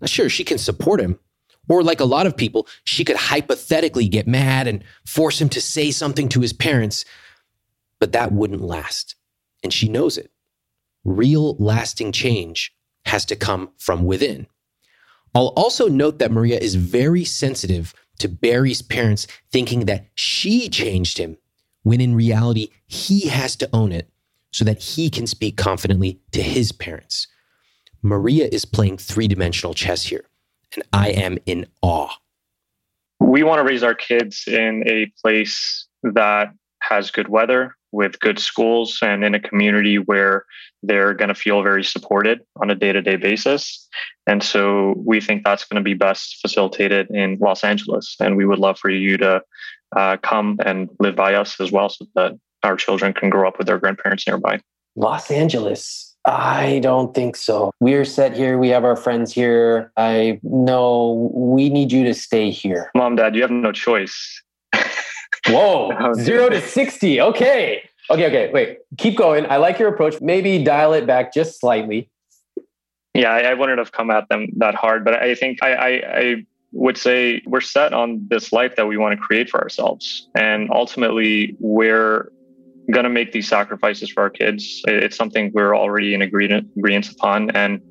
Now, 0.00 0.06
sure, 0.06 0.28
she 0.28 0.44
can 0.44 0.58
support 0.58 1.00
him. 1.00 1.18
Or, 1.68 1.82
like 1.82 2.00
a 2.00 2.06
lot 2.06 2.26
of 2.26 2.36
people, 2.36 2.66
she 2.84 3.04
could 3.04 3.16
hypothetically 3.16 4.08
get 4.08 4.26
mad 4.26 4.66
and 4.66 4.82
force 5.06 5.38
him 5.38 5.50
to 5.50 5.60
say 5.60 5.90
something 5.90 6.28
to 6.30 6.40
his 6.40 6.54
parents, 6.54 7.04
but 8.00 8.12
that 8.12 8.32
wouldn't 8.32 8.62
last. 8.62 9.16
And 9.62 9.70
she 9.72 9.88
knows 9.88 10.16
it. 10.16 10.30
Real 11.04 11.56
lasting 11.56 12.12
change 12.12 12.72
has 13.08 13.24
to 13.26 13.36
come 13.36 13.70
from 13.76 14.04
within. 14.04 14.46
I'll 15.34 15.48
also 15.48 15.88
note 15.88 16.18
that 16.18 16.32
Maria 16.32 16.58
is 16.58 16.74
very 16.74 17.24
sensitive 17.24 17.94
to 18.18 18.28
Barry's 18.28 18.82
parents 18.82 19.26
thinking 19.50 19.84
that 19.86 20.06
she 20.14 20.68
changed 20.68 21.18
him, 21.18 21.36
when 21.82 22.00
in 22.00 22.14
reality, 22.14 22.68
he 22.86 23.28
has 23.28 23.54
to 23.56 23.68
own 23.72 23.92
it 23.92 24.10
so 24.52 24.64
that 24.64 24.82
he 24.82 25.10
can 25.10 25.26
speak 25.26 25.56
confidently 25.56 26.20
to 26.32 26.42
his 26.42 26.72
parents. 26.72 27.28
Maria 28.02 28.48
is 28.50 28.64
playing 28.64 28.96
three 28.96 29.28
dimensional 29.28 29.74
chess 29.74 30.04
here, 30.04 30.24
and 30.74 30.82
I 30.92 31.10
am 31.10 31.38
in 31.46 31.66
awe. 31.82 32.12
We 33.20 33.42
want 33.42 33.58
to 33.58 33.64
raise 33.64 33.82
our 33.82 33.94
kids 33.94 34.44
in 34.46 34.84
a 34.86 35.12
place 35.20 35.86
that 36.02 36.52
has 36.88 37.10
good 37.10 37.28
weather, 37.28 37.74
with 37.92 38.20
good 38.20 38.38
schools 38.38 38.98
and 39.02 39.24
in 39.24 39.34
a 39.34 39.40
community 39.40 39.98
where 39.98 40.44
they're 40.82 41.14
going 41.14 41.28
to 41.28 41.34
feel 41.34 41.62
very 41.62 41.82
supported 41.82 42.40
on 42.60 42.70
a 42.70 42.74
day-to-day 42.74 43.16
basis. 43.16 43.88
And 44.26 44.42
so 44.42 44.94
we 45.04 45.20
think 45.20 45.44
that's 45.44 45.64
going 45.64 45.82
to 45.82 45.84
be 45.84 45.94
best 45.94 46.38
facilitated 46.40 47.10
in 47.10 47.38
los 47.40 47.64
angeles. 47.64 48.16
And 48.20 48.36
we 48.36 48.44
would 48.44 48.58
love 48.58 48.78
for 48.78 48.90
you 48.90 49.16
to 49.18 49.42
uh, 49.96 50.18
come 50.22 50.58
and 50.64 50.88
live 51.00 51.16
by 51.16 51.34
us 51.34 51.60
as 51.60 51.72
well 51.72 51.88
so 51.88 52.06
that 52.14 52.32
our 52.62 52.76
children 52.76 53.12
can 53.12 53.30
grow 53.30 53.48
up 53.48 53.58
with 53.58 53.66
their 53.66 53.78
grandparents 53.78 54.26
nearby. 54.26 54.60
Los 54.96 55.30
angeles? 55.30 56.16
I 56.24 56.80
don't 56.82 57.14
think 57.14 57.36
so. 57.36 57.70
We're 57.80 58.04
set 58.04 58.36
here. 58.36 58.58
We 58.58 58.68
have 58.68 58.84
our 58.84 58.96
friends 58.96 59.32
here. 59.32 59.92
I 59.96 60.40
know 60.42 61.30
we 61.32 61.70
need 61.70 61.90
you 61.90 62.04
to 62.04 62.12
stay 62.12 62.50
here. 62.50 62.90
Mom 62.94 63.16
dad 63.16 63.34
you 63.34 63.40
have 63.40 63.50
no 63.50 63.72
choice 63.72 64.42
Whoa, 65.50 66.12
zero 66.18 66.48
to 66.48 66.60
60. 66.60 67.20
Okay. 67.20 67.88
Okay, 68.10 68.26
okay, 68.26 68.50
wait. 68.52 68.78
Keep 68.96 69.16
going. 69.16 69.46
I 69.50 69.56
like 69.56 69.78
your 69.78 69.88
approach. 69.88 70.20
Maybe 70.20 70.62
dial 70.62 70.94
it 70.94 71.06
back 71.06 71.32
just 71.32 71.60
slightly. 71.60 72.10
Yeah, 73.14 73.32
I, 73.32 73.40
I 73.50 73.54
wouldn't 73.54 73.78
have 73.78 73.92
come 73.92 74.10
at 74.10 74.28
them 74.28 74.48
that 74.56 74.74
hard, 74.74 75.04
but 75.04 75.14
I 75.14 75.34
think 75.34 75.62
I, 75.62 75.72
I, 75.72 75.88
I 76.18 76.46
would 76.72 76.96
say 76.96 77.42
we're 77.46 77.60
set 77.60 77.92
on 77.92 78.26
this 78.28 78.52
life 78.52 78.76
that 78.76 78.86
we 78.86 78.96
want 78.96 79.18
to 79.18 79.22
create 79.22 79.50
for 79.50 79.60
ourselves. 79.60 80.28
And 80.34 80.70
ultimately, 80.72 81.56
we're 81.58 82.30
going 82.90 83.04
to 83.04 83.10
make 83.10 83.32
these 83.32 83.48
sacrifices 83.48 84.10
for 84.10 84.22
our 84.22 84.30
kids. 84.30 84.82
It's 84.86 85.16
something 85.16 85.50
we're 85.52 85.76
already 85.76 86.14
in 86.14 86.22
agreement, 86.22 86.68
agreement 86.76 87.10
upon. 87.10 87.50
And 87.50 87.82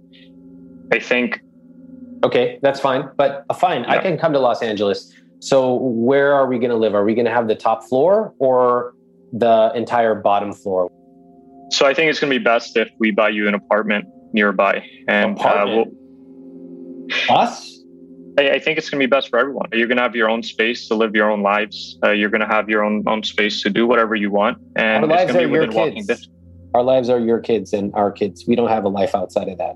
I 0.92 1.00
think. 1.00 1.42
Okay, 2.24 2.58
that's 2.62 2.80
fine. 2.80 3.10
But 3.18 3.46
uh, 3.50 3.54
fine, 3.54 3.84
yeah. 3.84 3.92
I 3.92 3.98
can 4.00 4.18
come 4.18 4.34
to 4.34 4.40
Los 4.40 4.64
Angeles 4.64 5.14
so 5.40 5.76
where 5.76 6.34
are 6.34 6.48
we 6.48 6.58
going 6.58 6.72
to 6.72 6.76
live? 6.76 6.96
Are 6.96 7.04
we 7.04 7.14
going 7.14 7.26
to 7.26 7.32
have 7.32 7.48
the 7.48 7.56
top 7.56 7.84
floor 7.84 8.34
or 8.40 8.94
the 9.32 9.72
entire 9.76 10.16
bottom 10.16 10.54
floor? 10.54 10.92
So 11.72 11.86
I 11.86 11.94
think 11.94 12.10
it's 12.10 12.20
going 12.20 12.32
to 12.32 12.40
be 12.40 12.44
best 12.44 12.78
if 12.78 12.90
we 13.00 13.12
buy 13.12 13.30
you 13.30 13.48
an 13.48 13.54
apartment 13.54 14.06
nearby, 14.34 14.84
and 15.08 15.38
apartment? 15.38 15.88
Uh, 15.88 17.08
we'll, 17.30 17.38
us. 17.38 17.80
I, 18.40 18.52
I, 18.52 18.60
think 18.60 18.78
it's 18.78 18.90
going 18.90 19.02
to 19.02 19.08
be 19.08 19.10
best 19.10 19.30
for 19.30 19.40
everyone. 19.40 19.68
You're 19.74 19.88
going 19.88 19.98
to 19.98 20.04
have 20.04 20.16
your 20.16 20.30
own 20.30 20.44
space 20.44 20.88
to 20.88 20.96
live 20.96 21.16
your 21.16 21.30
own 21.30 21.42
lives. 21.42 21.98
Uh, 22.04 22.12
you're 22.12 22.30
going 22.30 22.42
to 22.42 22.48
have 22.48 22.70
your 22.70 22.84
own 22.84 23.04
own 23.08 23.24
space 23.24 23.62
to 23.64 23.70
do 23.70 23.88
whatever 23.88 24.16
you 24.16 24.32
want, 24.32 24.58
and 24.76 25.04
our 25.04 25.10
lives 25.10 25.36
are 25.36 25.48
your 25.48 25.68
kids. 25.68 26.30
Our 26.74 26.84
lives 26.84 27.10
are 27.10 27.20
your 27.20 27.40
kids 27.40 27.74
and 27.74 27.94
our 27.96 28.12
kids. 28.12 28.46
We 28.48 28.56
don't 28.56 28.70
have 28.70 28.84
a 28.84 28.90
life 28.90 29.16
outside 29.16 29.48
of 29.48 29.58
that. 29.58 29.76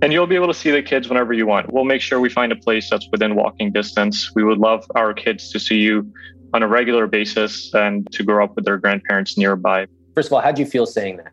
And 0.00 0.12
you'll 0.12 0.28
be 0.28 0.36
able 0.36 0.46
to 0.46 0.54
see 0.54 0.70
the 0.70 0.82
kids 0.82 1.08
whenever 1.08 1.32
you 1.32 1.46
want. 1.46 1.72
We'll 1.72 1.84
make 1.84 2.00
sure 2.00 2.20
we 2.20 2.30
find 2.30 2.52
a 2.52 2.56
place 2.56 2.88
that's 2.88 3.08
within 3.10 3.34
walking 3.34 3.72
distance. 3.72 4.32
We 4.34 4.44
would 4.44 4.58
love 4.58 4.84
our 4.94 5.12
kids 5.12 5.50
to 5.52 5.58
see 5.58 5.78
you 5.78 6.12
on 6.54 6.62
a 6.62 6.68
regular 6.68 7.06
basis 7.06 7.74
and 7.74 8.10
to 8.12 8.22
grow 8.22 8.44
up 8.44 8.54
with 8.54 8.64
their 8.64 8.78
grandparents 8.78 9.36
nearby. 9.36 9.86
First 10.14 10.28
of 10.28 10.34
all, 10.34 10.40
how 10.40 10.52
do 10.52 10.62
you 10.62 10.68
feel 10.68 10.86
saying 10.86 11.16
that? 11.18 11.32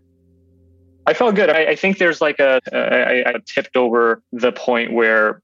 I 1.06 1.14
felt 1.14 1.36
good. 1.36 1.50
I, 1.50 1.68
I 1.68 1.76
think 1.76 2.00
there's 2.00 2.22
like 2.22 2.40
a 2.40 2.60
I, 2.74 3.30
I 3.30 3.36
tipped 3.46 3.78
over 3.78 4.24
the 4.32 4.52
point 4.52 4.94
where 4.94 5.42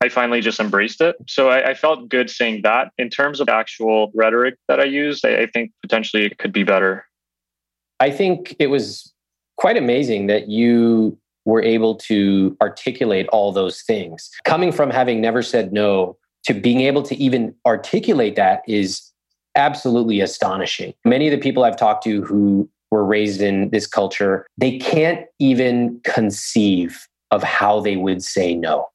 I 0.00 0.08
finally 0.08 0.40
just 0.40 0.60
embraced 0.60 1.00
it. 1.00 1.16
So 1.26 1.50
I, 1.50 1.70
I, 1.70 1.74
felt 1.74 2.08
good 2.08 2.30
saying 2.30 2.62
that. 2.62 2.92
In 2.98 3.10
terms 3.10 3.40
of 3.40 3.48
actual 3.48 4.12
rhetoric 4.14 4.54
that 4.68 4.78
I 4.78 4.84
used, 4.84 5.26
I, 5.26 5.42
I 5.42 5.46
think 5.46 5.72
potentially 5.82 6.24
it 6.24 6.38
could 6.38 6.52
be 6.52 6.62
better. 6.62 7.04
I 7.98 8.10
think 8.10 8.54
it 8.60 8.68
was 8.68 9.12
quite 9.56 9.76
amazing 9.76 10.28
that 10.28 10.48
you 10.48 11.18
were 11.48 11.62
able 11.62 11.94
to 11.94 12.54
articulate 12.60 13.26
all 13.28 13.52
those 13.52 13.80
things. 13.80 14.30
Coming 14.44 14.70
from 14.70 14.90
having 14.90 15.22
never 15.22 15.40
said 15.40 15.72
no 15.72 16.18
to 16.44 16.52
being 16.52 16.82
able 16.82 17.02
to 17.02 17.16
even 17.16 17.54
articulate 17.64 18.36
that 18.36 18.60
is 18.68 19.10
absolutely 19.56 20.20
astonishing. 20.20 20.92
Many 21.06 21.26
of 21.26 21.30
the 21.30 21.38
people 21.38 21.64
I've 21.64 21.78
talked 21.78 22.04
to 22.04 22.22
who 22.22 22.68
were 22.90 23.02
raised 23.02 23.40
in 23.40 23.70
this 23.70 23.86
culture, 23.86 24.46
they 24.58 24.78
can't 24.78 25.24
even 25.38 25.98
conceive 26.04 27.08
of 27.30 27.42
how 27.42 27.80
they 27.80 27.96
would 27.96 28.22
say 28.22 28.54
no. 28.54 28.86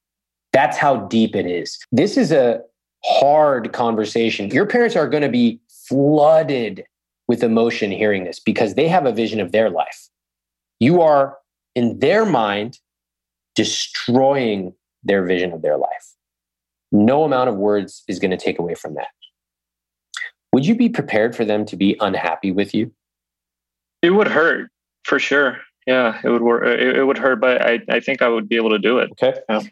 That's 0.52 0.76
how 0.76 1.08
deep 1.08 1.34
it 1.34 1.46
is. 1.46 1.76
This 1.90 2.16
is 2.16 2.30
a 2.30 2.60
hard 3.04 3.72
conversation. 3.72 4.48
Your 4.50 4.66
parents 4.66 4.94
are 4.94 5.08
going 5.08 5.24
to 5.24 5.28
be 5.28 5.60
flooded 5.88 6.84
with 7.26 7.42
emotion 7.42 7.90
hearing 7.90 8.22
this 8.22 8.38
because 8.38 8.74
they 8.74 8.86
have 8.86 9.06
a 9.06 9.12
vision 9.12 9.40
of 9.40 9.50
their 9.50 9.70
life. 9.70 10.08
You 10.78 11.02
are, 11.02 11.36
in 11.74 11.98
their 11.98 12.24
mind, 12.24 12.78
destroying 13.54 14.74
their 15.02 15.24
vision 15.24 15.52
of 15.52 15.62
their 15.62 15.76
life. 15.76 16.14
No 16.92 17.24
amount 17.24 17.48
of 17.48 17.56
words 17.56 18.02
is 18.08 18.18
going 18.18 18.30
to 18.30 18.36
take 18.36 18.58
away 18.58 18.74
from 18.74 18.94
that. 18.94 19.08
Would 20.52 20.66
you 20.66 20.76
be 20.76 20.88
prepared 20.88 21.34
for 21.34 21.44
them 21.44 21.64
to 21.66 21.76
be 21.76 21.96
unhappy 22.00 22.52
with 22.52 22.74
you? 22.74 22.92
It 24.02 24.10
would 24.10 24.28
hurt 24.28 24.70
for 25.02 25.18
sure. 25.18 25.58
Yeah, 25.86 26.20
it 26.22 26.28
would 26.28 26.42
work. 26.42 26.64
It, 26.64 27.04
would 27.04 27.18
hurt, 27.18 27.40
but 27.40 27.60
I, 27.60 27.80
I 27.88 28.00
think 28.00 28.22
I 28.22 28.28
would 28.28 28.48
be 28.48 28.56
able 28.56 28.70
to 28.70 28.78
do 28.78 28.98
it. 28.98 29.10
Okay. 29.12 29.38
Yeah. 29.48 29.62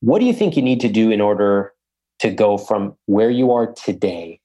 What 0.00 0.18
do 0.18 0.26
you 0.26 0.32
think 0.32 0.56
you 0.56 0.62
need 0.62 0.80
to 0.80 0.88
do 0.88 1.10
in 1.10 1.20
order 1.20 1.72
to 2.18 2.30
go 2.30 2.58
from 2.58 2.96
where 3.06 3.30
you 3.30 3.52
are 3.52 3.72
today 3.72 4.40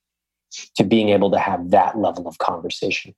to 0.75 0.83
being 0.83 1.09
able 1.09 1.31
to 1.31 1.39
have 1.39 1.71
that 1.71 1.97
level 1.97 2.27
of 2.27 2.37
conversation? 2.37 3.13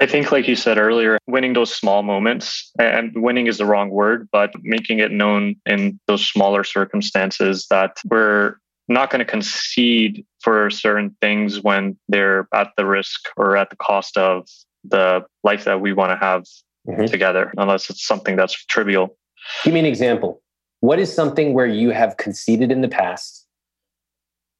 I 0.00 0.06
think, 0.06 0.32
like 0.32 0.48
you 0.48 0.56
said 0.56 0.76
earlier, 0.76 1.18
winning 1.26 1.52
those 1.52 1.74
small 1.74 2.02
moments, 2.02 2.70
and 2.78 3.12
winning 3.14 3.46
is 3.46 3.58
the 3.58 3.66
wrong 3.66 3.90
word, 3.90 4.28
but 4.32 4.52
making 4.62 4.98
it 4.98 5.12
known 5.12 5.56
in 5.66 6.00
those 6.08 6.26
smaller 6.26 6.64
circumstances 6.64 7.66
that 7.70 7.98
we're 8.04 8.56
not 8.88 9.10
going 9.10 9.20
to 9.20 9.24
concede 9.24 10.24
for 10.42 10.68
certain 10.68 11.16
things 11.20 11.62
when 11.62 11.96
they're 12.08 12.48
at 12.52 12.70
the 12.76 12.84
risk 12.84 13.28
or 13.36 13.56
at 13.56 13.70
the 13.70 13.76
cost 13.76 14.16
of 14.18 14.48
the 14.84 15.24
life 15.42 15.64
that 15.64 15.80
we 15.80 15.92
want 15.92 16.10
to 16.10 16.16
have 16.16 16.44
mm-hmm. 16.86 17.06
together, 17.06 17.52
unless 17.56 17.88
it's 17.88 18.06
something 18.06 18.36
that's 18.36 18.52
trivial. 18.66 19.16
Give 19.64 19.74
me 19.74 19.80
an 19.80 19.86
example. 19.86 20.42
What 20.80 20.98
is 20.98 21.12
something 21.12 21.54
where 21.54 21.66
you 21.66 21.90
have 21.90 22.16
conceded 22.16 22.70
in 22.70 22.82
the 22.82 22.88
past, 22.88 23.46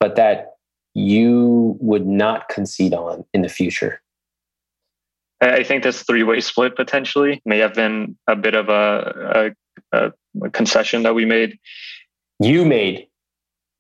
but 0.01 0.17
that 0.17 0.53
you 0.95 1.77
would 1.81 2.07
not 2.07 2.49
concede 2.49 2.95
on 2.95 3.25
in 3.35 3.43
the 3.43 3.49
future? 3.49 4.01
I 5.45 5.65
think 5.65 5.83
this 5.83 6.03
three-way 6.03 6.41
split 6.41 6.77
potentially 6.77 7.43
may 7.45 7.59
have 7.59 7.75
been 7.75 8.17
a 8.27 8.37
bit 8.37 8.55
of 8.55 8.69
a, 8.69 9.55
a, 9.93 10.13
a 10.43 10.51
concession 10.51 11.03
that 11.03 11.15
we 11.15 11.25
made. 11.25 11.59
You 12.41 12.65
made, 12.65 13.09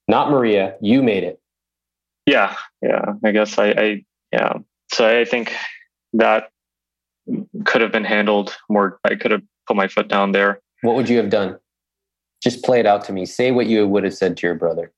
not 0.08 0.30
Maria. 0.30 0.76
You 0.80 1.02
made 1.02 1.24
it. 1.24 1.40
Yeah, 2.26 2.56
yeah. 2.82 3.14
I 3.24 3.32
guess 3.32 3.58
I, 3.58 3.68
I 3.70 4.04
yeah. 4.32 4.54
So 4.92 5.06
I 5.06 5.24
think 5.24 5.54
that 6.12 6.50
could 7.64 7.80
have 7.80 7.92
been 7.92 8.04
handled 8.04 8.56
more. 8.68 8.98
I 9.04 9.14
could 9.14 9.30
have 9.30 9.42
put 9.66 9.76
my 9.76 9.88
foot 9.88 10.08
down 10.08 10.32
there. 10.32 10.60
What 10.82 10.96
would 10.96 11.08
you 11.08 11.16
have 11.18 11.30
done? 11.30 11.58
Just 12.42 12.62
play 12.62 12.80
it 12.80 12.86
out 12.86 13.04
to 13.06 13.12
me. 13.12 13.26
Say 13.26 13.50
what 13.50 13.66
you 13.66 13.88
would 13.88 14.04
have 14.04 14.14
said 14.14 14.36
to 14.36 14.46
your 14.46 14.54
brother. 14.54 14.92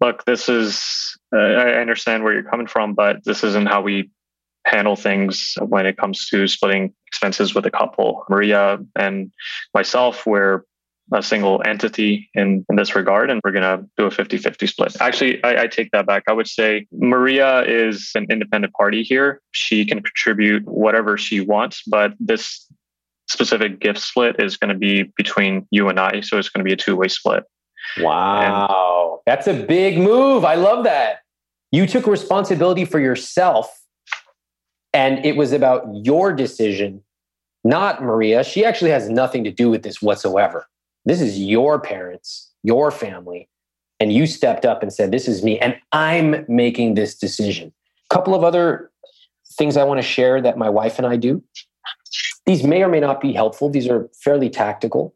Look, 0.00 0.24
this 0.24 0.48
is, 0.48 1.18
uh, 1.34 1.38
I 1.38 1.80
understand 1.80 2.24
where 2.24 2.32
you're 2.32 2.42
coming 2.42 2.66
from, 2.66 2.94
but 2.94 3.24
this 3.24 3.44
isn't 3.44 3.68
how 3.68 3.82
we 3.82 4.10
handle 4.66 4.96
things 4.96 5.56
when 5.60 5.86
it 5.86 5.96
comes 5.96 6.28
to 6.28 6.46
splitting 6.46 6.94
expenses 7.06 7.54
with 7.54 7.66
a 7.66 7.70
couple. 7.70 8.24
Maria 8.28 8.78
and 8.96 9.32
myself, 9.74 10.26
we're 10.26 10.64
a 11.12 11.22
single 11.22 11.60
entity 11.64 12.30
in, 12.34 12.64
in 12.68 12.76
this 12.76 12.94
regard, 12.94 13.30
and 13.30 13.40
we're 13.44 13.50
going 13.50 13.62
to 13.62 13.84
do 13.96 14.06
a 14.06 14.10
50 14.10 14.38
50 14.38 14.66
split. 14.66 14.96
Actually, 15.00 15.42
I, 15.42 15.62
I, 15.62 15.66
take 15.66 15.90
that 15.90 16.06
back. 16.06 16.22
I 16.28 16.32
would 16.32 16.46
say 16.46 16.86
Maria 16.92 17.62
is 17.62 18.12
an 18.14 18.26
independent 18.30 18.72
party 18.74 19.02
here. 19.02 19.40
She 19.50 19.84
can 19.84 20.02
contribute 20.02 20.64
whatever 20.66 21.18
she 21.18 21.40
wants, 21.40 21.82
but 21.86 22.14
this 22.20 22.66
specific 23.28 23.80
gift 23.80 23.98
split 23.98 24.36
is 24.38 24.56
going 24.56 24.72
to 24.72 24.78
be 24.78 25.04
between 25.16 25.66
you 25.70 25.88
and 25.88 25.98
I. 25.98 26.20
So 26.20 26.38
it's 26.38 26.48
going 26.48 26.64
to 26.64 26.68
be 26.68 26.72
a 26.72 26.76
two 26.76 26.96
way 26.96 27.08
split. 27.08 27.44
Wow. 27.98 29.20
And, 29.26 29.32
That's 29.32 29.46
a 29.46 29.64
big 29.64 29.98
move. 29.98 30.44
I 30.44 30.54
love 30.54 30.84
that. 30.84 31.20
You 31.72 31.86
took 31.86 32.06
responsibility 32.06 32.84
for 32.84 33.00
yourself 33.00 33.79
and 34.92 35.24
it 35.24 35.36
was 35.36 35.52
about 35.52 35.86
your 35.92 36.32
decision, 36.32 37.02
not 37.64 38.02
Maria. 38.02 38.42
She 38.42 38.64
actually 38.64 38.90
has 38.90 39.08
nothing 39.08 39.44
to 39.44 39.50
do 39.50 39.70
with 39.70 39.82
this 39.82 40.02
whatsoever. 40.02 40.66
This 41.04 41.20
is 41.20 41.38
your 41.38 41.80
parents, 41.80 42.50
your 42.62 42.90
family. 42.90 43.48
And 43.98 44.12
you 44.12 44.26
stepped 44.26 44.64
up 44.64 44.82
and 44.82 44.92
said, 44.92 45.10
This 45.12 45.28
is 45.28 45.42
me, 45.42 45.58
and 45.58 45.76
I'm 45.92 46.44
making 46.48 46.94
this 46.94 47.14
decision. 47.14 47.72
A 48.10 48.14
couple 48.14 48.34
of 48.34 48.42
other 48.42 48.90
things 49.52 49.76
I 49.76 49.84
want 49.84 49.98
to 49.98 50.06
share 50.06 50.40
that 50.40 50.56
my 50.56 50.70
wife 50.70 50.98
and 50.98 51.06
I 51.06 51.16
do. 51.16 51.42
These 52.46 52.64
may 52.64 52.82
or 52.82 52.88
may 52.88 53.00
not 53.00 53.20
be 53.20 53.32
helpful, 53.32 53.68
these 53.68 53.88
are 53.88 54.08
fairly 54.24 54.48
tactical. 54.48 55.14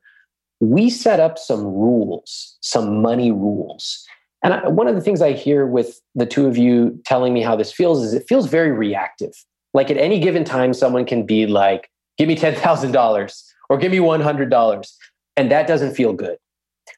We 0.60 0.90
set 0.90 1.18
up 1.18 1.38
some 1.38 1.64
rules, 1.64 2.56
some 2.60 3.00
money 3.02 3.32
rules. 3.32 4.04
And 4.42 4.76
one 4.76 4.86
of 4.86 4.94
the 4.94 5.00
things 5.00 5.22
I 5.22 5.32
hear 5.32 5.66
with 5.66 6.00
the 6.14 6.26
two 6.26 6.46
of 6.46 6.58
you 6.58 7.00
telling 7.06 7.32
me 7.32 7.40
how 7.40 7.56
this 7.56 7.72
feels 7.72 8.02
is 8.02 8.12
it 8.12 8.28
feels 8.28 8.46
very 8.46 8.70
reactive. 8.70 9.32
Like 9.74 9.90
at 9.90 9.98
any 9.98 10.20
given 10.20 10.44
time, 10.44 10.72
someone 10.72 11.04
can 11.04 11.26
be 11.26 11.46
like, 11.46 11.90
give 12.16 12.28
me 12.28 12.36
$10,000 12.36 13.44
or 13.68 13.78
give 13.78 13.92
me 13.92 13.98
$100 13.98 14.92
and 15.36 15.50
that 15.50 15.66
doesn't 15.66 15.94
feel 15.94 16.12
good. 16.12 16.38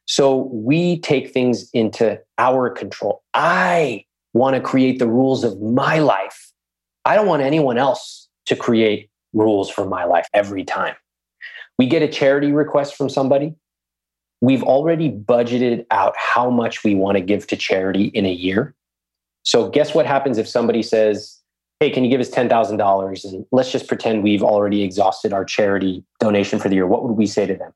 So 0.04 0.48
we 0.52 1.00
take 1.00 1.32
things 1.32 1.70
into 1.72 2.20
our 2.38 2.70
control. 2.70 3.22
I 3.34 4.04
want 4.34 4.54
to 4.54 4.60
create 4.60 4.98
the 4.98 5.08
rules 5.08 5.42
of 5.42 5.60
my 5.60 5.98
life. 5.98 6.52
I 7.04 7.16
don't 7.16 7.26
want 7.26 7.42
anyone 7.42 7.78
else 7.78 8.28
to 8.46 8.56
create 8.56 9.10
rules 9.32 9.70
for 9.70 9.86
my 9.86 10.04
life 10.04 10.26
every 10.34 10.64
time. 10.64 10.94
We 11.78 11.86
get 11.86 12.02
a 12.02 12.08
charity 12.08 12.52
request 12.52 12.96
from 12.96 13.08
somebody. 13.08 13.54
We've 14.40 14.62
already 14.62 15.10
budgeted 15.10 15.86
out 15.90 16.14
how 16.16 16.50
much 16.50 16.84
we 16.84 16.94
want 16.94 17.16
to 17.16 17.22
give 17.22 17.46
to 17.48 17.56
charity 17.56 18.06
in 18.06 18.26
a 18.26 18.32
year. 18.32 18.74
So, 19.44 19.68
guess 19.70 19.94
what 19.94 20.06
happens 20.06 20.38
if 20.38 20.48
somebody 20.48 20.82
says, 20.82 21.35
Hey, 21.80 21.90
can 21.90 22.04
you 22.04 22.10
give 22.10 22.20
us 22.20 22.30
$10,000? 22.30 23.24
And 23.24 23.46
let's 23.52 23.70
just 23.70 23.86
pretend 23.86 24.22
we've 24.22 24.42
already 24.42 24.82
exhausted 24.82 25.32
our 25.32 25.44
charity 25.44 26.04
donation 26.20 26.58
for 26.58 26.68
the 26.68 26.74
year. 26.74 26.86
What 26.86 27.02
would 27.04 27.12
we 27.12 27.26
say 27.26 27.46
to 27.46 27.54
them? 27.54 27.72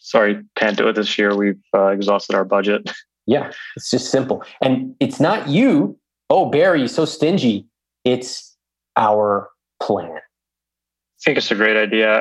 sorry, 0.00 0.42
can't 0.56 0.76
do 0.76 0.88
it 0.88 0.94
this 0.94 1.16
year. 1.16 1.36
We've 1.36 1.62
uh, 1.74 1.88
exhausted 1.88 2.34
our 2.34 2.44
budget. 2.44 2.90
Yeah, 3.26 3.52
it's 3.76 3.92
just 3.92 4.10
simple. 4.10 4.42
And 4.60 4.96
it's 4.98 5.20
not 5.20 5.46
you, 5.46 5.96
oh, 6.30 6.46
Barry, 6.46 6.88
so 6.88 7.04
stingy. 7.04 7.64
It's 8.04 8.56
our 8.96 9.50
plan. 9.80 10.16
I 10.16 10.20
think 11.24 11.38
it's 11.38 11.50
a 11.52 11.54
great 11.54 11.76
idea. 11.76 12.18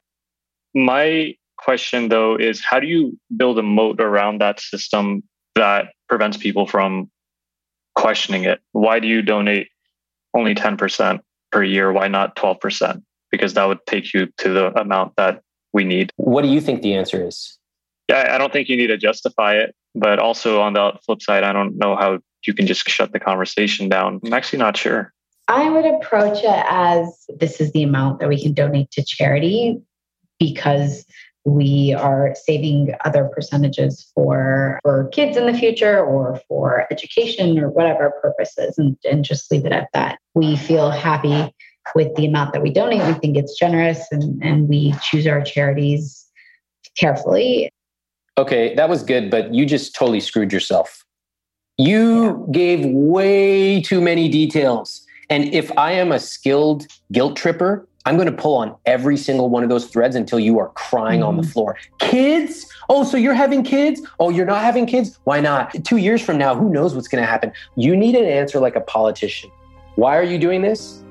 My 0.76 1.34
question, 1.58 2.10
though, 2.10 2.36
is 2.36 2.64
how 2.64 2.80
do 2.80 2.86
you 2.86 3.18
build 3.36 3.58
a 3.58 3.64
moat 3.64 4.00
around 4.00 4.40
that 4.42 4.60
system 4.60 5.24
that 5.56 5.86
prevents 6.10 6.38
people 6.38 6.68
from 6.68 7.10
questioning 7.96 8.44
it? 8.44 8.60
Why 8.74 9.00
do 9.00 9.08
you 9.08 9.24
donate 9.24 9.70
only 10.34 10.56
10% 10.56 11.20
per 11.52 11.64
year? 11.64 11.92
Why 11.92 12.08
not 12.08 12.36
12%? 12.36 13.02
Because 13.32 13.54
that 13.54 13.66
would 13.66 13.80
take 13.86 14.14
you 14.14 14.28
to 14.38 14.50
the 14.50 14.80
amount 14.80 15.16
that 15.18 15.42
we 15.74 15.84
need. 15.84 16.12
What 16.18 16.42
do 16.42 16.48
you 16.48 16.62
think 16.62 16.82
the 16.82 16.96
answer 16.96 17.26
is? 17.28 17.60
yeah, 18.10 18.34
I 18.34 18.38
don't 18.38 18.52
think 18.52 18.68
you 18.68 18.76
need 18.76 18.88
to 18.88 18.98
justify 18.98 19.56
it. 19.56 19.76
But 19.96 20.20
also 20.20 20.62
on 20.62 20.74
the 20.74 20.94
flip 21.06 21.22
side, 21.22 21.44
I 21.44 21.54
don't 21.54 21.78
know 21.78 21.96
how 21.96 22.20
you 22.46 22.54
can 22.54 22.68
just 22.68 22.88
shut 22.88 23.12
the 23.12 23.20
conversation 23.20 23.88
down. 23.88 24.20
I'm 24.24 24.34
actually 24.34 24.60
not 24.60 24.76
sure. 24.76 25.14
I 25.48 25.70
would 25.70 25.86
approach 25.86 26.40
it 26.44 26.66
as 26.70 27.26
this 27.40 27.60
is 27.60 27.72
the 27.72 27.84
amount 27.84 28.20
that 28.20 28.30
we 28.30 28.42
can 28.42 28.54
donate 28.54 28.92
to 28.92 29.04
charity 29.04 29.82
because 30.38 31.06
we 31.50 31.94
are 31.94 32.36
saving 32.36 32.94
other 33.06 33.30
percentages 33.34 34.12
for 34.14 34.80
for 34.84 35.08
kids 35.10 35.38
in 35.38 35.46
the 35.46 35.54
future 35.54 36.04
or 36.04 36.40
for 36.48 36.86
education 36.92 37.60
or 37.60 37.70
whatever 37.70 38.12
purposes 38.22 38.78
and, 38.78 38.98
and 39.10 39.26
just 39.26 39.52
leave 39.52 39.66
it 39.66 39.72
at 39.72 39.90
that. 39.94 40.20
We 40.36 40.56
feel 40.56 40.92
happy 40.92 41.54
with 41.96 42.16
the 42.16 42.26
amount 42.26 42.54
that 42.54 42.62
we 42.62 42.70
donate. 42.70 43.06
We 43.06 43.14
think 43.14 43.38
it's 43.38 43.58
generous 43.58 44.06
and, 44.12 44.42
and 44.44 44.70
we 44.70 44.94
choose 45.02 45.26
our 45.26 45.42
charities 45.42 46.28
carefully 46.98 47.72
okay, 48.40 48.74
that 48.76 48.90
was 48.90 49.04
good, 49.04 49.30
but 49.30 49.54
you 49.54 49.66
just 49.66 49.94
totally 49.94 50.22
screwed 50.22 50.52
yourself. 50.52 51.06
You 51.78 52.48
gave 52.52 52.86
way 52.86 53.82
too 53.82 54.02
many 54.02 54.30
details. 54.30 55.06
And 55.30 55.54
if 55.54 55.76
I 55.78 55.92
am 55.92 56.12
a 56.12 56.20
skilled 56.20 56.88
guilt 57.12 57.36
tripper, 57.36 57.88
I'm 58.06 58.16
going 58.16 58.26
to 58.28 58.36
pull 58.36 58.58
on 58.58 58.76
every 58.86 59.18
single 59.18 59.50
one 59.50 59.62
of 59.62 59.70
those 59.70 59.86
threads 59.86 60.16
until 60.16 60.40
you 60.40 60.58
are 60.58 60.70
crying 60.70 61.20
mm-hmm. 61.20 61.30
on 61.30 61.36
the 61.38 61.44
mm-hmm. 61.44 61.52
floor. 61.52 61.78
Kids? 62.00 62.66
Oh, 62.90 63.04
so 63.04 63.18
you're 63.18 63.34
having 63.34 63.62
kids? 63.64 64.02
Oh, 64.20 64.30
you're 64.30 64.46
not 64.46 64.64
having 64.64 64.86
kids? 64.86 65.20
Why 65.26 65.40
not? 65.40 65.76
Two 65.86 65.98
years 65.98 66.22
from 66.22 66.38
now, 66.38 66.56
who 66.56 66.70
knows 66.70 66.96
what's 66.96 67.08
going 67.08 67.22
to 67.22 67.30
happen? 67.30 67.52
You 67.76 67.96
need 67.96 68.16
an 68.16 68.26
answer 68.26 68.60
like 68.60 68.76
a 68.76 68.82
politician. 68.82 69.52
Why 69.96 70.18
are 70.18 70.24
you 70.24 70.40
doing 70.40 70.62
this? 70.62 71.04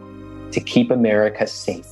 To 0.53 0.61
keep 0.61 0.91
America 0.91 1.47
safe. 1.47 1.87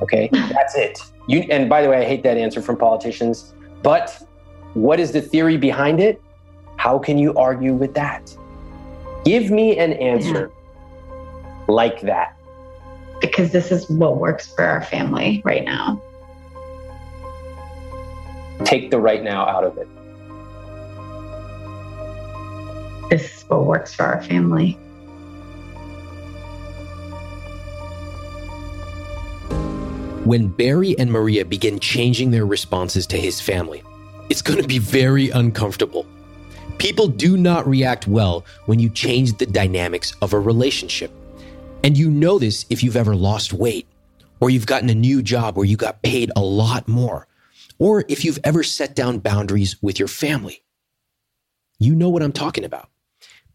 Okay, 0.00 0.30
that's 0.32 0.76
it. 0.76 1.00
You, 1.26 1.40
and 1.50 1.68
by 1.68 1.82
the 1.82 1.90
way, 1.90 1.98
I 1.98 2.04
hate 2.04 2.22
that 2.22 2.38
answer 2.38 2.62
from 2.62 2.76
politicians, 2.76 3.52
but 3.82 4.26
what 4.74 5.00
is 5.00 5.12
the 5.12 5.20
theory 5.20 5.56
behind 5.56 6.00
it? 6.00 6.22
How 6.76 6.98
can 6.98 7.18
you 7.18 7.34
argue 7.34 7.74
with 7.74 7.94
that? 7.94 8.34
Give 9.24 9.50
me 9.50 9.76
an 9.76 9.92
answer. 9.94 10.52
Like 11.68 12.00
that. 12.02 12.36
Because 13.20 13.52
this 13.52 13.70
is 13.70 13.88
what 13.88 14.18
works 14.18 14.46
for 14.54 14.64
our 14.64 14.82
family 14.82 15.42
right 15.44 15.64
now. 15.64 16.02
Take 18.64 18.90
the 18.90 19.00
right 19.00 19.22
now 19.22 19.46
out 19.46 19.64
of 19.64 19.78
it. 19.78 19.88
this 23.10 23.38
is 23.38 23.42
what 23.48 23.64
works 23.64 23.94
for 23.94 24.04
our 24.04 24.22
family. 24.22 24.72
When 30.24 30.48
Barry 30.48 30.98
and 30.98 31.10
Maria 31.10 31.44
begin 31.44 31.80
changing 31.80 32.30
their 32.32 32.44
responses 32.44 33.06
to 33.08 33.16
his 33.16 33.40
family, 33.40 33.82
it's 34.28 34.42
going 34.42 34.60
to 34.60 34.68
be 34.68 34.78
very 34.78 35.30
uncomfortable. 35.30 36.04
People 36.76 37.08
do 37.08 37.36
not 37.36 37.66
react 37.66 38.06
well 38.06 38.44
when 38.66 38.78
you 38.78 38.90
change 38.90 39.38
the 39.38 39.46
dynamics 39.46 40.14
of 40.20 40.34
a 40.34 40.38
relationship. 40.38 41.10
And 41.84 41.96
you 41.96 42.10
know 42.10 42.38
this 42.38 42.66
if 42.70 42.82
you've 42.82 42.96
ever 42.96 43.14
lost 43.14 43.52
weight, 43.52 43.86
or 44.40 44.50
you've 44.50 44.66
gotten 44.66 44.90
a 44.90 44.94
new 44.94 45.22
job 45.22 45.56
where 45.56 45.66
you 45.66 45.76
got 45.76 46.02
paid 46.02 46.30
a 46.36 46.40
lot 46.40 46.88
more, 46.88 47.26
or 47.78 48.04
if 48.08 48.24
you've 48.24 48.40
ever 48.44 48.62
set 48.62 48.94
down 48.94 49.18
boundaries 49.18 49.80
with 49.82 49.98
your 49.98 50.08
family. 50.08 50.62
You 51.78 51.94
know 51.94 52.08
what 52.08 52.22
I'm 52.22 52.32
talking 52.32 52.64
about. 52.64 52.90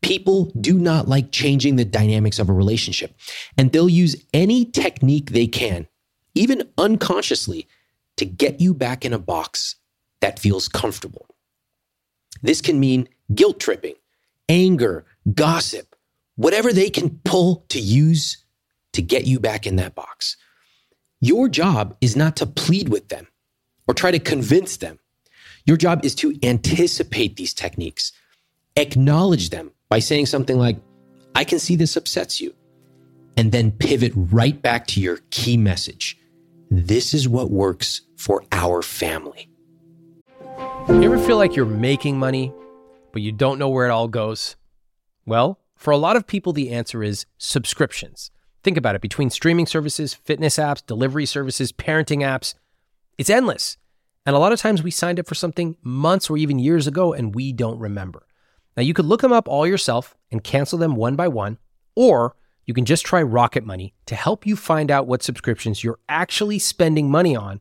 People 0.02 0.52
do 0.60 0.78
not 0.78 1.08
like 1.08 1.32
changing 1.32 1.76
the 1.76 1.86
dynamics 1.86 2.40
of 2.40 2.50
a 2.50 2.54
relationship, 2.54 3.16
and 3.58 3.72
they'll 3.72 3.90
use 3.90 4.16
any 4.34 4.66
technique 4.66 5.32
they 5.32 5.48
can, 5.48 5.88
even 6.36 6.70
unconsciously, 6.78 7.68
to 8.18 8.26
get 8.26 8.62
you 8.62 8.74
back 8.74 9.06
in 9.06 9.14
a 9.14 9.20
box 9.20 9.76
that 10.22 10.40
feels 10.40 10.68
comfortable. 10.68 11.28
This 12.42 12.62
can 12.62 12.80
mean 12.80 13.10
guilt 13.34 13.60
tripping, 13.60 13.96
anger, 14.50 15.06
gossip, 15.34 15.93
whatever 16.36 16.74
they 16.74 16.90
can 16.90 17.20
pull 17.24 17.66
to 17.70 17.80
use 17.80 18.38
to 18.94 19.02
get 19.02 19.26
you 19.26 19.40
back 19.40 19.66
in 19.66 19.76
that 19.78 19.96
box. 19.96 20.38
Your 21.20 21.48
job 21.48 21.96
is 22.02 22.16
not 22.16 22.36
to 22.38 22.46
plead 22.46 22.90
with 22.90 23.10
them 23.10 23.28
or 23.88 23.94
try 23.94 24.12
to 24.12 24.20
convince 24.20 24.78
them. 24.78 25.00
Your 25.66 25.78
job 25.78 26.04
is 26.04 26.16
to 26.16 26.38
anticipate 26.44 27.38
these 27.38 27.54
techniques, 27.54 28.12
acknowledge 28.76 29.50
them 29.50 29.72
by 29.90 30.00
saying 30.00 30.26
something 30.26 30.58
like, 30.58 30.78
I 31.36 31.44
can 31.44 31.60
see 31.60 31.76
this 31.76 31.96
upsets 31.96 32.42
you, 32.42 32.54
and 33.38 33.52
then 33.52 33.72
pivot 33.72 34.12
right 34.16 34.62
back 34.62 34.86
to 34.88 35.02
your 35.02 35.20
key 35.32 35.58
message. 35.58 36.18
This 36.70 37.14
is 37.14 37.30
what 37.30 37.50
works 37.50 38.02
for 38.18 38.44
our 38.52 38.82
family. 38.82 39.50
You 40.90 41.04
ever 41.04 41.18
feel 41.18 41.38
like 41.38 41.56
you're 41.56 41.66
making 41.66 42.20
money, 42.20 42.54
but 43.12 43.22
you 43.22 43.32
don't 43.32 43.60
know 43.60 43.70
where 43.70 43.88
it 43.88 43.92
all 43.92 44.08
goes? 44.08 44.56
Well, 45.26 45.60
for 45.84 45.92
a 45.92 45.98
lot 45.98 46.16
of 46.16 46.26
people, 46.26 46.54
the 46.54 46.72
answer 46.72 47.04
is 47.04 47.26
subscriptions. 47.38 48.32
Think 48.64 48.78
about 48.78 48.96
it 48.96 49.02
between 49.02 49.30
streaming 49.30 49.66
services, 49.66 50.14
fitness 50.14 50.56
apps, 50.56 50.86
delivery 50.86 51.26
services, 51.26 51.74
parenting 51.74 52.20
apps, 52.20 52.54
it's 53.18 53.30
endless. 53.30 53.76
And 54.26 54.34
a 54.34 54.40
lot 54.40 54.54
of 54.54 54.62
times 54.62 54.82
we 54.82 54.92
signed 54.92 55.20
up 55.20 55.28
for 55.28 55.36
something 55.36 55.76
months 55.84 56.30
or 56.30 56.38
even 56.38 56.58
years 56.58 56.88
ago 56.88 57.12
and 57.12 57.36
we 57.36 57.52
don't 57.52 57.80
remember. 57.80 58.26
Now, 58.78 58.84
you 58.84 58.94
could 58.94 59.04
look 59.04 59.20
them 59.20 59.34
up 59.34 59.50
all 59.50 59.68
yourself 59.68 60.16
and 60.32 60.42
cancel 60.42 60.80
them 60.80 60.96
one 60.96 61.18
by 61.18 61.28
one, 61.28 61.58
or 61.98 62.38
you 62.66 62.74
can 62.74 62.86
just 62.86 63.06
try 63.06 63.22
Rocket 63.22 63.66
Money 63.66 63.94
to 64.06 64.16
help 64.16 64.48
you 64.48 64.56
find 64.56 64.90
out 64.90 65.06
what 65.06 65.22
subscriptions 65.22 65.84
you're 65.84 66.00
actually 66.08 66.60
spending 66.60 67.12
money 67.12 67.36
on, 67.36 67.60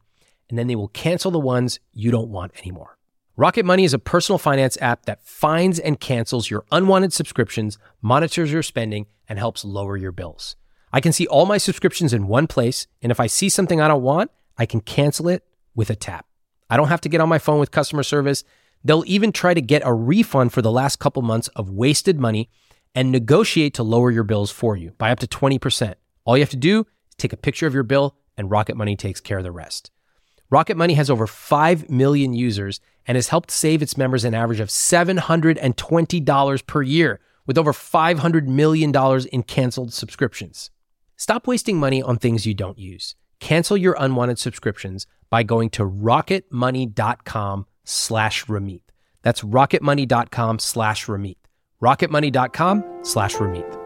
and 0.49 0.57
then 0.57 0.69
they 0.69 0.77
will 0.77 0.87
cancel 0.87 1.33
the 1.33 1.41
ones 1.41 1.81
you 1.93 2.13
don't 2.13 2.31
want 2.31 2.53
anymore. 2.61 2.99
Rocket 3.35 3.65
Money 3.65 3.85
is 3.85 3.95
a 3.95 3.99
personal 3.99 4.37
finance 4.37 4.77
app 4.83 5.07
that 5.07 5.25
finds 5.25 5.79
and 5.79 5.99
cancels 5.99 6.51
your 6.51 6.67
unwanted 6.71 7.15
subscriptions, 7.15 7.79
monitors 8.03 8.53
your 8.53 8.63
spending, 8.63 9.07
and 9.27 9.39
helps 9.39 9.65
lower 9.65 9.97
your 9.97 10.13
bills. 10.13 10.55
I 10.93 11.01
can 11.01 11.13
see 11.13 11.27
all 11.27 11.47
my 11.47 11.57
subscriptions 11.57 12.13
in 12.13 12.27
one 12.27 12.47
place, 12.47 12.87
and 13.01 13.11
if 13.11 13.19
I 13.19 13.27
see 13.27 13.49
something 13.49 13.81
I 13.81 13.89
don't 13.89 14.03
want, 14.03 14.31
I 14.59 14.67
can 14.67 14.83
cancel 14.83 15.29
it 15.29 15.47
with 15.75 15.89
a 15.89 15.97
tap. 15.97 16.27
I 16.69 16.77
don't 16.77 16.89
have 16.89 17.01
to 17.01 17.09
get 17.09 17.23
on 17.23 17.29
my 17.31 17.39
phone 17.39 17.59
with 17.59 17.71
customer 17.71 18.03
service. 18.03 18.45
They'll 18.85 19.05
even 19.07 19.33
try 19.33 19.55
to 19.55 19.63
get 19.63 19.81
a 19.83 19.95
refund 19.95 20.53
for 20.53 20.61
the 20.61 20.71
last 20.71 20.99
couple 20.99 21.23
months 21.23 21.49
of 21.57 21.71
wasted 21.71 22.21
money 22.21 22.51
and 22.95 23.11
negotiate 23.11 23.73
to 23.75 23.83
lower 23.83 24.11
your 24.11 24.25
bills 24.25 24.51
for 24.51 24.77
you 24.77 24.91
by 24.99 25.11
up 25.11 25.21
to 25.21 25.27
20%. 25.27 25.95
All 26.27 26.37
you 26.37 26.43
have 26.43 26.51
to 26.51 26.57
do 26.57 26.81
is 26.81 27.15
take 27.17 27.33
a 27.33 27.39
picture 27.39 27.67
of 27.67 27.73
your 27.73 27.83
bill, 27.83 28.15
and 28.37 28.51
Rocket 28.51 28.77
Money 28.77 28.95
takes 28.95 29.21
care 29.23 29.39
of 29.39 29.45
the 29.45 29.53
rest. 29.53 29.91
Rocket 30.51 30.77
Money 30.77 30.93
has 30.95 31.09
over 31.09 31.27
5 31.27 31.89
million 31.89 32.35
users 32.35 32.79
and 33.07 33.17
has 33.17 33.29
helped 33.29 33.51
save 33.51 33.83
its 33.83 33.97
members 33.97 34.25
an 34.25 34.35
average 34.35 34.61
of 34.61 34.69
$720 34.69 36.67
per 36.67 36.83
year 36.83 37.21
with 37.47 37.59
over 37.59 37.73
$500 37.73 38.47
million 38.47 38.93
in 39.33 39.43
canceled 39.43 39.93
subscriptions. 39.93 40.71
Stop 41.17 41.47
wasting 41.47 41.79
money 41.79 42.03
on 42.03 42.17
things 42.19 42.47
you 42.47 42.55
don't 42.55 42.79
use. 42.79 43.15
Cancel 43.41 43.77
your 43.77 43.97
unwanted 43.99 44.39
subscriptions 44.39 45.07
by 45.31 45.43
going 45.43 45.71
to 45.71 45.85
rocketmoney.com 45.89 47.67
slash 47.85 48.45
Ramit. 48.47 48.83
That's 49.23 49.43
rocketmoney.com 49.43 50.59
slash 50.59 51.07
Ramit. 51.07 51.37
rocketmoney.com 51.83 52.85
slash 53.03 53.35
Ramit. 53.35 53.79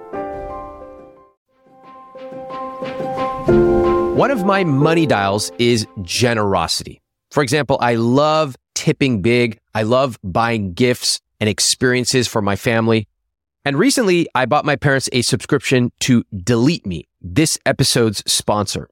One 4.17 4.31
of 4.31 4.45
my 4.45 4.65
money 4.65 5.07
dials 5.07 5.53
is 5.59 5.87
generosity. 6.03 7.01
For 7.31 7.43
example, 7.43 7.77
I 7.81 7.97
love 7.97 8.57
tipping 8.77 9.23
big. 9.23 9.59
I 9.75 9.83
love 9.83 10.21
buying 10.23 10.75
gifts 10.75 11.21
and 11.41 11.49
experiences 11.49 12.29
for 12.29 12.41
my 12.41 12.55
family. 12.55 13.09
And 13.65 13.77
recently, 13.77 14.29
I 14.35 14.47
bought 14.47 14.65
my 14.65 14.77
parents 14.77 15.09
a 15.13 15.23
subscription 15.23 15.91
to 16.01 16.23
Delete 16.45 16.87
Me, 16.87 17.09
this 17.21 17.59
episode's 17.67 18.23
sponsor. 18.31 18.89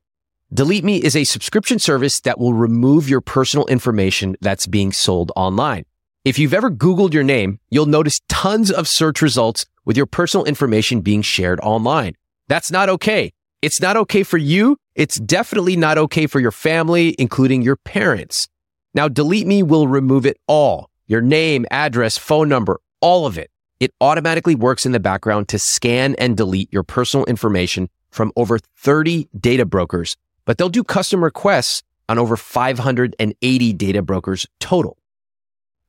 Delete 0.53 0.85
Me 0.85 0.97
is 0.97 1.15
a 1.15 1.25
subscription 1.25 1.79
service 1.79 2.21
that 2.21 2.41
will 2.41 2.55
remove 2.55 3.09
your 3.09 3.21
personal 3.21 3.67
information 3.67 4.37
that's 4.41 4.67
being 4.67 4.91
sold 4.91 5.31
online. 5.37 5.85
If 6.25 6.39
you've 6.39 6.55
ever 6.55 6.71
Googled 6.71 7.13
your 7.13 7.23
name, 7.23 7.61
you'll 7.71 7.87
notice 7.87 8.21
tons 8.29 8.71
of 8.71 8.89
search 8.89 9.21
results 9.21 9.67
with 9.85 9.97
your 9.97 10.07
personal 10.07 10.47
information 10.47 11.03
being 11.03 11.23
shared 11.23 11.61
online. 11.61 12.15
That's 12.49 12.71
not 12.71 12.89
okay. 12.89 13.33
It's 13.63 13.81
not 13.81 13.97
okay 13.97 14.23
for 14.23 14.39
you. 14.39 14.77
It's 14.95 15.17
definitely 15.17 15.77
not 15.77 15.99
okay 15.99 16.27
for 16.27 16.41
your 16.41 16.53
family, 16.53 17.15
including 17.19 17.63
your 17.63 17.77
parents. 17.77 18.49
Now, 18.95 19.09
Delete 19.09 19.47
Me 19.47 19.63
will 19.63 19.89
remove 19.89 20.25
it 20.25 20.39
all 20.47 20.91
your 21.07 21.21
name, 21.21 21.67
address, 21.71 22.17
phone 22.17 22.49
number, 22.49 22.81
all 23.01 23.27
of 23.27 23.37
it. 23.37 23.51
It 23.79 23.93
automatically 24.01 24.55
works 24.55 24.87
in 24.87 24.93
the 24.93 25.01
background 25.01 25.49
to 25.49 25.59
scan 25.59 26.15
and 26.19 26.37
delete 26.37 26.73
your 26.73 26.83
personal 26.83 27.27
information 27.27 27.91
from 28.11 28.33
over 28.37 28.59
30 28.79 29.29
data 29.39 29.67
brokers, 29.67 30.17
but 30.47 30.57
they'll 30.57 30.71
do 30.71 30.85
custom 30.85 31.23
requests 31.23 31.83
on 32.09 32.19
over 32.19 32.37
580 32.37 33.73
data 33.75 34.01
brokers 34.01 34.47
total. 34.61 34.97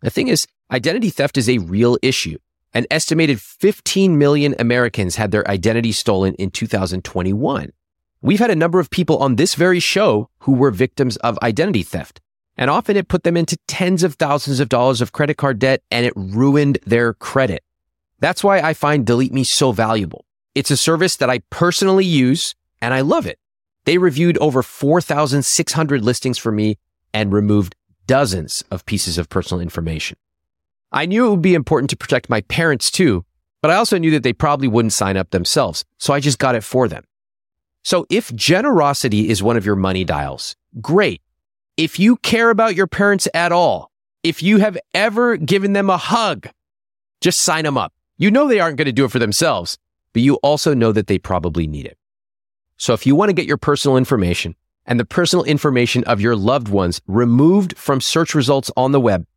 The 0.02 0.10
thing 0.10 0.28
is, 0.28 0.48
identity 0.72 1.10
theft 1.10 1.38
is 1.38 1.48
a 1.48 1.60
real 1.60 1.98
issue. 2.02 2.38
An 2.74 2.86
estimated 2.92 3.40
15 3.40 4.18
million 4.18 4.56
Americans 4.60 5.16
had 5.16 5.32
their 5.32 5.48
identity 5.48 5.94
stolen 5.94 6.34
in 6.36 6.52
2021. 6.52 7.72
We've 8.22 8.40
had 8.40 8.52
a 8.52 8.56
number 8.56 8.80
of 8.80 8.90
people 8.90 9.20
on 9.20 9.36
this 9.36 9.56
very 9.56 9.80
show 9.80 10.30
who 10.40 10.54
were 10.54 10.72
victims 10.72 11.16
of 11.18 11.40
identity 11.42 11.84
theft. 11.84 12.20
And 12.58 12.70
often 12.70 12.96
it 12.96 13.08
put 13.08 13.24
them 13.24 13.36
into 13.38 13.58
tens 13.68 14.04
of 14.04 14.16
thousands 14.16 14.60
of 14.60 14.70
dollars 14.70 15.02
of 15.02 15.12
credit 15.12 15.38
card 15.38 15.60
debt 15.60 15.84
and 15.92 16.06
it 16.06 16.14
ruined 16.16 16.80
their 16.86 17.14
credit. 17.14 17.64
That's 18.20 18.44
why 18.44 18.62
I 18.62 18.74
find 18.74 19.06
Delete 19.06 19.34
Me 19.34 19.44
so 19.44 19.72
valuable. 19.72 20.26
It's 20.54 20.72
a 20.72 20.78
service 20.78 21.18
that 21.18 21.30
I 21.30 21.40
personally 21.50 22.06
use 22.06 22.56
and 22.82 22.94
I 22.94 23.02
love 23.02 23.26
it. 23.26 23.40
They 23.84 23.98
reviewed 23.98 24.38
over 24.40 24.64
4,600 24.64 26.04
listings 26.04 26.38
for 26.38 26.52
me 26.52 26.78
and 27.14 27.32
removed 27.32 27.76
dozens 28.08 28.64
of 28.72 28.86
pieces 28.86 29.18
of 29.18 29.30
personal 29.30 29.62
information. 29.62 30.18
I 30.92 31.06
knew 31.06 31.28
it 31.28 31.30
would 31.30 31.42
be 31.42 31.56
important 31.56 31.90
to 31.90 31.98
protect 31.98 32.30
my 32.30 32.42
parents 32.42 32.90
too, 32.90 33.26
but 33.62 33.70
I 33.70 33.76
also 33.76 33.98
knew 33.98 34.12
that 34.12 34.24
they 34.24 34.34
probably 34.34 34.68
wouldn't 34.68 34.94
sign 34.94 35.18
up 35.18 35.32
themselves. 35.32 35.84
So 35.98 36.14
I 36.14 36.20
just 36.20 36.40
got 36.40 36.56
it 36.56 36.64
for 36.64 36.88
them. 36.88 37.04
So 37.84 38.06
if 38.10 38.34
generosity 38.34 39.30
is 39.30 39.44
one 39.44 39.58
of 39.58 39.66
your 39.66 39.76
money 39.76 40.04
dials, 40.04 40.56
great. 40.82 41.22
If 41.78 42.00
you 42.00 42.16
care 42.18 42.52
about 42.52 42.76
your 42.76 42.88
parents 42.88 43.28
at 43.34 43.52
all, 43.52 43.92
if 44.24 44.42
you 44.42 44.60
have 44.60 44.78
ever 44.94 45.36
given 45.36 45.74
them 45.74 45.90
a 45.90 45.98
hug, 45.98 46.48
just 47.20 47.42
sign 47.42 47.66
them 47.66 47.78
up. 47.78 47.92
You 48.18 48.32
know 48.32 48.48
they 48.48 48.62
aren't 48.62 48.78
going 48.78 48.86
to 48.86 48.94
do 48.94 49.04
it 49.04 49.12
for 49.12 49.20
themselves, 49.20 49.78
but 50.14 50.22
you 50.22 50.36
also 50.36 50.74
know 50.74 50.94
that 50.94 51.08
they 51.08 51.20
probably 51.20 51.68
need 51.68 51.86
it. 51.86 51.98
So 52.78 52.94
if 52.94 53.06
you 53.06 53.14
want 53.14 53.28
to 53.28 53.34
get 53.34 53.46
your 53.46 53.58
personal 53.58 53.98
information 53.98 54.56
and 54.86 54.98
the 54.98 55.06
personal 55.06 55.44
information 55.44 56.06
of 56.06 56.22
your 56.22 56.38
loved 56.38 56.70
ones 56.70 57.02
removed 57.08 57.78
from 57.78 58.00
search 58.00 58.34
results 58.34 58.72
on 58.78 58.94
the 58.94 59.02
web, 59.02 59.28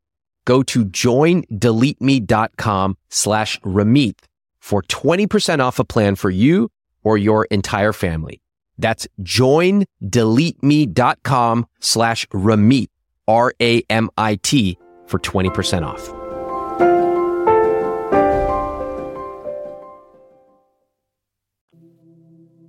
go 0.45 0.62
to 0.62 0.84
joindeleteme.com 0.84 2.97
slash 3.09 3.61
Ramit 3.62 4.14
for 4.61 4.82
20% 4.82 5.59
off 5.59 5.80
a 5.80 5.84
plan 5.84 6.14
for 6.14 6.30
you 6.30 6.70
or 7.03 7.18
your 7.18 7.47
entire 7.47 7.93
family. 7.93 8.41
That's 8.78 9.06
joindeleteme.com 9.22 11.66
slash 11.80 12.26
Ramit, 12.28 12.88
R-A-M-I-T 13.26 14.78
for 15.06 15.18
20% 15.18 15.86
off. 15.86 16.14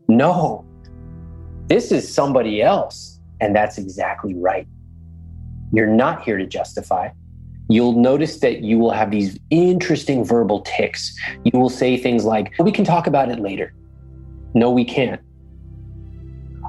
No, 0.07 0.66
this 1.68 1.91
is 1.91 2.12
somebody 2.12 2.62
else. 2.62 3.20
And 3.41 3.55
that's 3.55 3.78
exactly 3.78 4.34
right. 4.36 4.68
You're 5.72 5.88
not 5.88 6.24
here 6.24 6.38
to 6.38 6.45
justify. 6.45 7.10
you'll 7.72 7.93
notice 7.93 8.39
that 8.39 8.64
you 8.64 8.80
will 8.80 8.89
have 8.89 9.12
these 9.12 9.38
interesting 9.51 10.26
verbal 10.26 10.62
tics. 10.62 11.16
You 11.43 11.51
will 11.60 11.70
say 11.70 11.97
things 11.97 12.26
like, 12.26 12.51
We 12.60 12.72
can 12.72 12.84
talk 12.84 13.05
about 13.05 13.30
it 13.30 13.39
later. 13.39 13.74
No, 14.55 14.72
we 14.72 14.84
can't. 14.84 15.22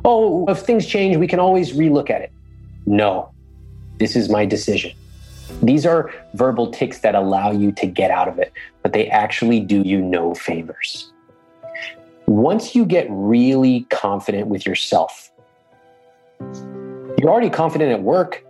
Oh, 0.05 0.47
if 0.49 0.61
things 0.61 0.87
change, 0.87 1.17
we 1.17 1.27
can 1.27 1.39
always 1.39 1.73
relook 1.73 2.11
at 2.11 2.23
it. 2.23 2.33
No, 2.87 3.31
this 3.99 4.17
is 4.17 4.29
my 4.29 4.47
decision. 4.47 4.93
These 5.63 5.85
are 5.85 6.13
verbal 6.35 6.71
tics 6.71 7.01
that 7.01 7.15
allow 7.15 7.51
you 7.51 7.73
to 7.73 7.87
get 7.87 8.11
out 8.11 8.29
of 8.29 8.39
it, 8.39 8.53
but 8.83 8.93
they 8.93 9.09
actually 9.09 9.61
do 9.61 9.83
you 9.83 10.01
no 10.01 10.35
favors. 10.35 11.13
Once 12.27 12.75
you 12.75 12.85
get 12.85 13.07
really 13.11 13.87
confident 13.91 14.47
with 14.47 14.65
yourself, 14.65 15.31
you're 17.19 17.29
already 17.29 17.51
confident 17.51 17.93
at 17.93 18.03
work 18.03 18.45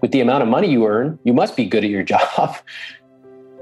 with 0.00 0.12
the 0.12 0.20
amount 0.20 0.42
of 0.42 0.48
money 0.48 0.70
you 0.70 0.86
earn, 0.86 1.18
you 1.24 1.32
must 1.32 1.56
be 1.56 1.64
good 1.64 1.84
at 1.84 1.90
your 1.90 2.02
job. 2.14 2.56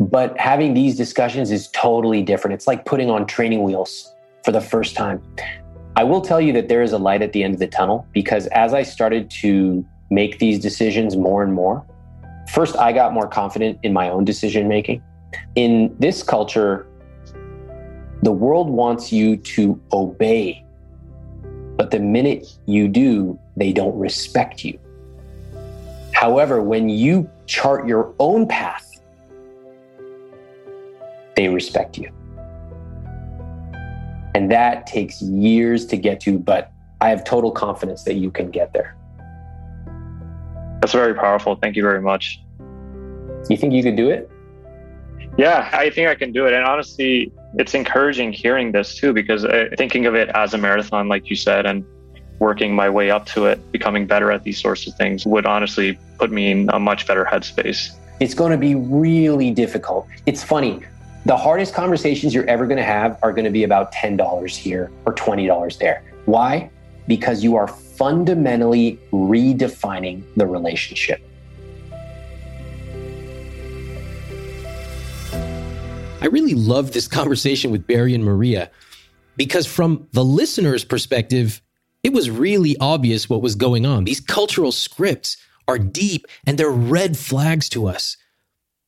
but 0.01 0.37
having 0.39 0.75
these 0.75 0.97
discussions 0.97 1.51
is 1.51 1.69
totally 1.69 2.23
different. 2.23 2.55
It's 2.55 2.67
like 2.67 2.85
putting 2.85 3.11
on 3.11 3.27
training 3.27 3.63
wheels 3.63 4.13
for 4.45 4.53
the 4.53 4.61
first 4.61 4.95
time. 4.95 5.23
I 5.95 6.05
will 6.05 6.23
tell 6.23 6.41
you 6.41 6.55
that 6.55 6.69
there 6.69 6.83
is 6.83 6.93
a 6.93 6.99
light 6.99 7.21
at 7.21 7.33
the 7.33 7.45
end 7.45 7.53
of 7.53 7.61
the 7.61 7.67
tunnel 7.67 8.07
because 8.13 8.47
as 8.49 8.73
I 8.73 8.83
started 8.83 9.31
to 9.43 9.85
make 10.11 10.39
these 10.39 10.59
decisions 10.59 11.17
more 11.17 11.43
and 11.43 11.53
more, 11.53 11.85
first, 12.53 12.77
I 12.77 12.93
got 12.93 13.13
more 13.13 13.29
confident 13.29 13.79
in 13.83 13.93
my 13.93 14.09
own 14.09 14.25
decision 14.25 14.69
making. 14.69 15.03
In 15.55 15.95
this 15.99 16.23
culture, 16.23 16.87
the 18.23 18.33
world 18.33 18.71
wants 18.71 19.13
you 19.13 19.37
to 19.37 19.79
obey, 19.93 20.65
but 21.77 21.91
the 21.91 22.01
minute 22.01 22.47
you 22.65 22.89
do, 22.89 23.39
they 23.57 23.73
don't 23.73 23.99
respect 23.99 24.65
you. 24.65 24.79
However, 26.13 26.63
when 26.63 26.89
you 26.89 27.29
chart 27.47 27.87
your 27.87 28.15
own 28.19 28.47
path, 28.47 28.89
they 31.37 31.49
respect 31.49 31.99
you. 31.99 32.11
And 34.35 34.51
that 34.51 34.87
takes 34.87 35.21
years 35.21 35.85
to 35.87 35.97
get 35.97 36.21
to, 36.21 36.39
but 36.39 36.73
I 37.01 37.11
have 37.11 37.25
total 37.25 37.51
confidence 37.51 38.05
that 38.05 38.15
you 38.15 38.31
can 38.31 38.51
get 38.51 38.73
there. 38.73 38.97
That's 40.81 40.93
very 40.93 41.15
powerful. 41.15 41.57
Thank 41.57 41.77
you 41.77 41.83
very 41.83 42.01
much. 42.01 42.41
You 43.51 43.57
think 43.57 43.73
you 43.73 43.83
could 43.83 43.97
do 43.97 44.11
it? 44.11 44.31
Yeah, 45.37 45.69
I 45.73 45.91
think 45.91 46.09
I 46.09 46.15
can 46.15 46.33
do 46.33 46.47
it. 46.47 46.53
And 46.53 46.65
honestly, 46.65 47.33
it's 47.55 47.75
encouraging 47.75 48.33
hearing 48.33 48.73
this 48.73 48.95
too, 48.95 49.13
because 49.13 49.47
thinking 49.77 50.07
of 50.07 50.15
it 50.15 50.29
as 50.31 50.55
a 50.55 50.59
marathon, 50.59 51.09
like 51.09 51.29
you 51.29 51.37
said, 51.37 51.67
and 51.67 51.85
working 52.39 52.75
my 52.75 52.89
way 52.89 53.11
up 53.11 53.27
to 53.27 53.47
it, 53.47 53.73
becoming 53.73 54.07
better 54.07 54.33
at 54.33 54.43
these 54.43 54.61
sorts 54.61 54.87
of 54.87 54.95
things 54.95 55.25
would 55.27 55.47
honestly 55.47 55.99
put 56.19 56.31
me 56.31 56.51
in 56.51 56.71
a 56.73 56.81
much 56.81 57.07
better 57.07 57.25
headspace. 57.25 57.95
It's 58.21 58.35
going 58.35 58.53
to 58.53 58.59
be 58.59 58.75
really 58.75 59.51
difficult. 59.51 60.07
It's 60.27 60.43
funny. 60.43 60.83
The 61.25 61.37
hardest 61.37 61.73
conversations 61.73 62.35
you're 62.35 62.49
ever 62.49 62.67
going 62.67 62.79
to 62.79 62.83
have 62.83 63.17
are 63.23 63.33
going 63.33 63.45
to 63.45 63.51
be 63.51 63.63
about 63.63 63.93
$10 63.93 64.57
here 64.57 64.91
or 65.07 65.15
$20 65.15 65.79
there. 65.79 66.03
Why? 66.25 66.69
Because 67.07 67.45
you 67.45 67.55
are 67.55 67.69
fundamentally 67.69 68.99
redefining 69.13 70.25
the 70.35 70.47
relationship. 70.47 71.23
I 76.21 76.27
really 76.27 76.55
love 76.55 76.93
this 76.93 77.07
conversation 77.07 77.71
with 77.71 77.87
Barry 77.87 78.15
and 78.15 78.25
Maria 78.25 78.71
because, 79.37 79.67
from 79.67 80.09
the 80.13 80.25
listener's 80.25 80.85
perspective, 80.85 81.63
it 82.03 82.13
was 82.13 82.31
really 82.31 82.77
obvious 82.79 83.31
what 83.31 83.43
was 83.43 83.55
going 83.55 83.87
on. 83.87 84.05
These 84.05 84.21
cultural 84.21 84.73
scripts 84.73 85.37
are 85.69 85.79
deep 85.79 86.27
and 86.47 86.59
they're 86.59 86.71
red 86.71 87.17
flags 87.17 87.69
to 87.71 87.87
us. 87.87 88.17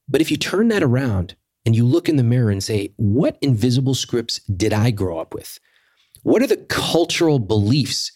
But 0.09 0.21
if 0.21 0.33
you 0.33 0.37
turn 0.37 0.69
that 0.69 0.83
around 0.83 1.37
and 1.65 1.75
you 1.75 1.85
look 1.85 2.09
in 2.09 2.17
the 2.17 2.23
mirror 2.23 2.51
and 2.51 2.63
say, 2.63 2.93
what 2.97 3.39
invisible 3.41 3.95
scripts 3.95 4.41
did 4.41 4.73
I 4.73 4.91
grow 4.91 5.19
up 5.19 5.35
with? 5.35 5.59
What 6.23 6.43
are 6.43 6.47
the 6.47 6.57
cultural 6.57 7.39
beliefs 7.39 8.13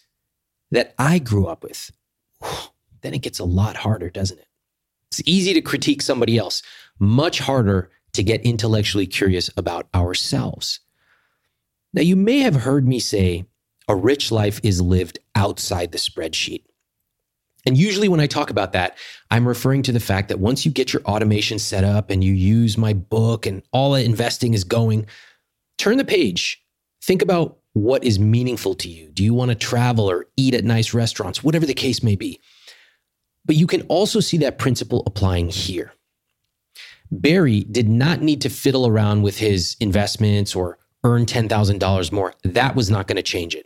that 0.71 0.93
I 0.97 1.19
grew 1.19 1.47
up 1.47 1.63
with? 1.63 1.91
Then 3.01 3.13
it 3.13 3.21
gets 3.21 3.39
a 3.39 3.45
lot 3.45 3.77
harder, 3.77 4.09
doesn't 4.09 4.39
it? 4.39 4.47
It's 5.11 5.21
easy 5.25 5.53
to 5.53 5.61
critique 5.61 6.01
somebody 6.01 6.37
else, 6.37 6.61
much 6.99 7.39
harder 7.39 7.89
to 8.13 8.23
get 8.23 8.41
intellectually 8.41 9.07
curious 9.07 9.49
about 9.57 9.87
ourselves. 9.95 10.79
Now, 11.93 12.01
you 12.01 12.15
may 12.15 12.39
have 12.39 12.55
heard 12.55 12.87
me 12.87 12.99
say 12.99 13.45
a 13.87 13.95
rich 13.95 14.31
life 14.31 14.59
is 14.63 14.81
lived 14.81 15.19
outside 15.33 15.91
the 15.91 15.97
spreadsheet. 15.97 16.63
And 17.65 17.77
usually, 17.77 18.07
when 18.07 18.19
I 18.19 18.27
talk 18.27 18.49
about 18.49 18.73
that, 18.73 18.97
I'm 19.31 19.47
referring 19.47 19.83
to 19.83 19.91
the 19.91 19.99
fact 19.99 20.29
that 20.29 20.39
once 20.39 20.65
you 20.65 20.71
get 20.71 20.93
your 20.93 21.01
automation 21.03 21.59
set 21.59 21.83
up 21.83 22.09
and 22.09 22.23
you 22.23 22.33
use 22.33 22.77
my 22.77 22.93
book 22.93 23.45
and 23.45 23.61
all 23.71 23.91
the 23.91 24.03
investing 24.03 24.53
is 24.53 24.63
going, 24.63 25.07
turn 25.77 25.97
the 25.97 26.05
page. 26.05 26.63
Think 27.03 27.21
about 27.21 27.57
what 27.73 28.03
is 28.03 28.17
meaningful 28.19 28.75
to 28.75 28.89
you. 28.89 29.09
Do 29.11 29.23
you 29.23 29.33
want 29.33 29.49
to 29.49 29.55
travel 29.55 30.09
or 30.09 30.25
eat 30.37 30.53
at 30.53 30.63
nice 30.63 30.93
restaurants, 30.93 31.43
whatever 31.43 31.65
the 31.65 31.73
case 31.73 32.01
may 32.01 32.15
be? 32.15 32.39
But 33.45 33.55
you 33.55 33.67
can 33.67 33.81
also 33.83 34.19
see 34.19 34.37
that 34.37 34.57
principle 34.57 35.03
applying 35.05 35.49
here. 35.49 35.93
Barry 37.11 37.61
did 37.61 37.89
not 37.89 38.21
need 38.21 38.41
to 38.41 38.49
fiddle 38.49 38.87
around 38.87 39.23
with 39.23 39.37
his 39.37 39.75
investments 39.79 40.55
or 40.55 40.77
earn 41.03 41.25
$10,000 41.25 42.11
more. 42.11 42.33
That 42.43 42.75
was 42.75 42.89
not 42.89 43.07
going 43.07 43.15
to 43.15 43.23
change 43.23 43.55
it. 43.55 43.65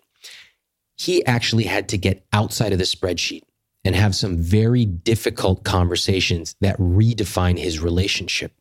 He 0.96 1.26
actually 1.26 1.66
had 1.66 1.90
to 1.90 1.98
get 1.98 2.26
outside 2.32 2.72
of 2.72 2.78
the 2.78 2.86
spreadsheet 2.86 3.44
and 3.86 3.96
have 3.96 4.16
some 4.16 4.38
very 4.38 4.86
difficult 4.86 5.64
conversations 5.64 6.56
that 6.62 6.78
redefine 6.78 7.58
his 7.58 7.80
relationship. 7.80 8.54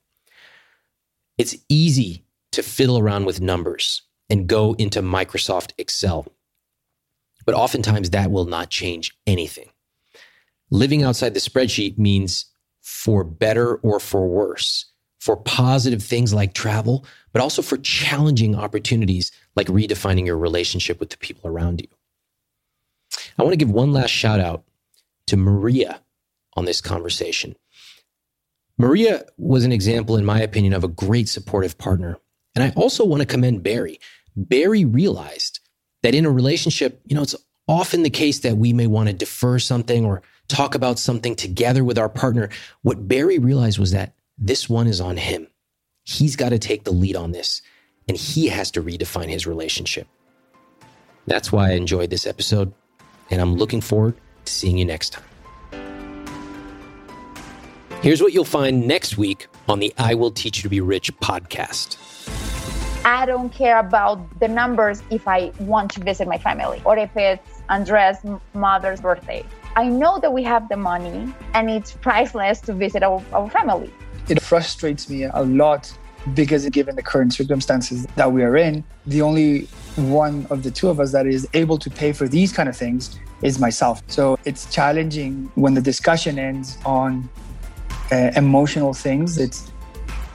It's 1.39 1.57
easy 1.69 2.25
to 2.53 2.63
fiddle 2.63 2.99
around 2.99 3.25
with 3.25 3.41
numbers 3.41 4.03
and 4.29 4.47
go 4.47 4.75
into 4.75 5.03
Microsoft 5.03 5.73
Excel, 5.79 6.27
but 7.47 7.55
oftentimes 7.55 8.11
that 8.11 8.31
will 8.31 8.45
not 8.45 8.71
change 8.71 9.17
anything. 9.27 9.69
Living 10.71 11.03
outside 11.03 11.35
the 11.35 11.41
spreadsheet 11.41 11.99
means 11.99 12.47
for 12.81 13.25
better 13.25 13.77
or 13.77 14.01
for 14.01 14.27
worse, 14.27 14.87
for 15.21 15.37
positive 15.37 16.03
things 16.03 16.35
like 16.35 16.55
travel, 16.55 17.05
but 17.33 17.43
also 17.43 17.63
for 17.63 17.77
challenging 17.79 18.57
opportunities 18.57 19.31
like 19.55 19.69
redefining 19.69 20.27
your 20.27 20.39
relationship 20.39 20.99
with 20.99 21.11
the 21.11 21.19
people 21.19 21.49
around 21.49 21.81
you. 21.81 21.89
I 23.39 23.43
want 23.43 23.53
to 23.53 23.59
give 23.59 23.71
one 23.71 23.93
last 23.93 24.11
shout 24.11 24.41
out 24.41 24.65
to 25.27 25.37
Maria 25.37 26.01
on 26.55 26.65
this 26.65 26.81
conversation. 26.81 27.57
Maria 28.79 29.25
was 29.37 29.65
an 29.65 29.73
example, 29.73 30.17
in 30.17 30.25
my 30.25 30.41
opinion, 30.41 30.73
of 30.73 30.85
a 30.85 30.89
great 30.89 31.29
supportive 31.29 31.79
partner. 31.79 32.19
And 32.55 32.65
I 32.65 32.71
also 32.71 33.05
want 33.05 33.21
to 33.21 33.27
commend 33.27 33.63
Barry. 33.63 33.99
Barry 34.37 34.85
realized 34.85 35.61
that 36.03 36.15
in 36.15 36.27
a 36.27 36.31
relationship, 36.31 37.01
you 37.07 37.15
know, 37.15 37.23
it's 37.23 37.37
often 37.69 38.03
the 38.03 38.11
case 38.11 38.41
that 38.41 38.57
we 38.57 38.73
may 38.73 38.87
want 38.87 39.09
to 39.09 39.15
defer 39.15 39.59
something 39.59 40.05
or 40.05 40.23
talk 40.49 40.75
about 40.75 40.99
something 40.99 41.35
together 41.35 41.85
with 41.85 41.99
our 41.99 42.09
partner. 42.09 42.49
What 42.83 43.09
Barry 43.09 43.39
realized 43.39 43.79
was 43.79 43.93
that 43.93 44.15
this 44.37 44.69
one 44.69 44.87
is 44.87 45.01
on 45.01 45.17
him. 45.17 45.47
He's 46.05 46.37
got 46.37 46.49
to 46.49 46.59
take 46.59 46.85
the 46.85 46.91
lead 46.91 47.15
on 47.15 47.33
this, 47.33 47.63
and 48.09 48.17
he 48.17 48.49
has 48.49 48.71
to 48.73 48.83
redefine 48.83 49.29
his 49.29 49.47
relationship. 49.47 50.09
That's 51.27 51.53
why 51.53 51.71
I 51.71 51.75
enjoyed 51.75 52.11
this 52.11 52.27
episode, 52.27 52.75
and 53.31 53.41
I'm 53.41 53.55
looking 53.55 53.81
forward 53.81 54.17
seeing 54.49 54.79
you 54.79 54.85
next 54.85 55.11
time. 55.11 55.25
Here's 58.03 58.21
what 58.21 58.33
you'll 58.33 58.45
find 58.45 58.89
next 58.89 59.17
week 59.17 59.47
on 59.69 59.79
the 59.79 59.95
I 59.97 60.15
Will 60.15 60.33
Teach 60.33 60.59
You 60.59 60.63
to 60.65 60.69
Be 60.69 60.81
Rich 60.81 61.17
podcast. 61.19 61.99
I 63.05 63.27
don't 63.27 63.51
care 63.51 63.79
about 63.79 64.41
the 64.41 64.49
numbers 64.49 65.03
if 65.11 65.27
I 65.27 65.53
want 65.61 65.91
to 65.93 66.01
visit 66.01 66.29
my 66.29 66.39
family 66.39 66.81
or 66.85 66.97
if 66.97 67.17
it's 67.17 67.63
Andrea's 67.69 68.19
mother's 68.55 69.01
birthday. 69.01 69.45
I 69.77 69.89
know 69.89 70.19
that 70.21 70.33
we 70.33 70.43
have 70.45 70.69
the 70.69 70.77
money 70.77 71.33
and 71.55 71.71
it's 71.71 71.93
priceless 71.93 72.61
to 72.63 72.73
visit 72.73 73.03
our, 73.03 73.23
our 73.33 73.49
family. 73.51 73.93
It 74.29 74.41
frustrates 74.43 75.09
me 75.09 75.25
a 75.25 75.43
lot 75.43 75.93
because 76.35 76.69
given 76.71 76.95
the 76.97 77.03
current 77.03 77.35
circumstances 77.35 78.07
that 78.17 78.31
we 78.31 78.43
are 78.43 78.57
in, 78.57 78.85
the 79.07 79.23
only 79.23 79.69
one 79.97 80.47
of 80.51 80.63
the 80.63 80.71
two 80.71 80.89
of 80.89 81.01
us 81.01 81.13
that 81.13 81.27
is 81.27 81.47
able 81.55 81.79
to 81.79 81.91
pay 81.91 82.13
for 82.13 82.29
these 82.29 82.53
kind 82.53 82.69
of 82.69 82.77
things 82.77 83.19
is 83.43 83.59
myself. 83.59 84.03
So 84.07 84.39
it's 84.45 84.73
challenging 84.73 85.51
when 85.55 85.75
the 85.75 85.81
discussion 85.81 86.39
ends 86.39 86.79
on 86.85 87.29
uh, 88.11 88.31
emotional 88.37 88.95
things. 88.95 89.39
It's 89.39 89.71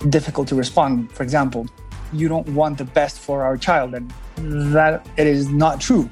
difficult 0.09 0.47
to 0.49 0.55
respond. 0.55 1.11
For 1.11 1.23
example, 1.23 1.67
you 2.13 2.27
don't 2.27 2.47
want 2.49 2.77
the 2.77 2.85
best 2.85 3.19
for 3.19 3.43
our 3.43 3.57
child, 3.57 3.93
and 3.95 4.13
that 4.73 5.07
it 5.17 5.27
is 5.27 5.49
not 5.49 5.81
true. 5.81 6.09